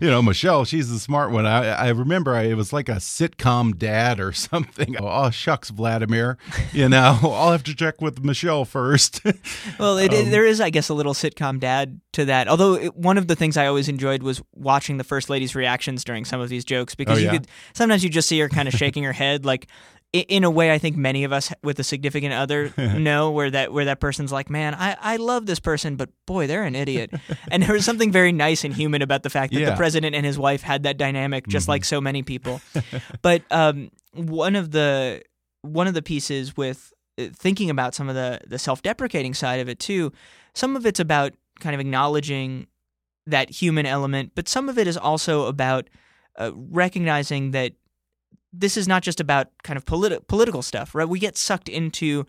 you 0.00 0.10
know, 0.10 0.20
Michelle, 0.20 0.64
she's 0.64 0.90
the 0.90 0.98
smart 0.98 1.30
one. 1.30 1.46
I, 1.46 1.66
I 1.70 1.88
remember 1.90 2.34
I, 2.34 2.42
it 2.42 2.54
was 2.56 2.72
like 2.72 2.88
a 2.88 2.96
sitcom 2.96 3.76
dad 3.78 4.20
or 4.20 4.32
something. 4.34 4.96
Oh, 5.00 5.30
shucks, 5.30 5.70
Vladimir, 5.70 6.36
you 6.72 6.88
know, 6.88 7.18
I'll 7.22 7.52
have 7.52 7.64
to 7.64 7.74
check 7.74 8.00
with 8.00 8.22
Michelle 8.24 8.64
first. 8.64 9.20
Well, 9.78 9.98
it, 9.98 10.12
Um, 10.12 10.30
there 10.30 10.44
is, 10.44 10.60
I 10.60 10.70
guess, 10.70 10.88
a 10.88 10.94
little 10.94 11.14
sitcom 11.14 11.58
dad 11.58 12.00
to 12.12 12.24
that. 12.26 12.48
Although 12.48 12.74
it, 12.74 12.96
one 12.96 13.18
of 13.18 13.26
the 13.28 13.36
things 13.36 13.56
I 13.56 13.66
always 13.66 13.88
enjoyed 13.88 14.22
was 14.22 14.42
watching 14.54 14.98
the 14.98 15.04
first 15.04 15.30
lady's 15.30 15.54
reactions 15.54 16.04
during 16.04 16.24
some 16.24 16.40
of 16.40 16.48
these 16.48 16.64
jokes 16.64 16.94
because 16.94 17.18
Oh, 17.18 17.20
you 17.20 17.30
could 17.30 17.48
sometimes 17.72 18.04
you 18.04 18.10
just 18.10 18.28
see 18.28 18.38
her 18.40 18.48
kind 18.48 18.68
of 18.68 18.74
shaking 18.74 19.04
her 19.04 19.12
head, 19.12 19.44
like 19.44 19.68
in 20.14 20.44
a 20.44 20.50
way 20.50 20.70
I 20.72 20.78
think 20.78 20.96
many 20.96 21.24
of 21.24 21.32
us 21.32 21.52
with 21.62 21.78
a 21.80 21.84
significant 21.84 22.32
other 22.32 22.72
know, 22.78 23.32
where 23.32 23.50
that 23.50 23.72
where 23.72 23.86
that 23.86 23.98
person's 24.00 24.30
like, 24.30 24.48
man, 24.48 24.74
I, 24.74 24.96
I 25.00 25.16
love 25.16 25.46
this 25.46 25.58
person, 25.58 25.96
but 25.96 26.10
boy, 26.24 26.46
they're 26.46 26.62
an 26.62 26.76
idiot. 26.76 27.12
and 27.50 27.62
there 27.62 27.72
was 27.74 27.84
something 27.84 28.12
very 28.12 28.30
nice 28.30 28.64
and 28.64 28.72
human 28.72 29.02
about 29.02 29.24
the 29.24 29.30
fact 29.30 29.52
that 29.52 29.58
Yeah. 29.58 29.66
Mm-hmm. 29.66 29.74
the 29.74 29.76
president 29.76 30.14
and 30.14 30.24
his 30.24 30.38
wife 30.38 30.62
had 30.62 30.84
that 30.84 30.96
dynamic, 30.98 31.48
just 31.48 31.66
like 31.66 31.84
so 31.84 32.00
many 32.00 32.22
people. 32.22 32.60
but 33.22 33.42
um, 33.50 33.90
one 34.12 34.54
of 34.54 34.70
the 34.70 35.22
one 35.62 35.86
of 35.88 35.94
the 35.94 36.02
pieces 36.02 36.56
with 36.56 36.92
uh, 37.18 37.26
thinking 37.34 37.70
about 37.70 37.94
some 37.94 38.08
of 38.08 38.14
the 38.14 38.40
the 38.46 38.58
self-deprecating 38.58 39.34
side 39.34 39.60
of 39.60 39.68
it 39.68 39.78
too 39.78 40.12
some 40.54 40.76
of 40.76 40.84
it's 40.84 41.00
about 41.00 41.32
kind 41.60 41.74
of 41.74 41.80
acknowledging 41.80 42.66
that 43.26 43.48
human 43.50 43.86
element 43.86 44.32
but 44.34 44.46
some 44.48 44.68
of 44.68 44.78
it 44.78 44.86
is 44.86 44.96
also 44.96 45.46
about 45.46 45.88
uh, 46.38 46.50
recognizing 46.54 47.52
that 47.52 47.72
this 48.56 48.76
is 48.76 48.86
not 48.86 49.02
just 49.02 49.20
about 49.20 49.48
kind 49.62 49.76
of 49.76 49.84
politi- 49.84 50.26
political 50.28 50.62
stuff 50.62 50.94
right 50.94 51.08
we 51.08 51.18
get 51.18 51.36
sucked 51.36 51.68
into 51.68 52.24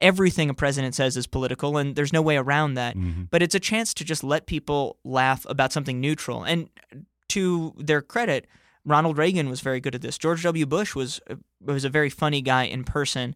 everything 0.00 0.50
a 0.50 0.54
president 0.54 0.94
says 0.94 1.16
is 1.16 1.26
political 1.26 1.76
and 1.76 1.96
there's 1.96 2.12
no 2.12 2.22
way 2.22 2.36
around 2.36 2.74
that 2.74 2.94
but 3.30 3.42
it's 3.42 3.54
a 3.54 3.60
chance 3.60 3.94
to 3.94 4.04
just 4.04 4.24
let 4.24 4.46
people 4.46 4.96
laugh 5.04 5.46
about 5.48 5.72
something 5.72 6.00
neutral 6.00 6.42
and 6.44 6.68
to 7.28 7.74
their 7.78 8.02
credit 8.02 8.46
Ronald 8.84 9.18
Reagan 9.18 9.50
was 9.50 9.60
very 9.60 9.80
good 9.80 9.94
at 9.94 10.00
this. 10.00 10.16
George 10.16 10.42
W. 10.42 10.66
Bush 10.66 10.94
was 10.94 11.20
uh, 11.30 11.36
was 11.60 11.84
a 11.84 11.90
very 11.90 12.10
funny 12.10 12.40
guy 12.40 12.64
in 12.64 12.84
person, 12.84 13.34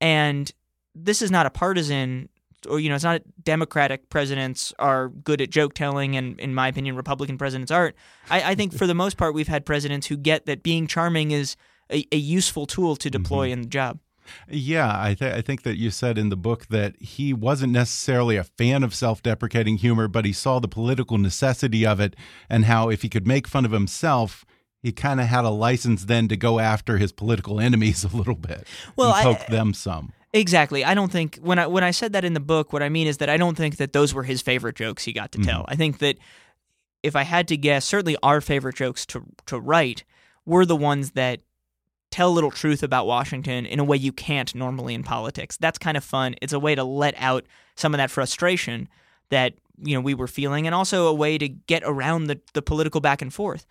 and 0.00 0.52
this 0.94 1.20
is 1.20 1.30
not 1.30 1.46
a 1.46 1.50
partisan 1.50 2.28
or 2.68 2.80
you 2.80 2.88
know 2.88 2.94
it's 2.94 3.04
not 3.04 3.22
Democratic 3.42 4.08
presidents 4.08 4.72
are 4.78 5.08
good 5.08 5.40
at 5.40 5.50
joke 5.50 5.74
telling, 5.74 6.16
and 6.16 6.38
in 6.40 6.54
my 6.54 6.68
opinion, 6.68 6.96
Republican 6.96 7.38
presidents 7.38 7.70
aren't. 7.70 7.94
I, 8.30 8.52
I 8.52 8.54
think 8.54 8.72
for 8.74 8.86
the 8.86 8.94
most 8.94 9.16
part, 9.16 9.34
we've 9.34 9.48
had 9.48 9.66
presidents 9.66 10.06
who 10.06 10.16
get 10.16 10.46
that 10.46 10.62
being 10.62 10.86
charming 10.86 11.32
is 11.32 11.56
a, 11.90 12.06
a 12.12 12.16
useful 12.16 12.66
tool 12.66 12.96
to 12.96 13.08
mm-hmm. 13.08 13.22
deploy 13.22 13.50
in 13.50 13.62
the 13.62 13.68
job. 13.68 13.98
Yeah, 14.48 14.90
I, 14.90 15.14
th 15.14 15.32
I 15.32 15.40
think 15.40 15.62
that 15.62 15.76
you 15.76 15.90
said 15.90 16.18
in 16.18 16.30
the 16.30 16.36
book 16.36 16.66
that 16.66 17.00
he 17.00 17.32
wasn't 17.32 17.72
necessarily 17.72 18.36
a 18.36 18.44
fan 18.44 18.82
of 18.82 18.94
self 18.94 19.22
deprecating 19.22 19.76
humor, 19.76 20.08
but 20.08 20.24
he 20.24 20.32
saw 20.32 20.58
the 20.58 20.68
political 20.68 21.18
necessity 21.18 21.86
of 21.86 22.00
it 22.00 22.16
and 22.50 22.64
how 22.64 22.88
if 22.88 23.02
he 23.02 23.08
could 23.08 23.26
make 23.26 23.46
fun 23.46 23.64
of 23.64 23.70
himself, 23.70 24.44
he 24.82 24.92
kind 24.92 25.20
of 25.20 25.26
had 25.26 25.44
a 25.44 25.50
license 25.50 26.04
then 26.04 26.28
to 26.28 26.36
go 26.36 26.58
after 26.58 26.98
his 26.98 27.12
political 27.12 27.60
enemies 27.60 28.04
a 28.12 28.16
little 28.16 28.34
bit 28.34 28.66
Well, 28.96 29.12
I- 29.12 29.22
and 29.22 29.36
poke 29.36 29.46
them 29.46 29.74
some. 29.74 30.12
Exactly. 30.32 30.84
I 30.84 30.94
don't 30.94 31.10
think 31.10 31.38
when 31.40 31.58
I 31.58 31.66
when 31.66 31.82
I 31.82 31.92
said 31.92 32.12
that 32.12 32.24
in 32.24 32.34
the 32.34 32.40
book, 32.40 32.72
what 32.72 32.82
I 32.82 32.90
mean 32.90 33.06
is 33.06 33.18
that 33.18 33.30
I 33.30 33.38
don't 33.38 33.56
think 33.56 33.76
that 33.76 33.94
those 33.94 34.12
were 34.12 34.24
his 34.24 34.42
favorite 34.42 34.76
jokes 34.76 35.04
he 35.04 35.12
got 35.12 35.32
to 35.32 35.38
tell. 35.38 35.62
Mm-hmm. 35.62 35.72
I 35.72 35.76
think 35.76 35.98
that 35.98 36.18
if 37.02 37.16
I 37.16 37.22
had 37.22 37.48
to 37.48 37.56
guess, 37.56 37.86
certainly 37.86 38.16
our 38.22 38.42
favorite 38.42 38.76
jokes 38.76 39.06
to 39.06 39.24
to 39.46 39.58
write 39.58 40.04
were 40.44 40.66
the 40.66 40.76
ones 40.76 41.12
that 41.12 41.40
tell 42.16 42.30
a 42.30 42.32
little 42.32 42.50
truth 42.50 42.82
about 42.82 43.06
Washington 43.06 43.66
in 43.66 43.78
a 43.78 43.84
way 43.84 43.94
you 43.94 44.10
can't 44.10 44.54
normally 44.54 44.94
in 44.94 45.02
politics. 45.02 45.58
That's 45.58 45.76
kind 45.76 45.98
of 45.98 46.02
fun. 46.02 46.34
It's 46.40 46.54
a 46.54 46.58
way 46.58 46.74
to 46.74 46.82
let 46.82 47.14
out 47.18 47.44
some 47.74 47.92
of 47.92 47.98
that 47.98 48.10
frustration 48.10 48.88
that 49.28 49.52
you 49.82 49.94
know 49.94 50.00
we 50.00 50.14
were 50.14 50.26
feeling, 50.26 50.66
and 50.66 50.74
also 50.74 51.08
a 51.08 51.12
way 51.12 51.36
to 51.36 51.46
get 51.46 51.82
around 51.84 52.24
the 52.24 52.40
the 52.54 52.62
political 52.62 53.02
back 53.02 53.20
and 53.20 53.34
forth. 53.34 53.66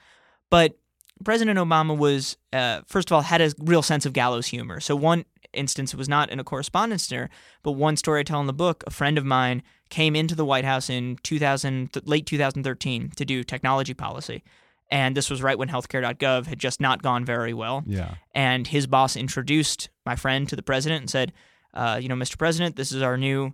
But 0.52 0.78
President 1.24 1.58
Obama 1.58 1.98
was, 1.98 2.38
uh, 2.54 2.82
first 2.86 3.10
of 3.10 3.16
all, 3.16 3.22
had 3.22 3.42
a 3.42 3.52
real 3.58 3.82
sense 3.82 4.06
of 4.06 4.14
gallows 4.14 4.46
humor. 4.46 4.80
So 4.80 4.96
one 4.96 5.26
instance, 5.54 5.96
was 5.96 6.08
not 6.08 6.30
in 6.30 6.40
a 6.40 6.44
correspondents' 6.44 7.08
dinner, 7.08 7.32
but 7.64 7.72
one 7.72 7.98
story 7.98 8.20
I 8.20 8.24
tell 8.24 8.42
in 8.42 8.48
the 8.48 8.54
book, 8.54 8.84
a 8.86 8.92
friend 8.92 9.18
of 9.18 9.26
mine 9.26 9.64
came 9.90 10.16
into 10.16 10.36
the 10.36 10.46
White 10.46 10.66
House 10.66 10.90
in 10.90 11.18
2000, 11.24 11.94
th- 11.94 12.06
late 12.06 12.26
2013 12.26 13.12
to 13.16 13.26
do 13.26 13.44
technology 13.44 13.94
policy. 13.94 14.44
And 14.92 15.18
this 15.18 15.30
was 15.30 15.42
right 15.42 15.58
when 15.58 15.68
healthcare.gov 15.70 16.46
had 16.46 16.60
just 16.60 16.80
not 16.80 17.02
gone 17.02 17.26
very 17.26 17.54
well. 17.54 17.84
Yeah. 17.88 18.16
And 18.34 18.68
his 18.68 18.86
boss 18.88 19.16
introduced 19.16 19.90
my 20.06 20.16
friend 20.16 20.48
to 20.50 20.56
the 20.56 20.62
president 20.62 21.02
and 21.02 21.10
said, 21.10 21.34
uh, 21.74 22.00
you 22.02 22.08
know, 22.08 22.16
Mr. 22.16 22.38
President, 22.38 22.76
this 22.76 22.92
is 22.92 23.02
our 23.02 23.18
new 23.18 23.54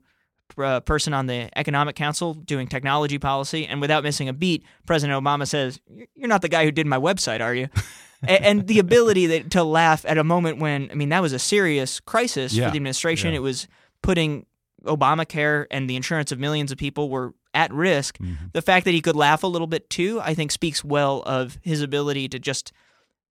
uh, 0.57 0.81
person 0.81 1.13
on 1.13 1.27
the 1.27 1.49
Economic 1.57 1.95
Council 1.95 2.33
doing 2.33 2.67
technology 2.67 3.17
policy. 3.17 3.65
And 3.65 3.79
without 3.79 4.03
missing 4.03 4.27
a 4.27 4.33
beat, 4.33 4.63
President 4.85 5.23
Obama 5.23 5.47
says, 5.47 5.79
You're 6.15 6.27
not 6.27 6.41
the 6.41 6.49
guy 6.49 6.65
who 6.65 6.71
did 6.71 6.85
my 6.85 6.97
website, 6.97 7.41
are 7.41 7.55
you? 7.55 7.69
A- 8.23 8.43
and 8.45 8.67
the 8.67 8.77
ability 8.79 9.25
that, 9.27 9.49
to 9.51 9.63
laugh 9.63 10.05
at 10.07 10.17
a 10.17 10.23
moment 10.23 10.59
when, 10.59 10.91
I 10.91 10.95
mean, 10.95 11.09
that 11.09 11.21
was 11.21 11.31
a 11.33 11.39
serious 11.39 11.99
crisis 12.01 12.53
Yeah, 12.53 12.65
for 12.67 12.71
the 12.71 12.77
administration. 12.77 13.31
yeah. 13.31 13.37
It 13.37 13.41
was 13.41 13.67
putting 14.03 14.45
Obamacare 14.85 15.65
and 15.71 15.89
the 15.89 15.95
insurance 15.95 16.31
of 16.31 16.39
millions 16.39 16.71
of 16.71 16.77
people 16.77 17.09
were 17.09 17.33
at 17.53 17.73
risk. 17.73 18.17
Mm-hmm. 18.17 18.45
The 18.53 18.61
fact 18.61 18.85
that 18.85 18.91
he 18.91 19.01
could 19.01 19.15
laugh 19.15 19.43
a 19.43 19.47
little 19.47 19.67
bit 19.67 19.89
too, 19.89 20.19
I 20.21 20.33
think, 20.33 20.51
speaks 20.51 20.83
well 20.83 21.23
of 21.25 21.59
his 21.61 21.81
ability 21.81 22.29
to 22.29 22.39
just 22.39 22.71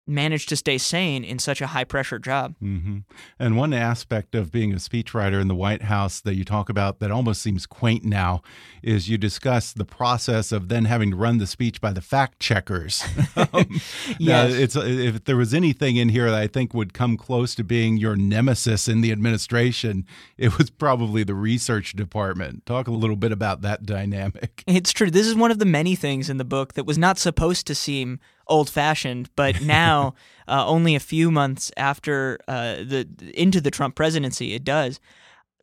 manage 0.09 0.45
to 0.47 0.55
stay 0.55 0.77
sane 0.77 1.23
in 1.23 1.39
such 1.39 1.61
a 1.61 1.67
high 1.67 1.83
pressure 1.83 2.19
job. 2.19 2.55
hmm 2.59 2.99
And 3.39 3.55
one 3.55 3.73
aspect 3.73 4.35
of 4.35 4.51
being 4.51 4.73
a 4.73 4.77
speechwriter 4.77 5.39
in 5.39 5.47
the 5.47 5.55
White 5.55 5.83
House 5.83 6.19
that 6.21 6.35
you 6.35 6.43
talk 6.43 6.69
about 6.69 6.99
that 6.99 7.11
almost 7.11 7.41
seems 7.41 7.65
quaint 7.65 8.03
now 8.03 8.41
is 8.81 9.07
you 9.09 9.17
discuss 9.17 9.71
the 9.71 9.85
process 9.85 10.51
of 10.51 10.67
then 10.69 10.85
having 10.85 11.11
to 11.11 11.15
run 11.17 11.37
the 11.37 11.47
speech 11.47 11.79
by 11.79 11.91
the 11.93 12.01
fact 12.01 12.39
checkers. 12.39 13.03
um, 13.35 13.79
Yes. 14.17 14.53
it's 14.53 14.75
if 14.75 15.23
there 15.25 15.37
was 15.37 15.53
anything 15.53 15.95
in 15.95 16.09
here 16.09 16.29
that 16.31 16.39
I 16.39 16.47
think 16.47 16.73
would 16.73 16.93
come 16.93 17.15
close 17.17 17.53
to 17.55 17.63
being 17.63 17.97
your 17.97 18.15
nemesis 18.15 18.87
in 18.87 19.01
the 19.01 19.11
administration, 19.11 20.05
it 20.37 20.57
was 20.57 20.69
probably 20.69 21.23
the 21.23 21.33
research 21.35 21.93
department. 21.93 22.65
Talk 22.65 22.87
a 22.87 22.91
little 22.91 23.15
bit 23.15 23.31
about 23.31 23.61
that 23.61 23.85
dynamic. 23.85 24.63
It's 24.67 24.91
true. 24.91 25.11
This 25.11 25.27
is 25.27 25.35
one 25.35 25.51
of 25.51 25.59
the 25.59 25.65
many 25.65 25.95
things 25.95 26.29
in 26.29 26.37
the 26.37 26.45
book 26.45 26.73
that 26.73 26.85
was 26.85 26.97
not 26.97 27.17
supposed 27.17 27.67
to 27.67 27.75
seem 27.75 28.19
old 28.49 28.69
fashioned, 28.69 29.29
but 29.35 29.61
now, 29.63 30.15
uh, 30.47 30.65
only 30.67 30.95
a 30.95 30.99
few 30.99 31.31
months 31.31 31.71
after 31.77 32.39
uh, 32.47 32.75
the 32.75 33.07
into 33.33 33.61
the 33.61 33.71
Trump 33.71 33.95
presidency, 33.95 34.53
it 34.53 34.63
does. 34.63 34.99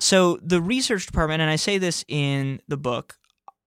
So 0.01 0.39
the 0.43 0.61
research 0.61 1.07
department, 1.07 1.41
and 1.41 1.51
I 1.51 1.57
say 1.57 1.79
this 1.79 2.05
in 2.09 2.61
the 2.69 2.77
book, 2.77 3.19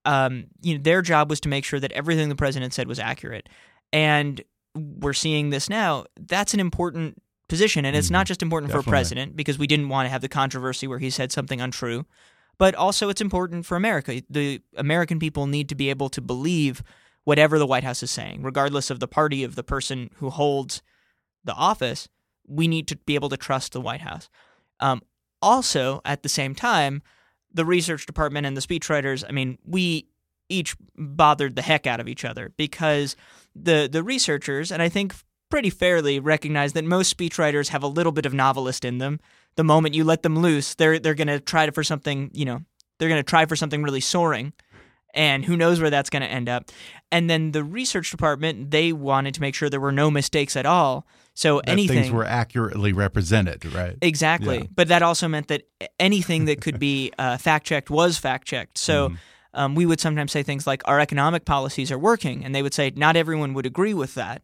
um, 0.06 0.46
you 0.62 0.78
know, 0.78 0.84
their 0.84 1.02
job 1.02 1.30
was 1.30 1.40
to 1.42 1.50
make 1.50 1.66
sure 1.66 1.80
that 1.80 1.92
everything 1.92 2.30
the 2.30 2.36
president 2.36 2.74
said 2.74 2.88
was 2.88 3.00
accurate, 3.00 3.50
and 3.92 4.42
we're 4.76 5.14
seeing 5.14 5.50
this 5.50 5.70
now. 5.70 6.06
That's 6.20 6.54
an 6.54 6.60
important 6.60 7.22
position, 7.48 7.84
and 7.86 7.96
it's 7.96 8.12
not 8.12 8.28
just 8.28 8.42
important 8.42 8.72
for 8.72 8.80
a 8.80 8.84
president 8.84 9.36
because 9.36 9.58
we 9.58 9.68
didn't 9.68 9.90
want 9.90 10.06
to 10.06 10.10
have 10.10 10.22
the 10.22 10.30
controversy 10.30 10.88
where 10.88 11.00
he 11.00 11.10
said 11.10 11.32
something 11.32 11.60
untrue 11.60 12.06
but 12.60 12.76
also 12.76 13.10
it's 13.10 13.22
important 13.22 13.66
for 13.66 13.76
America. 13.76 14.22
The 14.30 14.62
American 14.76 15.18
people 15.18 15.48
need 15.48 15.70
to 15.70 15.76
be 15.76 15.90
able 15.90 16.10
to 16.10 16.22
believe 16.22 16.84
whatever 17.30 17.60
the 17.60 17.68
White 17.68 17.84
House 17.84 18.02
is 18.02 18.10
saying, 18.10 18.42
regardless 18.42 18.90
of 18.90 19.00
the 19.00 19.08
party 19.08 19.44
of 19.44 19.54
the 19.54 19.62
person 19.62 20.10
who 20.16 20.32
holds 20.32 20.82
the 21.44 21.54
office. 21.54 22.10
We 22.48 22.68
need 22.68 22.88
to 22.88 22.96
be 22.96 23.14
able 23.14 23.30
to 23.30 23.38
trust 23.38 23.74
the 23.74 23.80
White 23.80 24.02
House. 24.02 24.30
Um, 24.80 25.04
also, 25.40 26.02
at 26.04 26.24
the 26.24 26.30
same 26.30 26.56
time, 26.56 27.04
the 27.54 27.66
research 27.66 28.08
department 28.08 28.48
and 28.48 28.58
the 28.58 28.62
speechwriters, 28.62 29.24
I 29.28 29.32
mean, 29.32 29.60
we 29.64 30.08
each 30.50 30.76
bothered 30.98 31.56
the 31.56 31.62
heck 31.62 31.86
out 31.86 32.00
of 32.00 32.08
each 32.08 32.26
other 32.26 32.52
because 32.58 33.16
the 33.56 33.88
the 33.92 34.02
researchers, 34.02 34.72
and 34.72 34.82
I 34.82 34.90
think 34.90 35.14
pretty 35.52 35.70
fairly 35.70 36.20
recognize 36.20 36.74
that 36.74 36.84
most 36.84 37.16
speechwriters 37.16 37.68
have 37.68 37.84
a 37.84 37.88
little 37.88 38.12
bit 38.12 38.26
of 38.26 38.34
novelist 38.34 38.84
in 38.84 38.98
them. 38.98 39.20
The 39.56 39.64
moment 39.64 39.94
you 39.94 40.04
let 40.04 40.24
them 40.24 40.40
loose, 40.40 40.74
they're 40.74 40.98
they're 40.98 41.14
going 41.14 41.28
to 41.28 41.40
try 41.40 41.70
for 41.70 41.84
something, 41.84 42.32
you 42.34 42.46
know, 42.46 42.62
they're 42.98 43.10
going 43.10 43.20
to 43.20 43.32
try 43.32 43.46
for 43.46 43.56
something 43.56 43.84
really 43.84 44.02
soaring 44.02 44.54
and 45.14 45.46
who 45.46 45.58
knows 45.58 45.80
where 45.82 45.90
that's 45.90 46.10
going 46.10 46.22
to 46.22 46.28
end 46.28 46.50
up. 46.50 46.70
And 47.12 47.30
then 47.30 47.52
the 47.52 47.64
research 47.64 48.12
department, 48.12 48.72
they 48.72 48.94
wanted 48.94 49.34
to 49.36 49.42
make 49.42 49.56
sure 49.56 49.70
there 49.70 49.80
were 49.80 49.92
no 49.92 50.12
mistakes 50.12 50.56
at 50.56 50.66
all. 50.66 51.08
So 51.34 51.62
that 51.62 51.70
anything 51.70 52.02
things 52.04 52.12
were 52.12 52.26
accurately 52.26 52.92
represented, 52.92 53.66
right? 53.74 53.96
exactly, 54.02 54.58
Yeah. 54.58 54.64
but 54.76 54.90
that 54.90 55.02
also 55.02 55.28
meant 55.28 55.48
that 55.48 55.64
anything 56.00 56.46
that 56.46 56.60
could 56.62 56.80
be 56.80 57.14
uh, 57.20 57.38
fact 57.38 57.66
checked 57.66 57.90
was 57.90 58.18
fact 58.18 58.48
checked. 58.48 58.78
So. 58.78 59.10
Mm-hmm. 59.10 59.16
Um, 59.52 59.74
we 59.74 59.88
would 59.88 60.00
sometimes 60.00 60.32
say 60.32 60.44
things 60.44 60.68
like 60.68 60.84
our 60.86 61.00
economic 61.00 61.44
policies 61.44 61.92
are 61.92 61.98
working, 61.98 62.46
and 62.46 62.54
they 62.54 62.62
would 62.62 62.74
say 62.74 62.92
not 62.96 63.16
everyone 63.16 63.56
would 63.56 63.66
agree 63.66 63.96
with 63.96 64.14
that. 64.14 64.44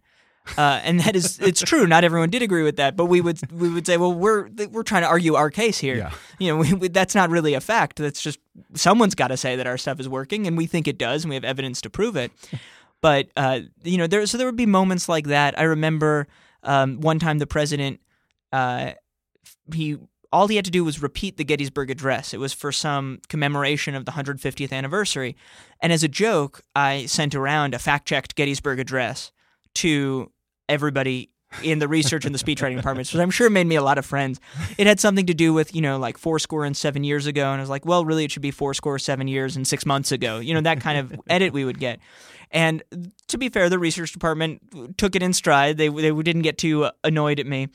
Uh, 0.58 0.80
and 0.84 1.00
that 1.00 1.16
is 1.16 1.40
it's 1.40 1.62
true. 1.62 1.88
Not 1.88 2.04
everyone 2.04 2.30
did 2.30 2.42
agree 2.42 2.64
with 2.64 2.78
that, 2.78 2.96
but 2.96 3.06
we 3.06 3.22
would 3.22 3.52
we 3.52 3.70
would 3.70 3.86
say, 3.86 3.98
well, 3.98 4.14
we're 4.14 4.50
we're 4.72 4.84
trying 4.84 5.02
to 5.02 5.08
argue 5.08 5.36
our 5.36 5.50
case 5.50 5.80
here. 5.80 5.98
Yeah. 5.98 6.12
You 6.40 6.50
know, 6.50 6.58
we, 6.58 6.74
we, 6.74 6.88
that's 6.88 7.16
not 7.16 7.30
really 7.30 7.54
a 7.54 7.62
fact. 7.62 7.98
That's 7.98 8.22
just 8.22 8.40
someone's 8.74 9.16
got 9.16 9.30
to 9.30 9.38
say 9.38 9.56
that 9.56 9.68
our 9.68 9.78
stuff 9.78 10.00
is 10.00 10.08
working, 10.08 10.48
and 10.48 10.58
we 10.58 10.66
think 10.68 10.88
it 10.88 10.98
does, 10.98 11.24
and 11.24 11.30
we 11.30 11.36
have 11.36 11.44
evidence 11.44 11.82
to 11.82 11.90
prove 11.90 12.16
it. 12.16 12.32
But 13.02 13.30
uh, 13.36 13.60
you 13.84 14.00
know, 14.00 14.08
there 14.08 14.26
so 14.26 14.36
there 14.36 14.48
would 14.48 14.56
be 14.56 14.66
moments 14.66 15.08
like 15.08 15.28
that. 15.28 15.60
I 15.60 15.64
remember 15.64 16.28
um, 16.64 17.02
one 17.02 17.20
time 17.20 17.38
the 17.38 17.46
president 17.46 18.00
uh, 18.52 18.94
he 19.72 19.98
all 20.32 20.48
he 20.48 20.56
had 20.56 20.66
to 20.66 20.72
do 20.72 20.84
was 20.84 21.02
repeat 21.02 21.38
the 21.38 21.44
Gettysburg 21.44 21.92
Address. 21.92 22.34
It 22.34 22.40
was 22.40 22.52
for 22.52 22.72
some 22.72 23.20
commemoration 23.30 23.94
of 23.94 24.06
the 24.06 24.12
150th 24.14 24.74
anniversary, 24.74 25.36
and 25.82 25.94
as 25.94 26.04
a 26.04 26.08
joke, 26.08 26.62
I 26.76 27.06
sent 27.06 27.36
around 27.36 27.76
a 27.76 27.80
fact-checked 27.80 28.36
Gettysburg 28.36 28.80
Address 28.80 29.32
to 29.76 30.32
everybody 30.70 31.30
in 31.64 31.80
the 31.80 31.88
research 31.88 32.26
and 32.26 32.36
the 32.36 32.40
speechwriting 32.40 32.76
departments, 32.76 33.14
which 33.14 33.22
I'm 33.22 33.32
sure 33.32 33.50
made 33.50 33.68
me 33.68 33.76
a 33.76 33.82
lot 33.82 33.98
of 33.98 34.06
friends. 34.06 34.40
It 34.78 34.88
had 34.88 35.00
something 35.00 35.26
to 35.28 35.34
do 35.34 35.54
with, 35.54 35.74
you 35.76 35.82
know, 35.82 35.98
like 35.98 36.18
four 36.18 36.40
score 36.40 36.66
and 36.66 36.76
seven 36.76 37.04
years 37.04 37.28
ago. 37.28 37.52
And 37.52 37.60
I 37.60 37.64
was 37.64 37.70
like, 37.70 37.86
well, 37.86 38.04
really, 38.04 38.26
it 38.26 38.32
should 38.32 38.42
be 38.42 38.52
four 38.52 38.74
score, 38.74 39.00
seven 39.00 39.28
years 39.28 39.56
and 39.56 39.68
six 39.68 39.86
months 39.86 40.12
ago. 40.12 40.40
You 40.40 40.54
know, 40.54 40.62
that 40.62 40.82
kind 40.82 41.00
of 41.00 41.20
edit 41.30 41.54
we 41.54 41.66
would 41.66 41.80
get. 41.80 42.00
And 42.52 42.84
to 43.28 43.38
be 43.38 43.50
fair, 43.50 43.70
the 43.70 43.80
research 43.80 44.12
department 44.12 44.98
took 44.98 45.16
it 45.16 45.24
in 45.24 45.34
stride. 45.34 45.78
They, 45.78 45.90
they 45.90 46.12
didn't 46.12 46.44
get 46.44 46.58
too 46.58 46.90
annoyed 47.04 47.40
at 47.40 47.48
me. 47.48 47.70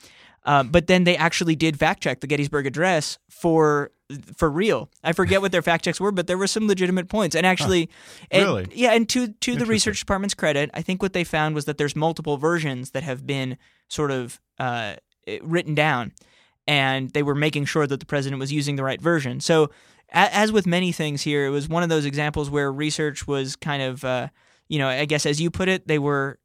Uh, 0.44 0.62
but 0.62 0.86
then 0.86 1.04
they 1.04 1.16
actually 1.16 1.54
did 1.54 1.78
fact 1.78 2.02
check 2.02 2.20
the 2.20 2.26
Gettysburg 2.26 2.66
Address 2.66 3.18
for 3.28 3.90
for 4.36 4.50
real. 4.50 4.90
I 5.04 5.12
forget 5.12 5.40
what 5.40 5.52
their 5.52 5.62
fact 5.62 5.84
checks 5.84 6.00
were, 6.00 6.10
but 6.10 6.26
there 6.26 6.36
were 6.38 6.48
some 6.48 6.66
legitimate 6.66 7.08
points. 7.08 7.36
And 7.36 7.46
actually, 7.46 7.88
and- 8.30 8.42
Really? 8.42 8.66
yeah, 8.74 8.92
and 8.92 9.08
to 9.10 9.28
to 9.28 9.54
the 9.54 9.66
research 9.66 10.00
department's 10.00 10.34
credit, 10.34 10.70
I 10.74 10.82
think 10.82 11.00
what 11.02 11.12
they 11.12 11.22
found 11.24 11.54
was 11.54 11.66
that 11.66 11.78
there's 11.78 11.94
multiple 11.94 12.36
versions 12.36 12.90
that 12.90 13.02
have 13.04 13.26
been 13.26 13.56
sort 13.88 14.10
of 14.10 14.40
uh, 14.58 14.94
written 15.42 15.74
down, 15.76 16.12
and 16.66 17.10
they 17.10 17.22
were 17.22 17.34
making 17.36 17.66
sure 17.66 17.86
that 17.86 18.00
the 18.00 18.06
president 18.06 18.40
was 18.40 18.52
using 18.52 18.76
the 18.76 18.82
right 18.84 19.00
version. 19.00 19.38
So, 19.40 19.64
a- 20.12 20.34
as 20.34 20.50
with 20.50 20.66
many 20.66 20.90
things 20.90 21.22
here, 21.22 21.46
it 21.46 21.50
was 21.50 21.68
one 21.68 21.82
of 21.84 21.88
those 21.88 22.04
examples 22.04 22.50
where 22.50 22.72
research 22.72 23.26
was 23.28 23.54
kind 23.56 23.82
of, 23.82 24.04
uh, 24.04 24.28
you 24.68 24.78
know, 24.78 24.88
I 24.88 25.04
guess 25.04 25.24
as 25.26 25.40
you 25.40 25.50
put 25.50 25.68
it, 25.68 25.86
they 25.86 25.98
were. 26.00 26.38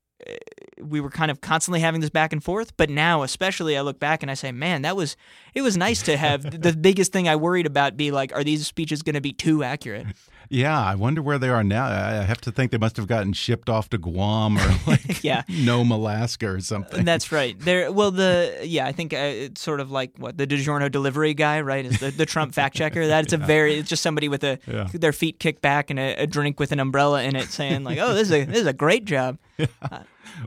Uh, 0.81 0.85
We 0.85 0.99
were 1.01 1.09
kind 1.09 1.31
of 1.31 1.41
constantly 1.41 1.79
having 1.79 2.01
this 2.01 2.09
back 2.09 2.33
and 2.33 2.43
forth, 2.43 2.75
but 2.77 2.89
now, 2.89 3.23
especially, 3.23 3.77
I 3.77 3.81
look 3.81 3.99
back 3.99 4.21
and 4.23 4.29
I 4.31 4.33
say, 4.35 4.51
"Man, 4.51 4.81
that 4.83 4.95
was 4.95 5.15
it 5.53 5.61
was 5.61 5.77
nice 5.77 6.01
to 6.03 6.17
have 6.17 6.43
the 6.61 6.73
biggest 6.73 7.11
thing 7.11 7.27
I 7.27 7.35
worried 7.35 7.65
about 7.65 7.95
be 7.97 8.11
like, 8.11 8.33
are 8.35 8.43
these 8.43 8.65
speeches 8.67 9.01
going 9.01 9.15
to 9.15 9.21
be 9.21 9.31
too 9.33 9.63
accurate?" 9.63 10.07
Yeah, 10.47 10.79
I 10.79 10.93
wonder 10.93 11.23
where 11.23 11.39
they 11.39 11.49
are 11.49 11.63
now. 11.63 11.85
I 11.87 12.21
have 12.21 12.39
to 12.41 12.51
think 12.51 12.69
they 12.71 12.77
must 12.77 12.97
have 12.97 13.07
gotten 13.07 13.33
shipped 13.33 13.67
off 13.67 13.89
to 13.89 13.97
Guam 13.97 14.59
or 14.59 14.75
like 14.87 15.23
Yeah. 15.23 15.41
Nome, 15.49 15.89
Alaska 15.89 16.47
or 16.47 16.59
something. 16.59 17.03
That's 17.03 17.31
right. 17.31 17.59
There. 17.59 17.91
Well, 17.91 18.11
the 18.11 18.59
yeah, 18.63 18.85
I 18.85 18.91
think 18.91 19.11
uh, 19.11 19.17
it's 19.17 19.59
sort 19.59 19.79
of 19.79 19.89
like 19.89 20.11
what 20.19 20.37
the 20.37 20.45
DiGiorno 20.45 20.91
delivery 20.91 21.33
guy, 21.33 21.61
right? 21.61 21.83
Is 21.83 21.99
the, 21.99 22.11
the 22.11 22.27
Trump 22.27 22.53
fact 22.53 22.75
checker? 22.75 23.07
That's 23.07 23.33
a 23.33 23.37
very. 23.37 23.73
It's 23.79 23.89
just 23.89 24.03
somebody 24.03 24.29
with 24.29 24.43
a 24.43 24.59
Yeah. 24.67 24.87
their 24.93 25.13
feet 25.13 25.39
kicked 25.39 25.63
back 25.63 25.89
and 25.89 25.97
a, 25.97 26.13
a 26.13 26.27
drink 26.27 26.59
with 26.59 26.71
an 26.71 26.79
umbrella 26.79 27.23
in 27.23 27.35
it, 27.35 27.47
saying 27.49 27.83
like, 27.83 27.97
"Oh, 27.99 28.13
this 28.13 28.27
is 28.27 28.31
a 28.33 28.45
this 28.45 28.59
is 28.59 28.67
a 28.67 28.73
great 28.73 29.05
job." 29.05 29.39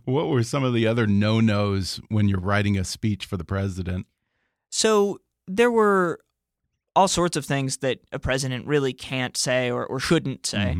What 0.04 0.28
were 0.28 0.42
some 0.42 0.64
of 0.64 0.74
the 0.74 0.86
other 0.86 1.06
no 1.06 1.40
nos 1.40 2.00
when 2.08 2.28
you're 2.28 2.40
writing 2.40 2.78
a 2.78 2.84
speech 2.84 3.26
for 3.26 3.36
the 3.36 3.44
president? 3.44 4.06
So 4.70 5.18
there 5.46 5.70
were 5.70 6.20
all 6.94 7.08
sorts 7.08 7.36
of 7.36 7.44
things 7.44 7.78
that 7.78 8.00
a 8.12 8.18
president 8.18 8.66
really 8.66 8.92
can't 8.92 9.36
say 9.36 9.70
or, 9.70 9.86
or 9.86 10.00
shouldn't 10.00 10.46
say. 10.46 10.76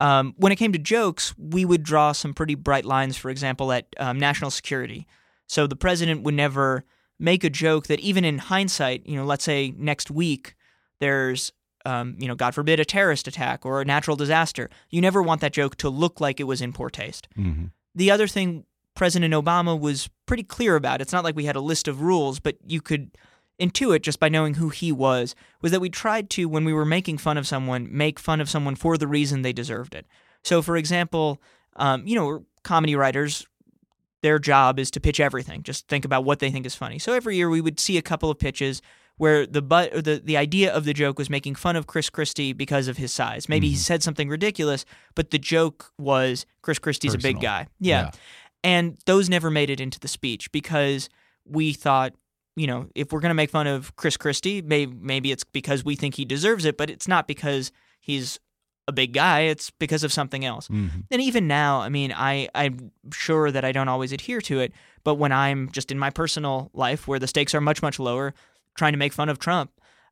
Um, 0.00 0.34
when 0.36 0.52
it 0.52 0.56
came 0.56 0.72
to 0.72 0.78
jokes, 0.78 1.34
we 1.38 1.64
would 1.64 1.82
draw 1.82 2.12
some 2.12 2.34
pretty 2.34 2.54
bright 2.54 2.84
lines, 2.84 3.16
for 3.16 3.30
example, 3.30 3.72
at 3.72 3.86
um, 3.98 4.18
national 4.18 4.50
security. 4.50 5.06
So 5.48 5.66
the 5.66 5.76
president 5.76 6.22
would 6.22 6.34
never 6.34 6.84
make 7.18 7.44
a 7.44 7.50
joke 7.50 7.86
that, 7.86 7.98
even 8.00 8.24
in 8.24 8.38
hindsight, 8.38 9.06
you 9.06 9.16
know, 9.16 9.24
let's 9.24 9.44
say 9.44 9.72
next 9.76 10.10
week 10.10 10.54
there's, 11.00 11.52
um, 11.84 12.14
you 12.18 12.28
know, 12.28 12.34
God 12.34 12.54
forbid, 12.54 12.78
a 12.78 12.84
terrorist 12.84 13.26
attack 13.26 13.64
or 13.64 13.80
a 13.80 13.84
natural 13.84 14.16
disaster. 14.16 14.68
You 14.90 15.00
never 15.00 15.22
want 15.22 15.40
that 15.40 15.52
joke 15.52 15.76
to 15.76 15.88
look 15.88 16.20
like 16.20 16.40
it 16.40 16.44
was 16.44 16.60
in 16.60 16.72
poor 16.72 16.90
taste. 16.90 17.26
Mm-hmm. 17.38 17.66
The 17.96 18.10
other 18.10 18.28
thing 18.28 18.64
President 18.94 19.34
Obama 19.34 19.78
was 19.78 20.08
pretty 20.26 20.44
clear 20.44 20.76
about, 20.76 21.00
it's 21.00 21.12
not 21.12 21.24
like 21.24 21.34
we 21.34 21.46
had 21.46 21.56
a 21.56 21.60
list 21.60 21.88
of 21.88 22.02
rules, 22.02 22.38
but 22.38 22.56
you 22.64 22.80
could 22.80 23.10
intuit 23.58 24.02
just 24.02 24.20
by 24.20 24.28
knowing 24.28 24.54
who 24.54 24.68
he 24.68 24.92
was, 24.92 25.34
was 25.62 25.72
that 25.72 25.80
we 25.80 25.88
tried 25.88 26.30
to, 26.30 26.46
when 26.46 26.64
we 26.64 26.72
were 26.72 26.84
making 26.84 27.18
fun 27.18 27.38
of 27.38 27.46
someone, 27.46 27.88
make 27.90 28.18
fun 28.20 28.40
of 28.40 28.50
someone 28.50 28.76
for 28.76 28.96
the 28.98 29.08
reason 29.08 29.42
they 29.42 29.52
deserved 29.52 29.94
it. 29.94 30.06
So, 30.44 30.62
for 30.62 30.76
example, 30.76 31.40
um, 31.76 32.06
you 32.06 32.14
know, 32.14 32.44
comedy 32.62 32.94
writers, 32.94 33.46
their 34.22 34.38
job 34.38 34.78
is 34.78 34.90
to 34.90 35.00
pitch 35.00 35.20
everything. 35.20 35.62
Just 35.62 35.88
think 35.88 36.04
about 36.04 36.24
what 36.24 36.38
they 36.38 36.50
think 36.50 36.66
is 36.66 36.74
funny. 36.74 36.98
So 36.98 37.12
every 37.12 37.36
year 37.36 37.48
we 37.48 37.60
would 37.60 37.80
see 37.80 37.96
a 37.96 38.02
couple 38.02 38.30
of 38.30 38.38
pitches 38.38 38.82
where 39.18 39.46
the 39.46 39.62
but 39.62 40.04
the 40.04 40.20
the 40.22 40.36
idea 40.36 40.72
of 40.72 40.84
the 40.84 40.92
joke 40.92 41.18
was 41.18 41.30
making 41.30 41.54
fun 41.54 41.76
of 41.76 41.86
Chris 41.86 42.10
Christie 42.10 42.52
because 42.52 42.88
of 42.88 42.96
his 42.96 43.12
size. 43.12 43.48
Maybe 43.48 43.68
he 43.68 43.76
said 43.76 44.02
something 44.02 44.28
ridiculous, 44.28 44.84
but 45.14 45.30
the 45.30 45.38
joke 45.38 45.92
was 45.98 46.46
Chris 46.62 46.78
Christie's 46.78 47.14
a 47.14 47.18
big 47.18 47.40
guy. 47.40 47.68
Yeah. 47.80 48.02
Yeah. 48.02 48.10
And 48.64 48.98
those 49.06 49.28
never 49.28 49.50
made 49.50 49.70
it 49.70 49.80
into 49.80 50.00
the 50.00 50.08
speech 50.08 50.50
because 50.50 51.08
we 51.44 51.72
thought, 51.72 52.14
you 52.56 52.66
know, 52.66 52.88
if 52.94 53.12
we're 53.12 53.20
going 53.20 53.30
to 53.30 53.34
make 53.34 53.50
fun 53.50 53.66
of 53.66 53.94
Chris 53.96 54.16
Christie, 54.16 54.60
maybe 54.60 54.94
maybe 55.00 55.30
it's 55.32 55.44
because 55.44 55.84
we 55.84 55.96
think 55.96 56.14
he 56.16 56.24
deserves 56.24 56.64
it, 56.64 56.76
but 56.76 56.90
it's 56.90 57.08
not 57.08 57.28
because 57.28 57.72
he's 58.00 58.40
a 58.88 58.92
big 58.92 59.12
guy. 59.12 59.40
It's 59.42 59.70
because 59.70 60.04
of 60.04 60.12
something 60.12 60.44
else. 60.44 60.68
Mm-hmm. 60.68 61.00
And 61.10 61.22
even 61.22 61.48
now, 61.48 61.80
I 61.80 61.88
mean, 61.88 62.12
I 62.14 62.48
I'm 62.54 62.92
sure 63.12 63.50
that 63.50 63.64
I 63.64 63.72
don't 63.72 63.88
always 63.88 64.12
adhere 64.12 64.40
to 64.42 64.60
it, 64.60 64.72
but 65.04 65.14
when 65.14 65.32
I'm 65.32 65.70
just 65.70 65.90
in 65.90 65.98
my 65.98 66.10
personal 66.10 66.70
life 66.72 67.08
where 67.08 67.18
the 67.18 67.26
stakes 67.26 67.54
are 67.54 67.60
much 67.60 67.82
much 67.82 67.98
lower, 67.98 68.34
trying 68.76 68.92
to 68.92 68.98
make 68.98 69.12
fun 69.12 69.28
of 69.28 69.38
Trump, 69.38 69.70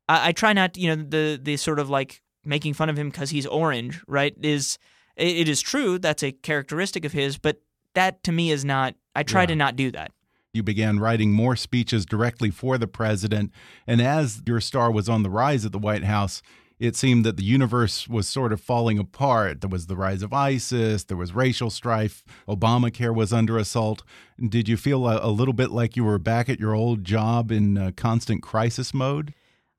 I, 0.08 0.28
I 0.28 0.32
try 0.32 0.52
not, 0.52 0.76
you 0.76 0.94
know, 0.94 1.02
the 1.02 1.38
the 1.42 1.56
sort 1.56 1.78
of 1.78 1.88
like 1.90 2.22
making 2.44 2.74
fun 2.74 2.88
of 2.90 2.98
him 2.98 3.08
because 3.10 3.30
he's 3.30 3.46
orange, 3.46 4.02
right? 4.06 4.34
Is 4.42 4.78
it, 5.16 5.36
it 5.36 5.48
is 5.48 5.60
true 5.60 5.98
that's 5.98 6.22
a 6.22 6.32
characteristic 6.32 7.04
of 7.04 7.12
his, 7.12 7.38
but 7.38 7.60
that 7.94 8.22
to 8.24 8.32
me 8.32 8.50
is 8.50 8.64
not. 8.64 8.94
I 9.14 9.22
try 9.22 9.42
Yeah. 9.42 9.46
to 9.46 9.56
not 9.56 9.76
do 9.76 9.90
that. 9.92 10.10
You 10.52 10.62
began 10.62 11.00
writing 11.00 11.32
more 11.32 11.56
speeches 11.56 12.06
directly 12.06 12.50
for 12.50 12.78
the 12.78 12.86
president. 12.86 13.50
And 13.86 14.00
as 14.00 14.40
your 14.46 14.60
star 14.60 14.90
was 14.90 15.08
on 15.08 15.22
the 15.24 15.30
rise 15.30 15.64
at 15.64 15.72
the 15.72 15.78
White 15.80 16.04
House, 16.04 16.42
it 16.78 16.96
seemed 16.96 17.24
that 17.24 17.36
the 17.36 17.44
universe 17.44 18.08
was 18.08 18.28
sort 18.28 18.52
of 18.52 18.60
falling 18.60 18.98
apart. 18.98 19.60
There 19.60 19.70
was 19.70 19.86
the 19.86 19.96
rise 19.96 20.22
of 20.22 20.32
ISIS, 20.32 21.04
there 21.04 21.16
was 21.16 21.34
racial 21.34 21.70
strife, 21.70 22.24
Obamacare 22.48 23.14
was 23.14 23.32
under 23.32 23.56
assault. 23.58 24.02
Did 24.40 24.68
you 24.68 24.76
feel 24.76 25.06
a, 25.06 25.26
a 25.26 25.30
little 25.30 25.54
bit 25.54 25.70
like 25.70 25.96
you 25.96 26.04
were 26.04 26.18
back 26.18 26.48
at 26.48 26.58
your 26.58 26.74
old 26.74 27.04
job 27.04 27.52
in 27.52 27.78
uh, 27.78 27.90
constant 27.96 28.42
crisis 28.42 28.92
mode? 28.92 29.34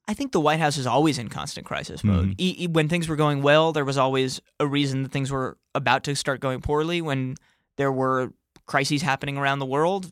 I 0.07 0.13
think 0.13 0.31
the 0.31 0.39
White 0.39 0.59
House 0.59 0.77
is 0.77 0.85
always 0.85 1.17
in 1.17 1.29
constant 1.29 1.65
crisis 1.65 2.03
mode. 2.03 2.35
E- 2.37 2.55
e- 2.59 2.67
when 2.67 2.87
things 2.87 3.09
were 3.09 3.15
going 3.15 3.41
well, 3.41 3.71
there 3.71 3.85
was 3.85 3.97
always 3.97 4.39
a 4.59 4.67
reason 4.67 5.03
that 5.03 5.11
things 5.11 5.31
were 5.31 5.57
about 5.73 6.03
to 6.03 6.15
start 6.15 6.39
going 6.39 6.61
poorly. 6.61 7.01
When 7.01 7.35
there 7.77 7.91
were 7.91 8.31
crises 8.67 9.01
happening 9.01 9.37
around 9.37 9.59
the 9.59 9.65
world, 9.65 10.11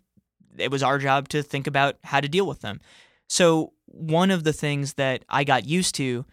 it 0.57 0.71
was 0.71 0.81
our 0.81 0.97
job 0.97 1.29
to 1.29 1.43
think 1.43 1.67
about 1.67 1.97
how 2.03 2.21
to 2.21 2.27
deal 2.27 2.47
with 2.47 2.61
them. 2.61 2.81
So, 3.29 3.73
one 3.85 4.31
of 4.31 4.43
the 4.43 4.53
things 4.53 4.95
that 4.95 5.23
I 5.29 5.43
got 5.43 5.67
used 5.67 5.93
to 5.95 6.25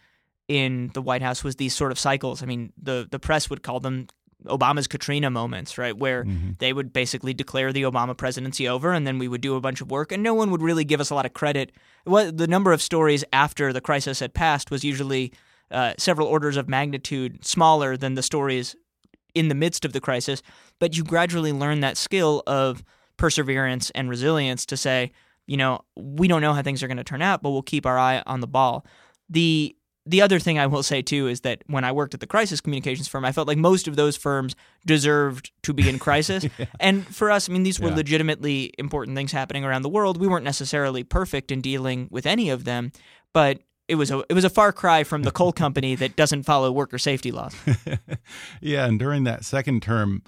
in 0.51 0.91
the 0.95 1.01
White 1.01 1.23
House 1.23 1.45
was 1.45 1.55
these 1.57 1.77
sort 1.77 1.93
of 1.93 1.99
cycles. 1.99 2.43
I 2.43 2.47
mean, 2.47 2.73
the 2.77 3.07
the 3.09 3.21
press 3.21 3.49
would 3.49 3.63
call 3.63 3.79
them 3.79 4.09
Obama's 4.47 4.89
Katrina 4.89 5.31
moments, 5.31 5.79
right? 5.79 5.97
Where 5.97 6.25
they 6.59 6.73
would 6.73 6.93
basically 6.93 7.33
declare 7.33 7.73
the 7.73 7.83
Obama 7.83 8.17
presidency 8.17 8.67
over, 8.69 8.93
and 8.93 9.07
then 9.07 9.21
we 9.21 9.29
would 9.29 9.43
do 9.43 9.55
a 9.55 9.61
bunch 9.61 9.81
of 9.81 9.93
work, 9.93 10.11
and 10.11 10.25
no 10.25 10.35
one 10.35 10.51
would 10.51 10.61
really 10.61 10.85
give 10.85 11.01
us 11.01 11.11
a 11.11 11.15
lot 11.15 11.25
of 11.25 11.35
credit. 11.35 11.71
The 12.05 12.49
number 12.49 12.73
of 12.73 12.83
stories 12.83 13.25
after 13.33 13.73
the 13.73 13.81
crisis 13.81 14.19
had 14.19 14.35
passed 14.35 14.73
was 14.73 14.83
usually 14.83 15.33
uh, 15.71 15.95
several 15.99 16.27
orders 16.27 16.57
of 16.57 16.69
magnitude 16.69 17.45
smaller 17.45 17.97
than 17.97 18.15
the 18.15 18.23
stories 18.23 18.75
in 19.37 19.47
the 19.47 19.55
midst 19.55 19.85
of 19.85 19.93
the 19.93 20.01
crisis. 20.01 20.43
But 20.81 20.97
you 20.97 21.05
gradually 21.05 21.53
learn 21.53 21.79
that 21.81 21.97
skill 21.97 22.43
of 22.49 22.83
perseverance 23.19 23.91
and 23.91 24.11
resilience 24.11 24.67
to 24.67 24.77
say, 24.77 25.13
you 25.47 25.57
know, 25.57 25.83
we 25.95 26.27
don't 26.27 26.41
know 26.41 26.55
how 26.55 26.63
things 26.63 26.83
are 26.83 26.89
going 26.89 26.97
to 26.97 27.05
turn 27.05 27.23
out, 27.23 27.41
but 27.41 27.51
we'll 27.51 27.63
keep 27.63 27.87
our 27.87 27.99
eye 27.99 28.21
on 28.27 28.41
the 28.41 28.49
ball. 28.49 28.85
The 29.29 29.77
the 30.07 30.23
other 30.23 30.39
thing 30.39 30.59
I 30.59 30.67
will 30.67 30.83
say 30.83 31.03
too 31.03 31.29
is 31.29 31.43
that 31.43 31.63
when 31.67 31.85
I 31.85 31.93
worked 31.93 32.15
at 32.15 32.21
the 32.21 32.27
crisis 32.27 32.61
communications 32.61 33.09
firm, 33.09 33.25
I 33.25 33.33
felt 33.33 33.47
like 33.47 33.59
most 33.59 33.87
of 33.87 33.97
those 33.97 34.17
firms 34.17 34.57
deserved 34.87 35.53
to 35.63 35.73
be 35.73 35.89
in 35.89 35.99
crisis. 35.99 36.47
yeah. 36.59 36.67
And 36.79 37.07
for 37.07 37.31
us, 37.31 37.49
I 37.49 37.53
mean, 37.53 37.63
these 37.63 37.79
were 37.79 37.91
yeah. 37.91 37.97
legitimately 37.97 38.73
important 38.79 39.17
things 39.17 39.33
happening 39.33 39.65
around 39.65 39.83
the 39.83 39.89
world. 39.89 40.19
We 40.19 40.27
weren't 40.27 40.45
necessarily 40.45 41.05
perfect 41.05 41.53
in 41.53 41.61
dealing 41.61 42.09
with 42.11 42.27
any 42.27 42.51
of 42.51 42.65
them, 42.65 42.93
but 43.33 43.61
it 43.89 43.97
was 43.97 44.11
a 44.11 44.25
it 44.31 44.35
was 44.35 44.45
a 44.45 44.51
far 44.51 44.73
cry 44.73 45.05
from 45.05 45.25
the 45.25 45.31
coal 45.31 45.53
company 45.65 45.95
that 45.97 46.17
doesn't 46.17 46.45
follow 46.45 46.73
worker 46.73 46.99
safety 46.99 47.31
laws. 47.31 47.55
yeah, 48.61 48.87
and 48.87 48.99
during 48.99 49.25
that 49.25 49.45
second 49.45 49.83
term, 49.83 50.23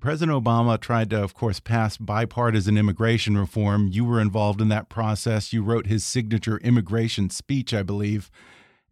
President 0.00 0.36
Obama 0.36 0.80
tried 0.80 1.10
to, 1.10 1.22
of 1.22 1.32
course, 1.32 1.60
pass 1.60 1.96
bipartisan 1.96 2.76
immigration 2.76 3.38
reform. 3.38 3.88
You 3.92 4.04
were 4.04 4.20
involved 4.20 4.60
in 4.60 4.68
that 4.68 4.88
process. 4.88 5.52
You 5.52 5.62
wrote 5.62 5.86
his 5.86 6.04
signature 6.04 6.58
immigration 6.58 7.30
speech, 7.30 7.72
I 7.72 7.84
believe. 7.84 8.28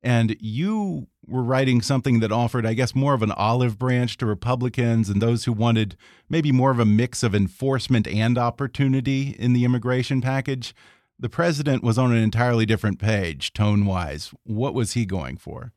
And 0.02 0.36
you 0.40 1.08
were 1.26 1.42
writing 1.42 1.82
something 1.82 2.20
that 2.20 2.32
offered, 2.32 2.66
I 2.66 2.74
guess, 2.74 2.94
more 2.94 3.14
of 3.14 3.22
an 3.22 3.32
olive 3.32 3.78
branch 3.78 4.16
to 4.18 4.26
Republicans 4.26 5.08
and 5.08 5.20
those 5.20 5.44
who 5.44 5.52
wanted 5.52 5.96
maybe 6.28 6.52
more 6.52 6.70
of 6.70 6.78
a 6.78 6.84
mix 6.84 7.22
of 7.22 7.34
enforcement 7.34 8.08
and 8.08 8.38
opportunity 8.38 9.36
in 9.38 9.52
the 9.52 9.64
immigration 9.64 10.20
package. 10.20 10.74
The 11.18 11.28
president 11.28 11.82
was 11.82 11.98
on 11.98 12.12
an 12.12 12.18
entirely 12.18 12.64
different 12.64 12.98
page, 12.98 13.52
tone 13.52 13.84
wise. 13.84 14.32
What 14.44 14.72
was 14.72 14.92
he 14.92 15.04
going 15.04 15.36
for? 15.36 15.72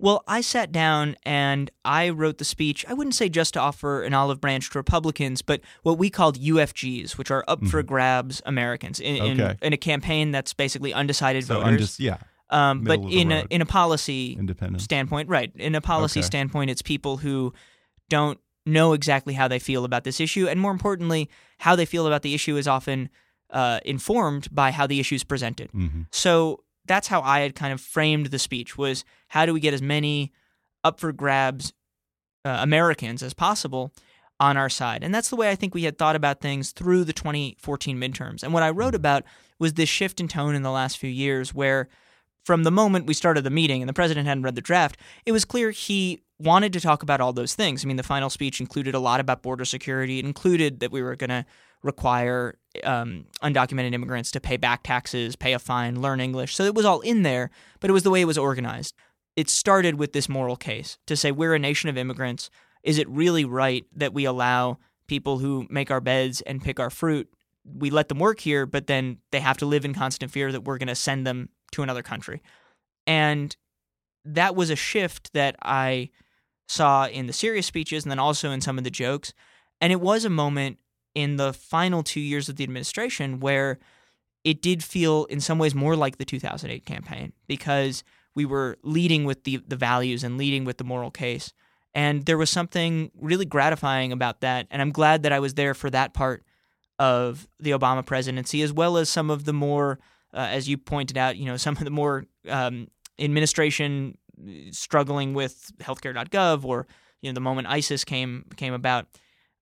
Well, 0.00 0.24
I 0.26 0.40
sat 0.40 0.72
down 0.72 1.16
and 1.24 1.70
I 1.84 2.08
wrote 2.08 2.38
the 2.38 2.44
speech. 2.44 2.86
I 2.88 2.94
wouldn't 2.94 3.14
say 3.14 3.28
just 3.28 3.52
to 3.54 3.60
offer 3.60 4.02
an 4.02 4.14
olive 4.14 4.40
branch 4.40 4.70
to 4.70 4.78
Republicans, 4.78 5.42
but 5.42 5.60
what 5.82 5.98
we 5.98 6.08
called 6.08 6.40
UFGs, 6.40 7.18
which 7.18 7.30
are 7.30 7.44
up 7.46 7.60
mm 7.60 7.66
-hmm. 7.66 7.70
for 7.70 7.82
grabs 7.82 8.40
Americans 8.46 8.98
in, 8.98 9.20
okay. 9.20 9.30
in, 9.30 9.56
in, 9.60 9.72
a 9.72 9.76
campaign 9.76 10.32
that's 10.32 10.54
basically 10.54 10.94
undecided 10.94 11.44
so 11.44 11.60
voters. 11.60 11.80
Undis 11.80 12.00
yeah. 12.00 12.16
Um, 12.50 12.82
but 12.82 13.00
in 13.00 13.30
a 13.30 13.46
in 13.48 13.62
a 13.62 13.66
policy 13.66 14.38
standpoint, 14.78 15.28
right? 15.28 15.52
In 15.54 15.74
a 15.74 15.80
policy 15.80 16.20
okay. 16.20 16.26
standpoint, 16.26 16.70
it's 16.70 16.82
people 16.82 17.18
who 17.18 17.54
don't 18.08 18.40
know 18.66 18.92
exactly 18.92 19.34
how 19.34 19.48
they 19.48 19.58
feel 19.58 19.84
about 19.84 20.04
this 20.04 20.20
issue, 20.20 20.48
and 20.48 20.60
more 20.60 20.72
importantly, 20.72 21.30
how 21.58 21.76
they 21.76 21.86
feel 21.86 22.06
about 22.06 22.22
the 22.22 22.34
issue 22.34 22.56
is 22.56 22.66
often 22.66 23.08
uh, 23.50 23.80
informed 23.84 24.48
by 24.52 24.72
how 24.72 24.86
the 24.86 25.00
issue 25.00 25.14
is 25.14 25.24
presented. 25.24 25.70
Mm-hmm. 25.72 26.02
So 26.10 26.64
that's 26.86 27.08
how 27.08 27.20
I 27.22 27.40
had 27.40 27.54
kind 27.54 27.72
of 27.72 27.80
framed 27.80 28.26
the 28.26 28.38
speech: 28.38 28.76
was 28.76 29.04
how 29.28 29.46
do 29.46 29.54
we 29.54 29.60
get 29.60 29.72
as 29.72 29.82
many 29.82 30.32
up 30.82 30.98
for 30.98 31.12
grabs 31.12 31.72
uh, 32.44 32.58
Americans 32.60 33.22
as 33.22 33.32
possible 33.32 33.92
on 34.40 34.56
our 34.56 34.68
side, 34.68 35.04
and 35.04 35.14
that's 35.14 35.30
the 35.30 35.36
way 35.36 35.50
I 35.50 35.54
think 35.54 35.72
we 35.72 35.84
had 35.84 35.98
thought 35.98 36.16
about 36.16 36.40
things 36.40 36.72
through 36.72 37.04
the 37.04 37.12
2014 37.12 37.96
midterms. 37.96 38.42
And 38.42 38.52
what 38.52 38.64
I 38.64 38.70
wrote 38.70 38.88
mm-hmm. 38.88 38.96
about 38.96 39.22
was 39.60 39.74
this 39.74 39.88
shift 39.88 40.18
in 40.18 40.26
tone 40.26 40.56
in 40.56 40.62
the 40.62 40.70
last 40.70 40.98
few 40.98 41.10
years, 41.10 41.54
where 41.54 41.88
from 42.50 42.64
the 42.64 42.70
moment 42.72 43.06
we 43.06 43.14
started 43.14 43.44
the 43.44 43.48
meeting 43.48 43.80
and 43.80 43.88
the 43.88 43.92
president 43.92 44.26
hadn't 44.26 44.42
read 44.42 44.56
the 44.56 44.60
draft, 44.60 44.98
it 45.24 45.30
was 45.30 45.44
clear 45.44 45.70
he 45.70 46.18
wanted 46.40 46.72
to 46.72 46.80
talk 46.80 47.04
about 47.04 47.20
all 47.20 47.32
those 47.32 47.54
things. 47.54 47.84
I 47.84 47.86
mean, 47.86 47.96
the 47.96 48.02
final 48.02 48.28
speech 48.28 48.58
included 48.58 48.92
a 48.92 48.98
lot 48.98 49.20
about 49.20 49.40
border 49.40 49.64
security. 49.64 50.18
It 50.18 50.24
included 50.24 50.80
that 50.80 50.90
we 50.90 51.00
were 51.00 51.14
going 51.14 51.30
to 51.30 51.46
require 51.84 52.58
um, 52.82 53.26
undocumented 53.40 53.94
immigrants 53.94 54.32
to 54.32 54.40
pay 54.40 54.56
back 54.56 54.82
taxes, 54.82 55.36
pay 55.36 55.52
a 55.52 55.60
fine, 55.60 56.02
learn 56.02 56.18
English. 56.18 56.56
So 56.56 56.64
it 56.64 56.74
was 56.74 56.84
all 56.84 56.98
in 57.02 57.22
there, 57.22 57.50
but 57.78 57.88
it 57.88 57.92
was 57.92 58.02
the 58.02 58.10
way 58.10 58.20
it 58.20 58.24
was 58.24 58.36
organized. 58.36 58.96
It 59.36 59.48
started 59.48 59.94
with 59.94 60.12
this 60.12 60.28
moral 60.28 60.56
case 60.56 60.98
to 61.06 61.14
say 61.14 61.30
we're 61.30 61.54
a 61.54 61.58
nation 61.60 61.88
of 61.88 61.96
immigrants. 61.96 62.50
Is 62.82 62.98
it 62.98 63.08
really 63.08 63.44
right 63.44 63.84
that 63.94 64.12
we 64.12 64.24
allow 64.24 64.80
people 65.06 65.38
who 65.38 65.68
make 65.70 65.92
our 65.92 66.00
beds 66.00 66.40
and 66.40 66.60
pick 66.60 66.80
our 66.80 66.90
fruit? 66.90 67.28
We 67.64 67.90
let 67.90 68.08
them 68.08 68.18
work 68.18 68.40
here, 68.40 68.66
but 68.66 68.88
then 68.88 69.18
they 69.30 69.38
have 69.38 69.58
to 69.58 69.66
live 69.66 69.84
in 69.84 69.94
constant 69.94 70.32
fear 70.32 70.50
that 70.50 70.62
we're 70.62 70.78
going 70.78 70.88
to 70.88 70.96
send 70.96 71.24
them 71.24 71.50
to 71.72 71.82
another 71.82 72.02
country. 72.02 72.42
And 73.06 73.56
that 74.24 74.54
was 74.54 74.70
a 74.70 74.76
shift 74.76 75.32
that 75.32 75.56
I 75.62 76.10
saw 76.68 77.06
in 77.06 77.26
the 77.26 77.32
serious 77.32 77.66
speeches 77.66 78.04
and 78.04 78.10
then 78.10 78.18
also 78.18 78.50
in 78.50 78.60
some 78.60 78.78
of 78.78 78.84
the 78.84 78.90
jokes. 78.90 79.32
And 79.80 79.92
it 79.92 80.00
was 80.00 80.24
a 80.24 80.30
moment 80.30 80.78
in 81.14 81.36
the 81.36 81.52
final 81.52 82.02
two 82.02 82.20
years 82.20 82.48
of 82.48 82.56
the 82.56 82.64
administration 82.64 83.40
where 83.40 83.78
it 84.44 84.62
did 84.62 84.82
feel 84.82 85.24
in 85.24 85.40
some 85.40 85.58
ways 85.58 85.74
more 85.74 85.96
like 85.96 86.18
the 86.18 86.24
2008 86.24 86.86
campaign 86.86 87.32
because 87.46 88.04
we 88.34 88.44
were 88.44 88.78
leading 88.82 89.24
with 89.24 89.44
the, 89.44 89.56
the 89.66 89.76
values 89.76 90.22
and 90.22 90.38
leading 90.38 90.64
with 90.64 90.78
the 90.78 90.84
moral 90.84 91.10
case. 91.10 91.52
And 91.94 92.24
there 92.24 92.38
was 92.38 92.50
something 92.50 93.10
really 93.18 93.44
gratifying 93.44 94.12
about 94.12 94.40
that. 94.42 94.66
And 94.70 94.80
I'm 94.80 94.92
glad 94.92 95.24
that 95.24 95.32
I 95.32 95.40
was 95.40 95.54
there 95.54 95.74
for 95.74 95.90
that 95.90 96.14
part 96.14 96.44
of 96.98 97.48
the 97.58 97.72
Obama 97.72 98.04
presidency, 98.06 98.62
as 98.62 98.72
well 98.72 98.96
as 98.96 99.08
some 99.08 99.30
of 99.30 99.44
the 99.44 99.52
more 99.52 99.98
uh, 100.34 100.48
as 100.50 100.68
you 100.68 100.78
pointed 100.78 101.18
out, 101.18 101.36
you 101.36 101.46
know, 101.46 101.56
some 101.56 101.76
of 101.76 101.84
the 101.84 101.90
more 101.90 102.24
um, 102.48 102.88
administration 103.18 104.16
struggling 104.70 105.34
with 105.34 105.70
healthcare.gov 105.80 106.64
or 106.64 106.86
you 107.20 107.30
know 107.30 107.34
the 107.34 107.40
moment 107.40 107.68
ISIS 107.68 108.04
came 108.04 108.46
came 108.56 108.72
about. 108.72 109.06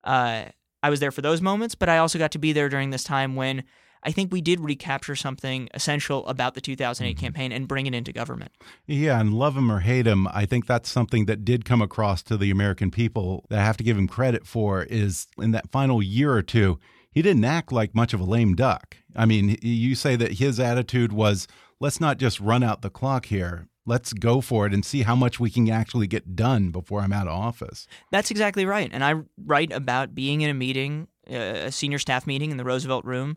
Uh, 0.05 0.45
I 0.83 0.91
was 0.91 1.01
there 1.01 1.11
for 1.11 1.23
those 1.23 1.41
moments, 1.41 1.75
but 1.75 1.89
I 1.89 1.99
also 1.99 2.19
got 2.19 2.31
to 2.33 2.39
be 2.39 2.53
there 2.53 2.69
during 2.69 2.91
this 2.91 3.03
time 3.03 3.35
when 3.35 3.65
I 4.05 4.13
think 4.13 4.33
we 4.33 4.41
did 4.41 4.61
recapture 4.61 5.17
something 5.17 5.69
essential 5.75 6.25
about 6.29 6.55
the 6.55 6.61
2008 6.61 7.11
mm-hmm. 7.11 7.21
campaign 7.21 7.51
and 7.51 7.67
bring 7.67 7.87
it 7.87 7.95
into 7.95 8.13
government. 8.13 8.53
Yeah, 8.87 9.21
and 9.21 9.35
love 9.35 9.57
him 9.57 9.73
or 9.73 9.81
hate 9.81 10.07
him, 10.07 10.29
I 10.29 10.47
think 10.47 10.67
that's 10.67 10.89
something 10.89 11.27
that 11.27 11.45
did 11.45 11.65
come 11.65 11.83
across 11.83 12.23
to 12.25 12.37
the 12.37 12.53
American 12.53 12.93
people 12.93 13.45
that 13.51 13.59
I 13.59 13.65
have 13.65 13.77
to 13.79 13.85
give 13.85 13.99
him 13.99 14.07
credit 14.07 14.47
for 14.47 14.85
is 14.85 15.27
in 15.37 15.51
that 15.51 15.73
final 15.73 16.01
year 16.01 16.33
or 16.33 16.43
two 16.43 16.79
he 17.11 17.23
didn't 17.23 17.45
act 17.45 17.73
like 17.73 17.95
much 17.95 18.15
of 18.15 18.21
a 18.21 18.25
lame 18.25 18.55
duck. 18.55 18.97
I 19.19 19.27
mean, 19.27 19.59
you 19.61 19.97
say 19.97 20.15
that 20.17 20.35
his 20.35 20.61
attitude 20.61 21.13
was, 21.13 21.49
let's 21.81 22.01
not 22.01 22.19
just 22.19 22.39
run 22.39 22.63
out 22.63 22.83
the 22.83 22.89
clock 22.89 23.27
here. 23.27 23.67
Let's 23.85 24.13
go 24.13 24.41
for 24.41 24.67
it 24.67 24.73
and 24.73 24.85
see 24.85 25.03
how 25.03 25.17
much 25.17 25.41
we 25.41 25.51
can 25.51 25.69
actually 25.69 26.07
get 26.07 26.37
done 26.37 26.71
before 26.71 27.01
I'm 27.01 27.13
out 27.13 27.27
of 27.27 27.33
office. 27.33 27.89
That's 28.13 28.31
exactly 28.31 28.65
right. 28.65 28.89
And 28.93 29.03
I 29.03 29.15
write 29.45 29.73
about 29.73 30.15
being 30.15 30.43
in 30.43 30.51
a 30.51 30.55
meeting, 30.55 31.09
a 31.27 31.73
senior 31.73 31.99
staff 31.99 32.27
meeting 32.27 32.53
in 32.53 32.59
the 32.59 32.65
Roosevelt 32.65 33.05
Room. 33.05 33.37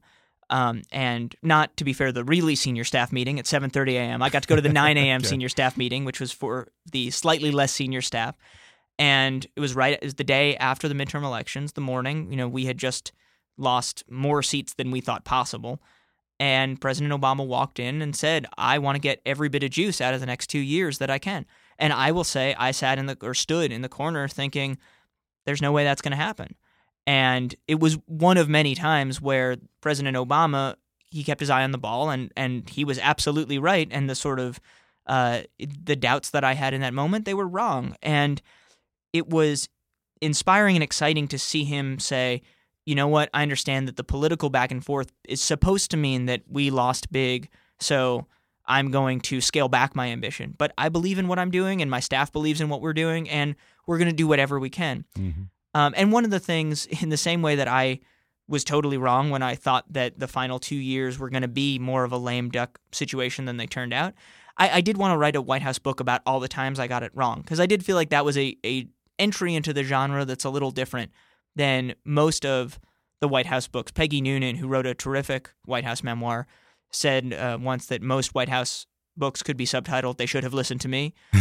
Um, 0.51 0.84
and 0.91 1.34
not 1.41 1.75
to 1.77 1.86
be 1.86 1.93
fair, 1.93 2.11
the 2.11 2.25
really 2.25 2.55
senior 2.55 2.84
staff 2.84 3.13
meeting 3.13 3.39
at 3.39 3.45
7:30 3.45 3.93
a.m. 3.93 4.21
I 4.21 4.29
got 4.29 4.43
to 4.43 4.49
go 4.49 4.57
to 4.57 4.61
the 4.61 4.67
9 4.67 4.97
a.m. 4.97 5.17
okay. 5.21 5.27
senior 5.27 5.47
staff 5.47 5.77
meeting, 5.77 6.03
which 6.03 6.19
was 6.19 6.34
for 6.34 6.67
the 6.91 7.09
slightly 7.09 7.51
less 7.51 7.71
senior 7.71 8.01
staff, 8.01 8.36
and 8.99 9.47
it 9.55 9.61
was 9.61 9.73
right 9.73 9.93
it 9.93 10.03
was 10.03 10.15
the 10.15 10.25
day 10.25 10.57
after 10.57 10.89
the 10.89 10.93
midterm 10.93 11.23
elections, 11.23 11.71
the 11.71 11.79
morning. 11.79 12.29
You 12.29 12.36
know, 12.36 12.49
we 12.49 12.65
had 12.65 12.77
just 12.77 13.13
lost 13.62 14.03
more 14.09 14.43
seats 14.43 14.74
than 14.74 14.91
we 14.91 15.01
thought 15.01 15.24
possible. 15.24 15.82
And 16.39 16.82
President 16.82 17.14
Obama 17.14 17.45
walked 17.45 17.80
in 17.80 18.01
and 18.01 18.16
said, 18.16 18.47
I 18.57 18.80
want 18.80 18.95
to 18.95 18.99
get 19.01 19.22
every 19.26 19.47
bit 19.47 19.64
of 19.64 19.70
juice 19.70 20.01
out 20.01 20.14
of 20.14 20.20
the 20.20 20.26
next 20.26 20.47
two 20.47 20.59
years 20.59 20.97
that 20.97 21.09
I 21.09 21.20
can. 21.20 21.45
And 21.78 21.93
I 21.93 22.12
will 22.12 22.24
say, 22.24 22.55
I 22.57 22.72
sat 22.72 22.97
in 22.97 23.05
the 23.05 23.18
or 23.22 23.34
stood 23.34 23.72
in 23.72 23.82
the 23.82 23.89
corner 23.89 24.28
thinking, 24.28 24.78
there's 25.45 25.62
no 25.62 25.72
way 25.72 25.84
that's 25.84 26.01
going 26.01 26.12
to 26.12 26.18
happen. 26.18 26.55
And 27.05 27.53
it 27.68 27.80
was 27.80 27.97
one 28.05 28.38
of 28.38 28.49
many 28.49 28.76
times 28.76 29.22
where 29.22 29.57
President 29.82 30.18
Obama 30.18 30.76
he 31.12 31.24
kept 31.24 31.41
his 31.41 31.49
eye 31.49 31.64
on 31.64 31.72
the 31.72 31.78
ball 31.78 32.09
and 32.09 32.32
and 32.36 32.68
he 32.70 32.86
was 32.86 32.97
absolutely 32.97 33.59
right. 33.59 33.88
And 33.91 34.09
the 34.09 34.16
sort 34.16 34.39
of 34.39 34.59
uh, 35.05 35.41
the 35.59 35.95
doubts 35.95 36.30
that 36.30 36.43
I 36.43 36.53
had 36.53 36.74
in 36.74 36.82
that 36.82 36.93
moment, 36.93 37.26
they 37.26 37.34
were 37.34 37.47
wrong. 37.47 37.95
And 38.01 38.41
it 39.14 39.28
was 39.30 39.68
inspiring 40.22 40.76
and 40.76 40.84
exciting 40.84 41.28
to 41.28 41.39
see 41.39 41.66
him 41.66 41.99
say, 41.99 42.41
you 42.86 42.95
know 42.95 43.07
what? 43.07 43.29
I 43.34 43.41
understand 43.43 43.88
that 43.88 43.95
the 43.95 44.03
political 44.03 44.49
back 44.49 44.71
and 44.71 44.84
forth 44.84 45.11
is 45.27 45.41
supposed 45.41 45.91
to 45.91 45.97
mean 45.97 46.25
that 46.25 46.41
we 46.47 46.69
lost 46.69 47.11
big, 47.11 47.49
so 47.79 48.27
I'm 48.65 48.91
going 48.91 49.21
to 49.21 49.41
scale 49.41 49.69
back 49.69 49.95
my 49.95 50.07
ambition. 50.07 50.55
But 50.57 50.73
I 50.77 50.89
believe 50.89 51.19
in 51.19 51.27
what 51.27 51.39
I'm 51.39 51.51
doing, 51.51 51.82
and 51.82 51.91
my 51.91 51.99
staff 51.99 52.32
believes 52.32 52.61
in 52.61 52.69
what 52.69 52.82
we're 52.82 52.93
doing, 52.93 53.29
and 53.29 53.55
we're 53.86 53.97
going 53.97 54.09
to 54.09 54.15
do 54.15 54.27
whatever 54.27 54.59
we 54.59 54.69
can. 54.69 55.05
Mm-hmm. 55.17 55.43
Um, 55.73 55.93
and 55.95 56.11
one 56.11 56.25
of 56.25 56.32
the 56.32 56.39
things, 56.39 56.86
in 57.01 57.09
the 57.09 57.17
same 57.17 57.41
way 57.41 57.55
that 57.55 57.67
I 57.67 57.99
was 58.47 58.63
totally 58.63 58.97
wrong 58.97 59.29
when 59.29 59.41
I 59.41 59.55
thought 59.55 59.86
that 59.93 60.19
the 60.19 60.27
final 60.27 60.59
two 60.59 60.75
years 60.75 61.17
were 61.17 61.29
going 61.29 61.43
to 61.43 61.47
be 61.47 61.79
more 61.79 62.03
of 62.03 62.11
a 62.11 62.17
lame 62.17 62.49
duck 62.49 62.79
situation 62.91 63.45
than 63.45 63.57
they 63.57 63.67
turned 63.67 63.93
out, 63.93 64.13
I, 64.57 64.69
I 64.69 64.82
did 64.82 64.97
want 64.97 65.13
to 65.13 65.17
write 65.17 65.36
a 65.36 65.41
White 65.41 65.61
House 65.61 65.79
book 65.79 65.99
about 65.99 66.21
all 66.25 66.39
the 66.39 66.49
times 66.49 66.79
I 66.79 66.88
got 66.88 67.03
it 67.03 67.11
wrong 67.15 67.41
because 67.41 67.59
I 67.59 67.65
did 67.65 67.86
feel 67.86 67.95
like 67.95 68.09
that 68.09 68.25
was 68.25 68.38
a, 68.38 68.57
a 68.65 68.88
entry 69.17 69.55
into 69.55 69.71
the 69.71 69.84
genre 69.84 70.25
that's 70.25 70.43
a 70.43 70.49
little 70.49 70.71
different 70.71 71.11
than 71.55 71.95
most 72.05 72.45
of 72.45 72.79
the 73.19 73.27
White 73.27 73.45
House 73.45 73.67
books. 73.67 73.91
Peggy 73.91 74.21
Noonan, 74.21 74.55
who 74.55 74.67
wrote 74.67 74.85
a 74.85 74.93
terrific 74.93 75.51
White 75.65 75.83
House 75.83 76.03
memoir, 76.03 76.47
said 76.91 77.33
uh, 77.33 77.57
once 77.61 77.85
that 77.87 78.01
most 78.01 78.33
White 78.33 78.49
House 78.49 78.85
books 79.18 79.43
could 79.43 79.57
be 79.57 79.66
subtitled 79.66 80.18
"They 80.18 80.26
should 80.26 80.43
have 80.43 80.53
listened 80.53 80.82
to 80.82 80.88
me," 80.88 81.14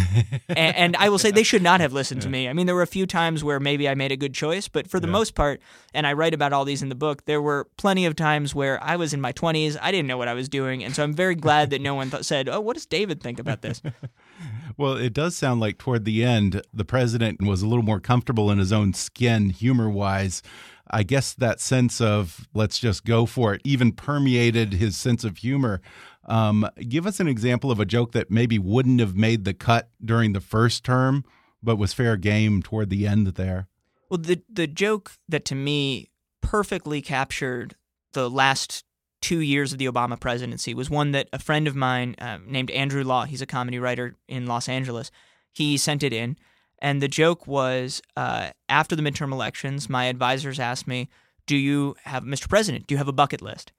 and, 0.48 0.76
and, 0.76 0.96
I 0.96 1.08
will 1.08 1.18
say 1.18 1.30
they 1.30 1.42
should 1.42 1.62
not 1.62 1.80
have 1.80 1.92
listened 1.92 2.22
to 2.22 2.28
me. 2.28 2.48
I 2.48 2.52
mean, 2.52 2.66
there 2.66 2.74
were 2.74 2.82
a 2.82 2.86
few 2.86 3.06
times 3.06 3.44
where 3.44 3.60
maybe 3.60 3.88
I 3.88 3.94
made 3.94 4.12
a 4.12 4.16
good 4.16 4.34
choice, 4.34 4.68
but 4.68 4.88
for 4.88 5.00
the 5.00 5.06
yeah. 5.06 5.12
most 5.12 5.34
part, 5.34 5.60
and 5.94 6.06
I 6.06 6.12
write 6.12 6.34
about 6.34 6.52
all 6.52 6.64
these 6.64 6.82
in 6.82 6.88
the 6.88 6.94
book, 6.94 7.24
there 7.26 7.42
were 7.42 7.68
plenty 7.76 8.06
of 8.06 8.16
times 8.16 8.54
where 8.54 8.82
I 8.82 8.96
was 8.96 9.12
in 9.12 9.20
my 9.20 9.32
twenties, 9.32 9.76
I 9.80 9.90
didn't 9.90 10.08
know 10.08 10.18
what 10.18 10.28
I 10.28 10.34
was 10.34 10.48
doing, 10.48 10.84
and 10.84 10.94
so 10.94 11.02
I'm 11.02 11.14
very 11.14 11.34
glad 11.34 11.70
that 11.70 11.80
no 11.80 11.94
one 11.94 12.10
th- 12.10 12.24
said, 12.24 12.48
"Oh, 12.48 12.60
what 12.60 12.74
does 12.74 12.86
David 12.86 13.22
think 13.22 13.38
about 13.38 13.62
this?" 13.62 13.82
well, 14.76 14.94
it 14.94 15.12
does 15.12 15.36
sound 15.36 15.60
like 15.60 15.78
toward 15.78 16.04
the 16.04 16.24
end, 16.24 16.62
the 16.72 16.84
president 16.84 17.42
was 17.42 17.62
a 17.62 17.66
little 17.66 17.84
more 17.84 18.00
comfortable 18.00 18.50
in 18.50 18.58
his 18.58 18.72
own 18.72 18.92
skin, 18.94 19.50
humor 19.50 19.88
wise. 19.88 20.42
I 20.90 21.04
guess 21.04 21.34
that 21.34 21.60
sense 21.60 22.00
of 22.00 22.48
let's 22.52 22.78
just 22.78 23.04
go 23.04 23.26
for 23.26 23.54
it 23.54 23.60
even 23.64 23.92
permeated 23.92 24.74
his 24.74 24.96
sense 24.96 25.24
of 25.24 25.38
humor. 25.38 25.80
Um, 26.26 26.68
give 26.88 27.06
us 27.06 27.18
an 27.20 27.28
example 27.28 27.70
of 27.70 27.80
a 27.80 27.84
joke 27.84 28.12
that 28.12 28.30
maybe 28.30 28.58
wouldn't 28.58 29.00
have 29.00 29.16
made 29.16 29.44
the 29.44 29.54
cut 29.54 29.90
during 30.04 30.32
the 30.32 30.40
first 30.40 30.84
term, 30.84 31.24
but 31.62 31.76
was 31.76 31.92
fair 31.92 32.16
game 32.16 32.62
toward 32.62 32.90
the 32.90 33.06
end 33.06 33.26
there. 33.28 33.68
Well, 34.08 34.18
the 34.18 34.42
the 34.48 34.66
joke 34.66 35.12
that 35.28 35.44
to 35.46 35.54
me 35.54 36.10
perfectly 36.40 37.00
captured 37.00 37.76
the 38.12 38.28
last 38.28 38.84
two 39.20 39.40
years 39.40 39.72
of 39.72 39.78
the 39.78 39.86
Obama 39.86 40.18
presidency 40.18 40.74
was 40.74 40.90
one 40.90 41.12
that 41.12 41.28
a 41.32 41.38
friend 41.38 41.68
of 41.68 41.76
mine 41.76 42.14
uh, 42.18 42.38
named 42.46 42.70
Andrew 42.70 43.04
Law, 43.04 43.24
he's 43.24 43.42
a 43.42 43.46
comedy 43.46 43.78
writer 43.78 44.16
in 44.28 44.46
Los 44.46 44.68
Angeles, 44.68 45.10
he 45.52 45.76
sent 45.76 46.02
it 46.02 46.12
in. 46.12 46.36
And 46.82 47.02
the 47.02 47.08
joke 47.08 47.46
was 47.46 48.00
uh, 48.16 48.50
after 48.68 48.96
the 48.96 49.02
midterm 49.02 49.32
elections, 49.32 49.90
my 49.90 50.06
advisors 50.06 50.58
asked 50.58 50.88
me, 50.88 51.08
Do 51.46 51.56
you 51.56 51.94
have, 52.04 52.24
Mr. 52.24 52.48
President, 52.48 52.86
do 52.86 52.94
you 52.94 52.98
have 52.98 53.08
a 53.08 53.12
bucket 53.12 53.42
list? 53.42 53.72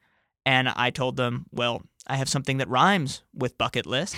And 0.46 0.70
I 0.70 0.92
told 0.92 1.18
them, 1.18 1.46
Well, 1.52 1.82
I 2.08 2.16
have 2.18 2.28
something 2.30 2.58
that 2.58 2.68
rhymes 2.68 3.22
with 3.34 3.58
bucket 3.58 3.86
list. 3.86 4.16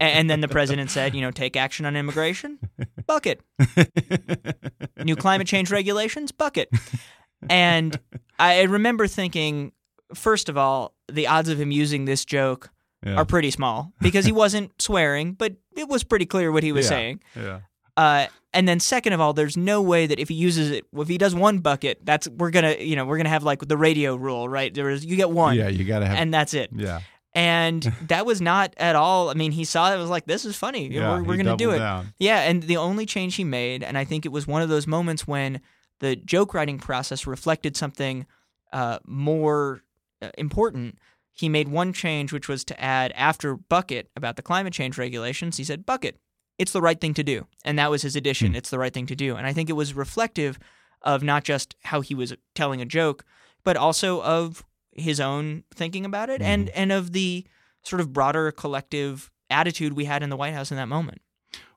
and 0.00 0.30
then 0.30 0.40
the 0.40 0.48
president 0.48 0.90
said, 0.90 1.14
You 1.14 1.20
know, 1.20 1.30
take 1.30 1.56
action 1.56 1.84
on 1.86 1.96
immigration, 1.96 2.58
bucket. 3.06 3.40
New 5.04 5.16
climate 5.16 5.46
change 5.46 5.70
regulations, 5.70 6.32
bucket. 6.32 6.70
And 7.50 7.98
I 8.38 8.62
remember 8.62 9.06
thinking, 9.06 9.72
first 10.14 10.48
of 10.48 10.56
all, 10.56 10.94
the 11.10 11.26
odds 11.26 11.48
of 11.48 11.60
him 11.60 11.70
using 11.70 12.04
this 12.04 12.24
joke 12.24 12.70
Yeah. 13.04 13.16
are 13.16 13.24
pretty 13.24 13.50
small 13.50 13.92
because 14.00 14.24
he 14.24 14.32
wasn't 14.32 14.70
swearing, 14.80 15.32
but 15.34 15.54
it 15.76 15.88
was 15.88 16.02
pretty 16.02 16.26
clear 16.26 16.50
what 16.50 16.62
he 16.62 16.72
was 16.72 16.86
Yeah. 16.86 16.88
saying. 16.88 17.20
Yeah. 17.36 17.60
Uh, 17.96 18.26
and 18.56 18.66
then 18.66 18.80
second 18.80 19.12
of 19.12 19.20
all, 19.20 19.32
there's 19.32 19.56
no 19.56 19.80
way 19.82 20.06
that 20.06 20.18
if 20.18 20.28
he 20.28 20.34
uses 20.34 20.70
it, 20.72 20.84
if 20.96 21.06
he 21.08 21.18
does 21.18 21.34
one 21.34 21.58
bucket, 21.58 22.00
that's 22.04 22.26
we're 22.28 22.50
gonna, 22.50 22.76
you 22.80 22.96
know, 22.96 23.04
we're 23.04 23.18
gonna 23.18 23.28
have 23.28 23.44
like 23.44 23.60
the 23.68 23.76
radio 23.76 24.16
rule, 24.16 24.48
right? 24.48 24.74
There 24.74 24.90
is 24.90 25.04
you 25.04 25.14
get 25.16 25.30
one, 25.30 25.56
Yeah, 25.56 25.68
you 25.68 25.84
got 25.84 26.00
to 26.00 26.06
have. 26.06 26.16
and 26.18 26.34
that's 26.34 26.54
it. 26.54 26.70
yeah. 26.74 27.00
And 27.34 27.82
that 28.08 28.24
was 28.26 28.40
not 28.40 28.74
at 28.78 28.96
all. 28.96 29.28
I 29.28 29.34
mean, 29.34 29.52
he 29.52 29.64
saw 29.64 29.92
it 29.94 29.98
was 29.98 30.10
like 30.10 30.24
this 30.26 30.44
is 30.44 30.56
funny. 30.56 30.88
Yeah, 30.88 31.12
we're 31.16 31.22
we're 31.22 31.36
gonna 31.36 31.56
do 31.56 31.70
it. 31.70 31.78
down. 31.78 32.14
Yeah, 32.18 32.40
and 32.40 32.62
the 32.62 32.78
only 32.78 33.06
change 33.06 33.34
he 33.36 33.44
made, 33.44 33.82
and 33.84 33.96
I 33.98 34.04
think 34.04 34.24
it 34.26 34.30
was 34.32 34.46
one 34.46 34.62
of 34.62 34.68
those 34.68 34.86
moments 34.86 35.26
when 35.28 35.60
the 36.00 36.16
joke 36.16 36.54
writing 36.54 36.78
process 36.78 37.26
reflected 37.26 37.76
something 37.76 38.26
uh, 38.72 38.98
more 39.06 39.82
uh, 40.22 40.30
important. 40.38 40.98
He 41.32 41.50
made 41.50 41.68
one 41.68 41.92
change, 41.92 42.32
which 42.32 42.48
was 42.48 42.64
to 42.64 42.80
add 42.80 43.12
after 43.12 43.56
bucket 43.56 44.08
about 44.16 44.36
the 44.36 44.42
climate 44.42 44.72
change 44.72 44.96
regulations. 44.96 45.58
He 45.58 45.64
said 45.64 45.84
bucket. 45.84 46.18
It's 46.58 46.72
the 46.72 46.80
right 46.80 47.00
thing 47.00 47.14
to 47.14 47.22
do, 47.22 47.46
and 47.64 47.78
that 47.78 47.90
was 47.90 48.02
his 48.02 48.16
addition. 48.16 48.54
It's 48.54 48.70
the 48.70 48.78
right 48.78 48.92
thing 48.92 49.06
to 49.06 49.16
do, 49.16 49.36
and 49.36 49.46
I 49.46 49.52
think 49.52 49.68
it 49.68 49.74
was 49.74 49.94
reflective 49.94 50.58
of 51.02 51.22
not 51.22 51.44
just 51.44 51.76
how 51.84 52.00
he 52.00 52.14
was 52.14 52.34
telling 52.54 52.80
a 52.80 52.86
joke, 52.86 53.24
but 53.62 53.76
also 53.76 54.22
of 54.22 54.64
his 54.92 55.20
own 55.20 55.64
thinking 55.74 56.04
about 56.04 56.30
it, 56.30 56.40
and 56.40 56.70
and 56.70 56.92
of 56.92 57.12
the 57.12 57.46
sort 57.82 58.00
of 58.00 58.12
broader 58.12 58.50
collective 58.52 59.30
attitude 59.50 59.92
we 59.92 60.06
had 60.06 60.22
in 60.22 60.30
the 60.30 60.36
White 60.36 60.54
House 60.54 60.70
in 60.70 60.76
that 60.76 60.88
moment. 60.88 61.20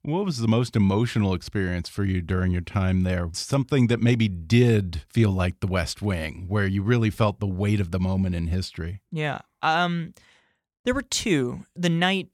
What 0.01 0.25
was 0.25 0.37
the 0.37 0.47
most 0.47 0.75
emotional 0.77 1.33
experience 1.33 1.89
for 1.89 2.05
you 2.05 2.21
during 2.21 2.51
your 2.51 2.61
time 2.61 3.03
there? 3.03 3.29
Something 3.33 3.87
that 3.87 4.01
maybe 4.01 4.29
did 4.29 5.03
feel 5.09 5.31
like 5.31 5.59
the 5.59 5.67
West 5.67 6.01
Wing, 6.01 6.45
where 6.47 6.65
you 6.65 6.81
really 6.81 7.09
felt 7.09 7.39
the 7.39 7.47
weight 7.47 7.81
of 7.81 7.91
the 7.91 7.99
moment 7.99 8.33
in 8.33 8.47
history. 8.47 9.01
Yeah. 9.11 9.39
Um, 9.61 10.13
there 10.85 10.93
were 10.93 11.01
two. 11.01 11.65
The 11.75 11.89
night 11.89 12.29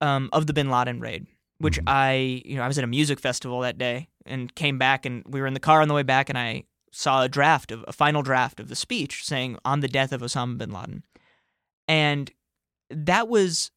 um, 0.00 0.30
of 0.32 0.46
the 0.46 0.54
Bin 0.54 0.70
Laden 0.70 0.98
raid, 0.98 1.26
which 1.60 1.78
Mhm. 1.78 1.84
I, 1.86 2.42
you 2.44 2.56
know, 2.56 2.62
I 2.62 2.68
was 2.68 2.78
at 2.78 2.84
a 2.84 2.88
music 2.88 3.20
festival 3.20 3.60
that 3.60 3.78
day 3.78 4.08
and 4.26 4.54
came 4.54 4.78
back, 4.78 5.06
and 5.06 5.22
we 5.26 5.40
were 5.40 5.46
in 5.46 5.54
the 5.54 5.60
car 5.60 5.80
on 5.82 5.88
the 5.88 5.94
way 5.94 6.02
back, 6.02 6.28
and 6.28 6.36
I 6.38 6.64
saw 6.90 7.22
a 7.22 7.28
draft 7.28 7.70
of 7.70 7.84
a 7.86 7.92
final 7.92 8.22
draft 8.22 8.58
of 8.58 8.68
the 8.68 8.74
speech 8.74 9.24
saying 9.24 9.56
on 9.64 9.80
the 9.80 9.88
death 9.88 10.12
of 10.12 10.22
Osama 10.22 10.58
bin 10.58 10.70
Laden, 10.72 11.04
and 11.86 12.30
that 12.90 13.28
was 13.28 13.70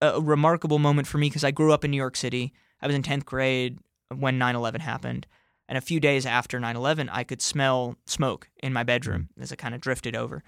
a 0.00 0.20
remarkable 0.20 0.78
moment 0.78 1.06
for 1.06 1.18
me 1.18 1.28
because 1.28 1.44
I 1.44 1.50
grew 1.50 1.72
up 1.72 1.84
in 1.84 1.90
New 1.90 1.96
York 1.96 2.16
City. 2.16 2.52
I 2.80 2.86
was 2.86 2.96
in 2.96 3.02
tenth 3.02 3.26
grade 3.26 3.78
when 4.14 4.38
9/11 4.38 4.80
happened. 4.80 5.26
And 5.66 5.78
a 5.78 5.80
few 5.80 5.98
days 5.98 6.26
after 6.26 6.60
9 6.60 6.76
11, 6.76 7.08
I 7.08 7.24
could 7.24 7.40
smell 7.40 7.96
smoke 8.06 8.50
in 8.62 8.72
my 8.72 8.82
bedroom 8.82 9.30
as 9.40 9.50
it 9.50 9.56
kind 9.56 9.74
of 9.74 9.80
drifted 9.80 10.14
over. 10.14 10.42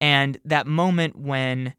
And 0.00 0.38
that 0.44 0.66
moment 0.66 1.16
when 1.16 1.74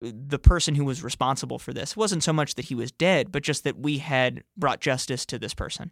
the 0.00 0.38
person 0.38 0.74
who 0.74 0.84
was 0.84 1.02
responsible 1.02 1.58
for 1.58 1.72
this 1.72 1.96
wasn't 1.96 2.22
so 2.22 2.32
much 2.32 2.54
that 2.54 2.66
he 2.66 2.74
was 2.74 2.92
dead, 2.92 3.32
but 3.32 3.42
just 3.42 3.64
that 3.64 3.78
we 3.78 3.98
had 3.98 4.44
brought 4.56 4.80
justice 4.80 5.24
to 5.26 5.38
this 5.38 5.54
person. 5.54 5.90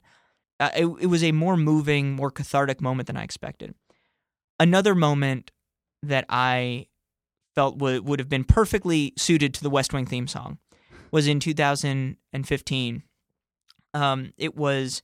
Uh, 0.60 0.70
it, 0.76 0.86
it 1.00 1.06
was 1.06 1.24
a 1.24 1.32
more 1.32 1.56
moving, 1.56 2.12
more 2.12 2.30
cathartic 2.30 2.80
moment 2.80 3.06
than 3.06 3.16
I 3.16 3.24
expected. 3.24 3.74
Another 4.60 4.94
moment 4.94 5.50
that 6.02 6.26
I 6.28 6.86
felt 7.54 7.78
would, 7.78 8.06
would 8.06 8.18
have 8.18 8.28
been 8.28 8.44
perfectly 8.44 9.14
suited 9.16 9.54
to 9.54 9.62
the 9.62 9.70
West 9.70 9.92
Wing 9.92 10.06
theme 10.06 10.26
song 10.26 10.58
was 11.10 11.26
in 11.26 11.40
2015. 11.40 13.02
Um, 13.94 14.32
it 14.36 14.56
was 14.56 15.02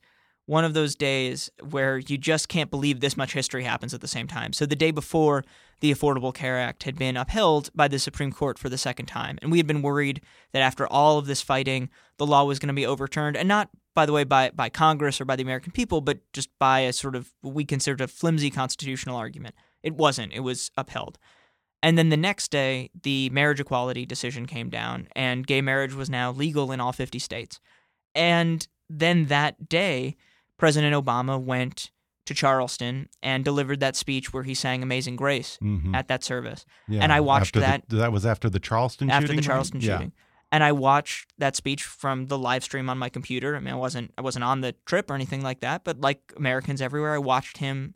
one 0.51 0.65
of 0.65 0.73
those 0.73 0.95
days 0.95 1.49
where 1.69 1.99
you 1.99 2.17
just 2.17 2.49
can't 2.49 2.69
believe 2.69 2.99
this 2.99 3.15
much 3.15 3.31
history 3.31 3.63
happens 3.63 3.93
at 3.93 4.01
the 4.01 4.07
same 4.07 4.27
time. 4.27 4.51
So 4.51 4.65
the 4.65 4.75
day 4.75 4.91
before, 4.91 5.45
the 5.79 5.93
Affordable 5.93 6.33
Care 6.33 6.59
Act 6.59 6.83
had 6.83 6.99
been 6.99 7.15
upheld 7.15 7.69
by 7.73 7.87
the 7.87 7.97
Supreme 7.97 8.33
Court 8.33 8.59
for 8.59 8.67
the 8.67 8.77
second 8.77 9.05
time, 9.05 9.39
and 9.41 9.49
we 9.49 9.59
had 9.59 9.65
been 9.65 9.81
worried 9.81 10.19
that 10.51 10.61
after 10.61 10.85
all 10.85 11.17
of 11.17 11.25
this 11.25 11.41
fighting, 11.41 11.89
the 12.17 12.27
law 12.27 12.43
was 12.43 12.59
going 12.59 12.67
to 12.67 12.73
be 12.73 12.85
overturned, 12.85 13.37
and 13.37 13.47
not, 13.47 13.69
by 13.95 14.05
the 14.05 14.11
way, 14.11 14.25
by 14.25 14.51
by 14.53 14.67
Congress 14.67 15.21
or 15.21 15.25
by 15.25 15.37
the 15.37 15.41
American 15.41 15.71
people, 15.71 16.01
but 16.01 16.19
just 16.33 16.49
by 16.59 16.81
a 16.81 16.91
sort 16.91 17.15
of 17.15 17.31
we 17.41 17.63
considered 17.63 18.01
a 18.01 18.09
flimsy 18.09 18.51
constitutional 18.51 19.15
argument. 19.15 19.55
It 19.83 19.95
wasn't. 19.95 20.33
It 20.33 20.41
was 20.41 20.69
upheld. 20.75 21.17
And 21.81 21.97
then 21.97 22.09
the 22.09 22.17
next 22.17 22.51
day, 22.51 22.89
the 23.03 23.29
marriage 23.29 23.61
equality 23.61 24.05
decision 24.05 24.47
came 24.47 24.69
down, 24.69 25.07
and 25.15 25.47
gay 25.47 25.61
marriage 25.61 25.93
was 25.93 26.09
now 26.09 26.29
legal 26.29 26.73
in 26.73 26.81
all 26.81 26.91
50 26.91 27.19
states. 27.19 27.61
And 28.13 28.67
then 28.89 29.27
that 29.27 29.69
day, 29.69 30.17
President 30.61 30.93
Obama 30.93 31.41
went 31.41 31.89
to 32.27 32.35
Charleston 32.35 33.09
and 33.23 33.43
delivered 33.43 33.79
that 33.79 33.95
speech 33.95 34.31
where 34.31 34.43
he 34.43 34.53
sang 34.53 34.83
Amazing 34.83 35.15
Grace 35.15 35.57
Mhm. 35.59 35.95
at 35.95 36.07
that 36.07 36.23
service. 36.23 36.67
Yeah, 36.87 37.01
and 37.01 37.11
I 37.11 37.19
watched 37.19 37.57
after 37.57 37.59
the- 37.61 37.65
that 37.65 37.89
that 37.89 38.11
was 38.11 38.27
after 38.27 38.47
the 38.47 38.59
Charleston 38.59 39.09
after 39.09 39.25
shooting. 39.25 39.37
the 39.37 39.41
right? 39.41 39.45
Charleston 39.47 39.81
Yeah. 39.81 39.93
shooting. 39.97 40.11
And 40.51 40.63
I 40.63 40.71
watched 40.71 41.33
that 41.39 41.55
speech 41.55 41.83
from 41.83 42.27
the 42.27 42.37
live 42.37 42.63
stream 42.63 42.91
on 42.91 42.99
my 42.99 43.09
computer. 43.09 43.55
I 43.55 43.59
mean, 43.59 43.73
I 43.73 43.77
wasn't 43.77 44.13
I 44.19 44.21
wasn't 44.21 44.43
on 44.45 44.61
the 44.61 44.73
trip 44.85 45.09
or 45.09 45.15
anything 45.15 45.41
like 45.41 45.61
that, 45.61 45.83
but 45.83 45.99
like 45.99 46.31
Americans 46.37 46.79
everywhere, 46.79 47.15
I 47.15 47.17
watched 47.17 47.57
him 47.57 47.95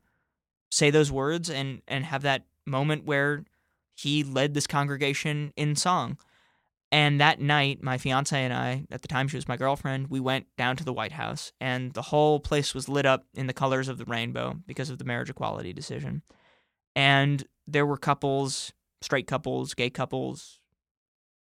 say 0.71 0.89
those 0.89 1.11
words 1.11 1.51
and 1.51 1.83
and 1.87 2.03
have 2.05 2.23
that 2.23 2.47
moment 2.65 3.05
where 3.05 3.45
he 3.93 4.23
led 4.23 4.55
this 4.55 4.65
congregation 4.65 5.53
in 5.55 5.75
song. 5.75 6.17
And 6.95 7.19
that 7.19 7.41
night, 7.41 7.83
my 7.83 7.97
fiance 7.97 8.41
and 8.41 8.53
I, 8.53 8.85
at 8.89 9.01
the 9.01 9.09
time 9.09 9.27
she 9.27 9.35
was 9.35 9.49
my 9.49 9.57
girlfriend, 9.57 10.07
we 10.07 10.21
went 10.21 10.45
down 10.57 10.77
to 10.77 10.85
the 10.85 10.93
White 10.93 11.11
House, 11.11 11.51
and 11.59 11.91
the 11.91 12.03
whole 12.03 12.39
place 12.39 12.73
was 12.73 12.87
lit 12.87 13.05
up 13.05 13.25
in 13.33 13.47
the 13.47 13.53
colors 13.53 13.89
of 13.89 13.97
the 13.97 14.05
rainbow 14.05 14.55
because 14.65 14.89
of 14.89 14.97
the 14.97 15.03
marriage 15.03 15.29
equality 15.29 15.73
decision. 15.73 16.21
And 16.95 17.43
there 17.67 17.85
were 17.85 17.97
couples, 17.97 18.71
straight 19.01 19.27
couples, 19.27 19.73
gay 19.73 19.89
couples, 19.89 20.61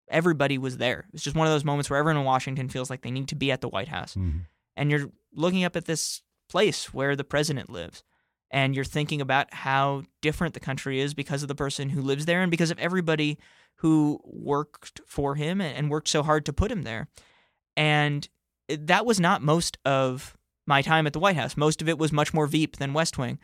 everybody 0.10 0.58
was 0.58 0.78
there. 0.78 0.99
It 0.99 1.14
was 1.16 1.24
just 1.24 1.36
one 1.36 1.47
of 1.47 1.52
those 1.54 1.66
moments 1.66 1.89
where 1.89 1.99
everyone 1.99 2.22
in 2.22 2.26
Washington 2.26 2.70
feels 2.70 2.89
like 2.89 3.02
they 3.02 3.12
need 3.12 3.28
to 3.28 3.36
be 3.36 3.52
at 3.52 3.60
the 3.60 3.68
White 3.68 3.89
House. 3.89 4.16
Mhm. 4.16 4.45
And 4.78 4.89
you're 4.89 5.12
looking 5.34 5.66
up 5.66 5.76
at 5.76 5.84
this 5.84 6.22
place 6.47 6.93
where 6.93 7.18
the 7.18 7.26
president 7.26 7.70
lives. 7.70 8.06
And 8.52 8.74
you're 8.74 8.86
thinking 8.86 9.20
about 9.20 9.54
how 9.54 10.04
different 10.22 10.54
the 10.54 10.62
country 10.62 11.02
is 11.02 11.14
because 11.14 11.41
of 11.41 11.49
the 11.49 11.56
person 11.56 11.89
who 11.89 12.02
lives 12.02 12.26
there 12.26 12.41
and 12.41 12.52
because 12.52 12.72
of 12.72 12.80
everybody 12.80 13.38
who 13.82 14.19
worked 14.23 15.01
for 15.07 15.34
him 15.34 15.59
and 15.59 15.89
worked 15.89 16.07
so 16.07 16.21
hard 16.21 16.45
to 16.45 16.53
put 16.53 16.71
him 16.71 16.84
there. 16.84 17.07
And 17.75 18.29
that 18.69 19.07
was 19.07 19.19
not 19.19 19.41
most 19.41 19.79
of 19.86 20.38
my 20.67 20.84
time 20.84 21.07
at 21.07 21.13
the 21.13 21.19
White 21.19 21.36
House. 21.36 21.57
Most 21.57 21.82
of 21.82 21.89
it 21.89 21.97
was 21.97 22.11
much 22.11 22.32
more 22.32 22.45
Veep 22.45 22.77
than 22.77 22.93
West 22.93 23.17
Wing. 23.17 23.39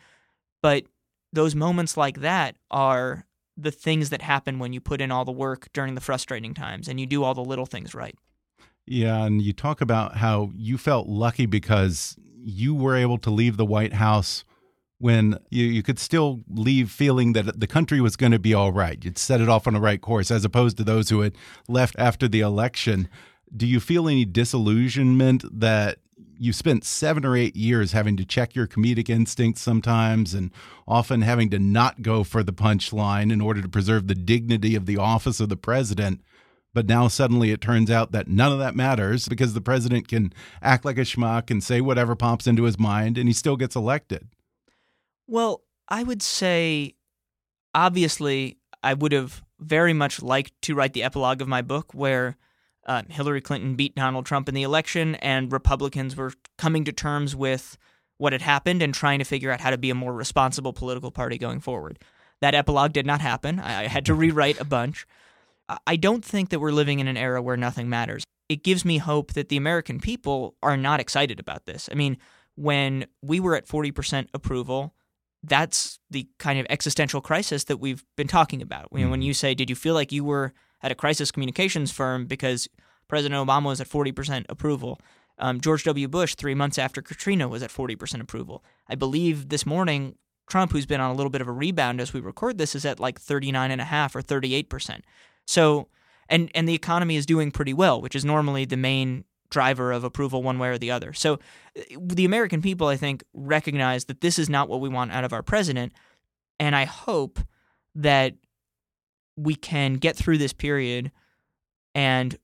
But 0.62 0.84
those 1.32 1.56
moments 1.56 1.96
like 1.96 2.20
that 2.20 2.54
are 2.70 3.26
the 3.56 3.72
things 3.72 4.10
that 4.10 4.22
happen 4.22 4.60
when 4.60 4.72
you 4.72 4.80
put 4.80 5.00
in 5.00 5.10
all 5.10 5.24
the 5.24 5.32
work 5.32 5.68
during 5.72 5.96
the 5.96 6.00
frustrating 6.00 6.54
times 6.54 6.86
and 6.86 7.00
you 7.00 7.06
do 7.06 7.24
all 7.24 7.34
the 7.34 7.44
little 7.44 7.66
things 7.66 7.92
right. 7.92 8.14
Yeah, 8.86 9.24
and 9.24 9.42
you 9.42 9.52
talk 9.52 9.80
about 9.80 10.18
how 10.18 10.52
you 10.54 10.78
felt 10.78 11.08
lucky 11.08 11.46
because 11.46 12.16
you 12.36 12.76
were 12.76 12.94
able 12.94 13.18
to 13.18 13.30
leave 13.30 13.56
the 13.56 13.66
White 13.66 13.94
House 13.94 14.44
when 14.98 15.38
you, 15.50 15.64
you 15.64 15.82
could 15.82 15.98
still 15.98 16.40
leave 16.48 16.90
feeling 16.90 17.32
that 17.32 17.60
the 17.60 17.66
country 17.66 18.00
was 18.00 18.16
going 18.16 18.32
to 18.32 18.38
be 18.38 18.52
all 18.52 18.72
right. 18.72 19.02
You'd 19.04 19.18
set 19.18 19.40
it 19.40 19.48
off 19.48 19.66
on 19.66 19.74
the 19.74 19.80
right 19.80 20.00
course, 20.00 20.30
as 20.30 20.44
opposed 20.44 20.76
to 20.78 20.84
those 20.84 21.08
who 21.08 21.20
had 21.20 21.36
left 21.68 21.94
after 21.98 22.26
the 22.26 22.40
election. 22.40 23.08
Do 23.56 23.66
you 23.66 23.80
feel 23.80 24.08
any 24.08 24.24
disillusionment 24.24 25.44
that 25.60 25.98
you 26.38 26.52
spent 26.52 26.84
seven 26.84 27.24
or 27.24 27.36
eight 27.36 27.56
years 27.56 27.92
having 27.92 28.16
to 28.16 28.24
check 28.24 28.54
your 28.54 28.66
comedic 28.66 29.08
instincts 29.08 29.60
sometimes 29.60 30.34
and 30.34 30.50
often 30.86 31.22
having 31.22 31.50
to 31.50 31.58
not 31.58 32.02
go 32.02 32.22
for 32.22 32.42
the 32.42 32.52
punchline 32.52 33.32
in 33.32 33.40
order 33.40 33.60
to 33.60 33.68
preserve 33.68 34.06
the 34.06 34.14
dignity 34.14 34.74
of 34.74 34.86
the 34.86 34.96
office 34.96 35.40
of 35.40 35.48
the 35.48 35.56
president? 35.56 36.20
But 36.74 36.86
now 36.86 37.08
suddenly 37.08 37.50
it 37.50 37.60
turns 37.60 37.90
out 37.90 38.12
that 38.12 38.28
none 38.28 38.52
of 38.52 38.58
that 38.58 38.76
matters 38.76 39.26
because 39.26 39.54
the 39.54 39.60
president 39.60 40.06
can 40.06 40.32
act 40.62 40.84
like 40.84 40.98
a 40.98 41.02
schmuck 41.02 41.50
and 41.50 41.62
say 41.62 41.80
whatever 41.80 42.14
pops 42.14 42.46
into 42.46 42.64
his 42.64 42.78
mind 42.78 43.18
and 43.18 43.28
he 43.28 43.32
still 43.32 43.56
gets 43.56 43.74
elected. 43.74 44.28
Well, 45.28 45.62
I 45.88 46.02
would 46.02 46.22
say, 46.22 46.94
obviously, 47.74 48.56
I 48.82 48.94
would 48.94 49.12
have 49.12 49.44
very 49.60 49.92
much 49.92 50.22
liked 50.22 50.52
to 50.62 50.74
write 50.74 50.94
the 50.94 51.02
epilogue 51.02 51.42
of 51.42 51.48
my 51.48 51.60
book 51.60 51.92
where 51.92 52.36
uh, 52.86 53.02
Hillary 53.10 53.42
Clinton 53.42 53.76
beat 53.76 53.94
Donald 53.94 54.24
Trump 54.24 54.48
in 54.48 54.54
the 54.54 54.62
election 54.62 55.16
and 55.16 55.52
Republicans 55.52 56.16
were 56.16 56.32
coming 56.56 56.84
to 56.84 56.92
terms 56.92 57.36
with 57.36 57.76
what 58.16 58.32
had 58.32 58.40
happened 58.40 58.82
and 58.82 58.94
trying 58.94 59.18
to 59.18 59.24
figure 59.24 59.50
out 59.50 59.60
how 59.60 59.70
to 59.70 59.76
be 59.76 59.90
a 59.90 59.94
more 59.94 60.14
responsible 60.14 60.72
political 60.72 61.10
party 61.10 61.36
going 61.36 61.60
forward. 61.60 61.98
That 62.40 62.54
epilogue 62.54 62.94
did 62.94 63.04
not 63.04 63.20
happen. 63.20 63.60
I, 63.60 63.82
I 63.82 63.86
had 63.86 64.06
to 64.06 64.14
rewrite 64.14 64.58
a 64.58 64.64
bunch. 64.64 65.06
I 65.86 65.96
don't 65.96 66.24
think 66.24 66.48
that 66.48 66.60
we're 66.60 66.72
living 66.72 67.00
in 67.00 67.08
an 67.08 67.18
era 67.18 67.42
where 67.42 67.58
nothing 67.58 67.90
matters. 67.90 68.24
It 68.48 68.64
gives 68.64 68.82
me 68.86 68.96
hope 68.96 69.34
that 69.34 69.50
the 69.50 69.58
American 69.58 70.00
people 70.00 70.56
are 70.62 70.78
not 70.78 71.00
excited 71.00 71.38
about 71.38 71.66
this. 71.66 71.90
I 71.92 71.94
mean, 71.94 72.16
when 72.54 73.06
we 73.20 73.38
were 73.38 73.54
at 73.54 73.68
40% 73.68 74.28
approval, 74.32 74.94
that's 75.42 75.98
the 76.10 76.28
kind 76.38 76.58
of 76.58 76.66
existential 76.68 77.20
crisis 77.20 77.64
that 77.64 77.78
we've 77.78 78.04
been 78.16 78.28
talking 78.28 78.62
about. 78.62 78.88
You 78.92 79.04
know, 79.04 79.10
when 79.10 79.20
mm-hmm. 79.20 79.26
you 79.26 79.34
say, 79.34 79.54
Did 79.54 79.70
you 79.70 79.76
feel 79.76 79.94
like 79.94 80.12
you 80.12 80.24
were 80.24 80.52
at 80.82 80.92
a 80.92 80.94
crisis 80.94 81.30
communications 81.30 81.92
firm 81.92 82.26
because 82.26 82.68
President 83.08 83.46
Obama 83.46 83.66
was 83.66 83.80
at 83.80 83.88
40% 83.88 84.46
approval? 84.48 85.00
Um, 85.38 85.60
George 85.60 85.84
W. 85.84 86.08
Bush, 86.08 86.34
three 86.34 86.54
months 86.54 86.78
after 86.78 87.00
Katrina, 87.00 87.48
was 87.48 87.62
at 87.62 87.70
40% 87.70 88.20
approval. 88.20 88.64
I 88.88 88.96
believe 88.96 89.48
this 89.50 89.64
morning, 89.64 90.16
Trump, 90.48 90.72
who's 90.72 90.86
been 90.86 91.00
on 91.00 91.10
a 91.10 91.14
little 91.14 91.30
bit 91.30 91.40
of 91.40 91.48
a 91.48 91.52
rebound 91.52 92.00
as 92.00 92.12
we 92.12 92.20
record 92.20 92.58
this, 92.58 92.74
is 92.74 92.84
at 92.84 92.98
like 92.98 93.20
39.5 93.20 94.16
or 94.16 94.22
38%. 94.22 95.02
So, 95.46 95.88
and, 96.28 96.50
and 96.54 96.68
the 96.68 96.74
economy 96.74 97.14
is 97.14 97.24
doing 97.24 97.52
pretty 97.52 97.72
well, 97.72 98.00
which 98.00 98.16
is 98.16 98.24
normally 98.24 98.64
the 98.64 98.76
main 98.76 99.24
driver 99.50 99.92
of 99.92 100.04
approval 100.04 100.42
one 100.42 100.58
way 100.58 100.68
or 100.68 100.78
the 100.78 100.90
other. 100.90 101.12
So 101.12 101.34
uh, 101.76 101.82
the 102.00 102.24
American 102.24 102.62
people, 102.62 102.88
I 102.88 102.96
think, 102.96 103.24
recognize 103.32 104.06
that 104.06 104.20
this 104.20 104.38
is 104.38 104.48
not 104.48 104.68
what 104.68 104.80
we 104.80 104.88
want 104.88 105.12
out 105.12 105.24
of 105.24 105.32
our 105.32 105.42
president. 105.42 105.92
And 106.58 106.74
I 106.74 106.84
hope 106.84 107.38
that 107.94 108.34
we 109.36 109.54
can 109.54 109.94
get 109.94 110.16
through 110.16 110.38
this 110.38 110.52
period 110.52 111.12
and 111.94 112.36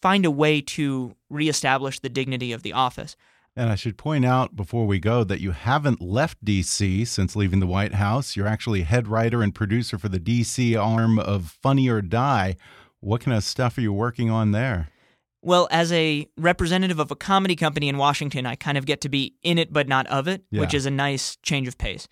find 0.00 0.24
a 0.24 0.30
way 0.30 0.60
to 0.60 1.14
reestablish 1.28 1.98
the 2.00 2.08
dignity 2.08 2.52
of 2.52 2.62
the 2.62 2.72
office. 2.72 3.16
And 3.54 3.68
I 3.68 3.74
should 3.74 3.98
point 3.98 4.24
out 4.24 4.56
before 4.56 4.86
we 4.86 4.98
go 4.98 5.24
that 5.24 5.40
you 5.40 5.50
haven't 5.50 6.00
left 6.00 6.42
DC 6.42 7.06
since 7.06 7.36
leaving 7.36 7.60
the 7.60 7.66
White 7.66 7.94
House. 7.94 8.34
You're 8.34 8.46
actually 8.46 8.82
head 8.82 9.08
writer 9.08 9.42
and 9.42 9.54
producer 9.54 9.98
for 9.98 10.08
the 10.08 10.20
DC 10.20 10.80
arm 10.82 11.18
of 11.18 11.58
Funny 11.62 11.88
or 11.88 12.00
Die. 12.00 12.56
What 13.00 13.20
kind 13.20 13.36
of 13.36 13.44
stuff 13.44 13.76
are 13.76 13.82
you 13.82 13.92
working 13.92 14.30
on 14.30 14.52
there? 14.52 14.88
Well, 15.42 15.66
as 15.70 15.92
a 15.92 16.28
representative 16.36 17.00
of 17.00 17.10
a 17.10 17.16
comedy 17.16 17.56
company 17.56 17.88
in 17.88 17.98
Washington, 17.98 18.46
I 18.46 18.54
kind 18.54 18.78
of 18.78 18.86
get 18.86 19.00
to 19.02 19.08
be 19.08 19.34
in 19.42 19.58
it 19.58 19.72
but 19.72 19.88
not 19.88 20.06
of 20.06 20.28
it, 20.28 20.44
yeah. 20.50 20.60
which 20.60 20.72
is 20.72 20.86
a 20.86 20.90
nice 20.90 21.36
change 21.42 21.66
of 21.66 21.76
pace. 21.76 22.06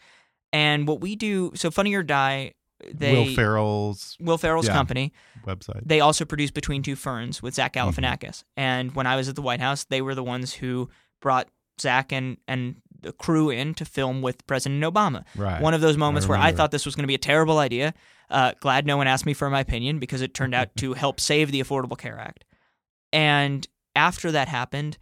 And 0.53 0.89
what 0.89 1.01
we 1.01 1.15
do, 1.15 1.53
so 1.55 1.71
Funny 1.71 1.95
or 1.95 2.03
Die, 2.03 2.53
they 2.93 3.13
Will 3.13 3.35
Ferrell's 3.35 4.17
Will 4.21 4.39
Ferrell's 4.39 4.67
yeah, 4.67 4.73
company 4.73 5.13
website. 5.47 5.83
They 5.85 6.01
also 6.01 6.25
produce 6.25 6.51
Between 6.51 6.83
Two 6.83 6.97
Ferns 6.97 7.43
with 7.43 7.55
Zach 7.55 7.75
mm-hmm. 7.75 7.89
Galifianakis. 7.89 8.29
Mm-hmm. 8.29 8.61
And 8.61 8.95
when 8.95 9.07
I 9.07 9.17
was 9.17 9.29
at 9.29 9.37
the 9.37 9.43
White 9.43 9.61
House, 9.61 9.85
they 9.85 10.03
were 10.03 10.15
the 10.15 10.25
ones 10.25 10.55
who 10.55 10.89
brought 11.21 11.49
Zach 11.81 12.13
and 12.13 12.39
and 12.49 12.77
the 13.03 13.13
crew 13.13 13.51
in 13.51 13.75
to 13.75 13.85
film 13.85 14.23
with 14.23 14.47
President 14.47 14.83
Obama. 14.83 15.25
Right. 15.37 15.61
One 15.61 15.75
of 15.75 15.81
those 15.81 15.97
moments 15.97 16.27
I 16.27 16.29
where 16.31 16.39
I 16.39 16.53
thought 16.53 16.71
this 16.71 16.85
was 16.85 16.95
going 16.95 17.05
to 17.05 17.09
be 17.09 17.15
a 17.15 17.19
terrible 17.19 17.59
idea. 17.59 17.95
Uh, 18.29 18.53
glad 18.61 18.87
no 18.87 18.97
one 18.97 19.07
asked 19.07 19.27
me 19.27 19.35
for 19.35 19.49
my 19.51 19.61
opinion 19.61 19.99
because 19.99 20.23
it 20.23 20.35
turned 20.35 20.55
out 20.55 20.69
to 20.77 20.95
help 20.95 21.21
save 21.21 21.51
the 21.51 21.61
Affordable 21.61 21.99
Care 21.99 22.19
Act. 22.19 22.45
And 23.13 23.67
after 23.97 24.31
that 24.33 24.49
happened, 24.49 24.99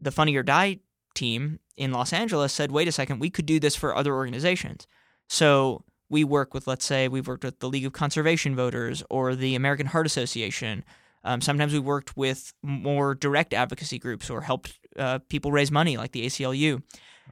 the 0.00 0.10
Funny 0.10 0.34
or 0.36 0.42
Die 0.42 0.80
team 1.14 1.60
in 1.76 1.92
Los 1.92 2.12
Angeles 2.12 2.52
said, 2.52 2.70
wait 2.70 2.88
a 2.88 2.92
second, 2.92 3.18
we 3.18 3.30
could 3.30 3.46
do 3.46 3.60
this 3.60 3.76
for 3.76 3.94
other 3.94 4.14
organizations. 4.14 4.86
So 5.28 5.84
we 6.08 6.24
work 6.24 6.52
with, 6.52 6.66
let's 6.66 6.84
say, 6.84 7.08
we've 7.08 7.26
worked 7.26 7.44
with 7.44 7.60
the 7.60 7.68
League 7.68 7.86
of 7.86 7.92
Conservation 7.92 8.54
Voters 8.54 9.02
or 9.08 9.34
the 9.34 9.54
American 9.54 9.86
Heart 9.86 10.06
Association. 10.06 10.84
Um, 11.24 11.40
sometimes 11.40 11.72
we 11.72 11.78
worked 11.78 12.16
with 12.16 12.52
more 12.62 13.14
direct 13.14 13.54
advocacy 13.54 13.98
groups 13.98 14.28
or 14.28 14.42
helped 14.42 14.78
uh, 14.98 15.20
people 15.28 15.52
raise 15.52 15.70
money, 15.70 15.96
like 15.96 16.12
the 16.12 16.26
ACLU. 16.26 16.82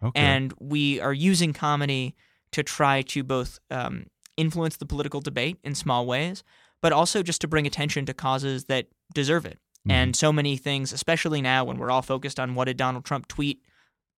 Okay. 0.02 0.20
And 0.20 0.54
we 0.58 1.00
are 1.00 1.12
using 1.12 1.52
comedy 1.52 2.14
to 2.52 2.62
try 2.62 3.02
to 3.02 3.22
both 3.22 3.58
um, 3.70 4.06
influence 4.36 4.76
the 4.76 4.86
political 4.86 5.20
debate 5.20 5.58
in 5.62 5.74
small 5.74 6.06
ways, 6.06 6.42
but 6.80 6.92
also 6.92 7.22
just 7.22 7.40
to 7.42 7.48
bring 7.48 7.66
attention 7.66 8.06
to 8.06 8.14
causes 8.14 8.64
that 8.64 8.86
deserve 9.12 9.44
it. 9.44 9.58
Mm-hmm. 9.80 9.90
And 9.90 10.16
so 10.16 10.32
many 10.32 10.56
things, 10.56 10.92
especially 10.92 11.40
now 11.40 11.64
when 11.64 11.78
we're 11.78 11.90
all 11.90 12.02
focused 12.02 12.38
on 12.38 12.54
what 12.54 12.66
did 12.66 12.76
Donald 12.76 13.04
Trump 13.04 13.28
tweet 13.28 13.62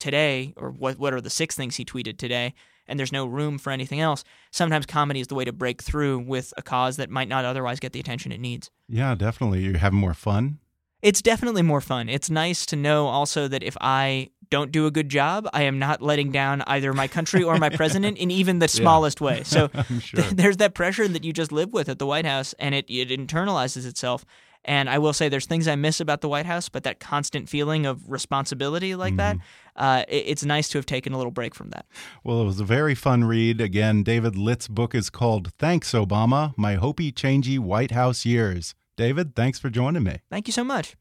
today 0.00 0.52
or 0.56 0.70
what 0.70 0.98
what 0.98 1.14
are 1.14 1.20
the 1.20 1.30
six 1.30 1.54
things 1.54 1.76
he 1.76 1.84
tweeted 1.84 2.18
today 2.18 2.54
and 2.86 2.98
there's 2.98 3.12
no 3.12 3.26
room 3.26 3.58
for 3.58 3.70
anything 3.70 4.00
else. 4.00 4.24
Sometimes 4.50 4.86
comedy 4.86 5.20
is 5.20 5.28
the 5.28 5.34
way 5.34 5.44
to 5.44 5.52
break 5.52 5.82
through 5.82 6.18
with 6.20 6.52
a 6.56 6.62
cause 6.62 6.96
that 6.96 7.10
might 7.10 7.28
not 7.28 7.44
otherwise 7.44 7.80
get 7.80 7.92
the 7.92 8.00
attention 8.00 8.32
it 8.32 8.40
needs. 8.40 8.70
Yeah, 8.88 9.14
definitely. 9.14 9.62
You're 9.62 9.78
having 9.78 9.98
more 9.98 10.14
fun. 10.14 10.58
It's 11.00 11.20
definitely 11.20 11.62
more 11.62 11.80
fun. 11.80 12.08
It's 12.08 12.30
nice 12.30 12.64
to 12.66 12.76
know 12.76 13.06
also 13.06 13.48
that 13.48 13.62
if 13.62 13.76
I 13.80 14.30
don't 14.50 14.70
do 14.70 14.86
a 14.86 14.90
good 14.90 15.08
job, 15.08 15.48
I 15.52 15.62
am 15.62 15.78
not 15.78 16.00
letting 16.00 16.30
down 16.30 16.62
either 16.66 16.92
my 16.92 17.08
country 17.08 17.42
or 17.42 17.56
my 17.56 17.70
president 17.70 18.18
in 18.18 18.30
even 18.30 18.60
the 18.60 18.68
smallest 18.80 19.20
yeah. 19.20 19.26
way. 19.26 19.42
So 19.52 19.68
sure. 20.00 20.22
th- 20.22 20.34
there's 20.34 20.58
that 20.58 20.74
pressure 20.74 21.08
that 21.08 21.24
you 21.24 21.32
just 21.32 21.50
live 21.50 21.72
with 21.72 21.88
at 21.88 21.98
the 21.98 22.06
White 22.06 22.26
House, 22.26 22.54
and 22.58 22.74
it, 22.74 22.84
it 22.88 23.08
internalizes 23.08 23.86
itself. 23.86 24.24
And 24.64 24.88
I 24.88 24.98
will 24.98 25.12
say 25.12 25.28
there's 25.28 25.46
things 25.46 25.66
I 25.66 25.74
miss 25.74 26.00
about 26.00 26.20
the 26.20 26.28
White 26.28 26.46
House, 26.46 26.68
but 26.68 26.84
that 26.84 27.00
constant 27.00 27.48
feeling 27.48 27.84
of 27.84 28.08
responsibility 28.10 28.94
like 28.94 29.14
mm-hmm. 29.14 29.38
that, 29.38 29.38
uh, 29.76 30.04
it, 30.08 30.24
it's 30.28 30.44
nice 30.44 30.68
to 30.68 30.78
have 30.78 30.86
taken 30.86 31.12
a 31.12 31.16
little 31.16 31.32
break 31.32 31.54
from 31.54 31.70
that. 31.70 31.86
Well, 32.22 32.40
it 32.40 32.44
was 32.44 32.60
a 32.60 32.64
very 32.64 32.94
fun 32.94 33.24
read. 33.24 33.60
Again, 33.60 34.02
David 34.02 34.36
Litt's 34.36 34.68
book 34.68 34.94
is 34.94 35.10
called 35.10 35.52
Thanks, 35.58 35.92
Obama 35.92 36.54
My 36.56 36.76
Hopey 36.76 37.12
Changey 37.12 37.58
White 37.58 37.90
House 37.90 38.24
Years. 38.24 38.74
David, 38.96 39.34
thanks 39.34 39.58
for 39.58 39.70
joining 39.70 40.04
me. 40.04 40.18
Thank 40.30 40.46
you 40.46 40.52
so 40.52 40.62
much. 40.62 40.96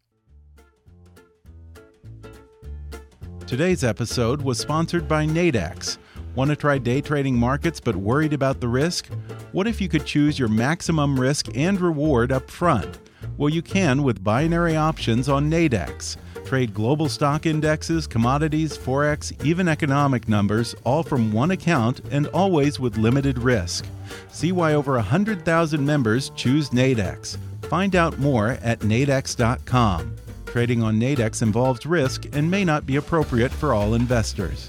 Today's 3.45 3.83
episode 3.83 4.41
was 4.41 4.57
sponsored 4.57 5.07
by 5.07 5.25
Nadex. 5.25 5.97
Want 6.35 6.49
to 6.49 6.55
try 6.55 6.77
day 6.77 7.01
trading 7.01 7.35
markets 7.35 7.81
but 7.81 7.97
worried 7.97 8.31
about 8.31 8.61
the 8.61 8.67
risk? 8.69 9.07
What 9.51 9.67
if 9.67 9.81
you 9.81 9.89
could 9.89 10.05
choose 10.05 10.39
your 10.39 10.47
maximum 10.47 11.19
risk 11.19 11.49
and 11.55 11.79
reward 11.81 12.31
up 12.31 12.49
front? 12.49 12.99
Well, 13.37 13.49
you 13.49 13.61
can 13.61 14.03
with 14.03 14.23
binary 14.23 14.75
options 14.75 15.29
on 15.29 15.49
Nadex. 15.49 16.17
Trade 16.45 16.73
global 16.73 17.07
stock 17.07 17.45
indexes, 17.45 18.07
commodities, 18.07 18.77
forex, 18.77 19.33
even 19.45 19.67
economic 19.67 20.27
numbers, 20.27 20.75
all 20.83 21.01
from 21.01 21.31
one 21.31 21.51
account 21.51 22.01
and 22.11 22.27
always 22.27 22.79
with 22.79 22.97
limited 22.97 23.39
risk. 23.39 23.85
See 24.31 24.51
why 24.51 24.73
over 24.73 24.95
100,000 24.95 25.85
members 25.85 26.31
choose 26.35 26.71
Nadex. 26.71 27.37
Find 27.63 27.95
out 27.95 28.19
more 28.19 28.57
at 28.61 28.79
nadex.com. 28.79 30.15
Trading 30.45 30.83
on 30.83 30.99
Nadex 30.99 31.41
involves 31.41 31.85
risk 31.85 32.25
and 32.33 32.51
may 32.51 32.65
not 32.65 32.85
be 32.85 32.97
appropriate 32.97 33.51
for 33.51 33.73
all 33.73 33.93
investors. 33.93 34.65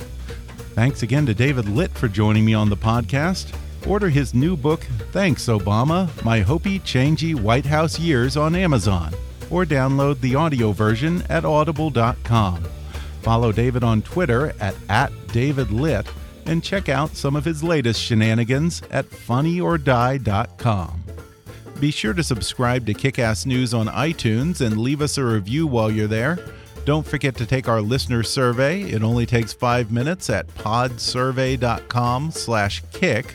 Thanks 0.75 1.03
again 1.03 1.27
to 1.27 1.35
David 1.35 1.69
Litt 1.69 1.91
for 1.91 2.07
joining 2.07 2.45
me 2.45 2.55
on 2.55 2.71
the 2.71 2.77
podcast. 2.77 3.53
Order 3.87 4.09
his 4.09 4.35
new 4.35 4.57
book, 4.57 4.81
Thanks, 5.13 5.47
Obama 5.47 6.09
My 6.25 6.43
Hopey 6.43 6.81
Changey 6.81 7.35
White 7.35 7.67
House 7.67 7.99
Years 7.99 8.37
on 8.37 8.55
Amazon, 8.55 9.13
or 9.51 9.65
download 9.65 10.21
the 10.21 10.35
audio 10.35 10.73
version 10.73 11.23
at 11.29 11.45
audible.com. 11.45 12.65
Follow 13.23 13.53
David 13.53 13.85
on 13.85 14.03
Twitter 14.03 14.53
at, 14.61 14.75
at 14.89 15.13
DavidLitt 15.29 16.07
and 16.47 16.63
check 16.63 16.89
out 16.89 17.15
some 17.17 17.37
of 17.37 17.45
his 17.45 17.63
latest 17.63 18.03
shenanigans 18.03 18.83
at 18.91 19.09
funnyorDie.com. 19.09 21.05
Be 21.81 21.91
sure 21.91 22.15
to 22.15 22.23
subscribe 22.23 22.87
to 22.87 22.95
Kickass 22.95 23.45
News 23.47 23.75
on 23.75 23.89
iTunes 23.89 24.61
and 24.61 24.79
leave 24.79 25.03
us 25.03 25.19
a 25.19 25.25
review 25.25 25.67
while 25.67 25.91
you're 25.91 26.07
there. 26.07 26.39
Don't 26.85 27.07
forget 27.07 27.35
to 27.37 27.47
take 27.47 27.69
our 27.69 27.81
listener 27.81 28.23
survey. 28.23 28.83
It 28.83 29.03
only 29.03 29.27
takes 29.27 29.53
five 29.53 29.91
minutes 29.93 30.31
at 30.31 30.47
podsurvey.com/kick. 30.49 33.35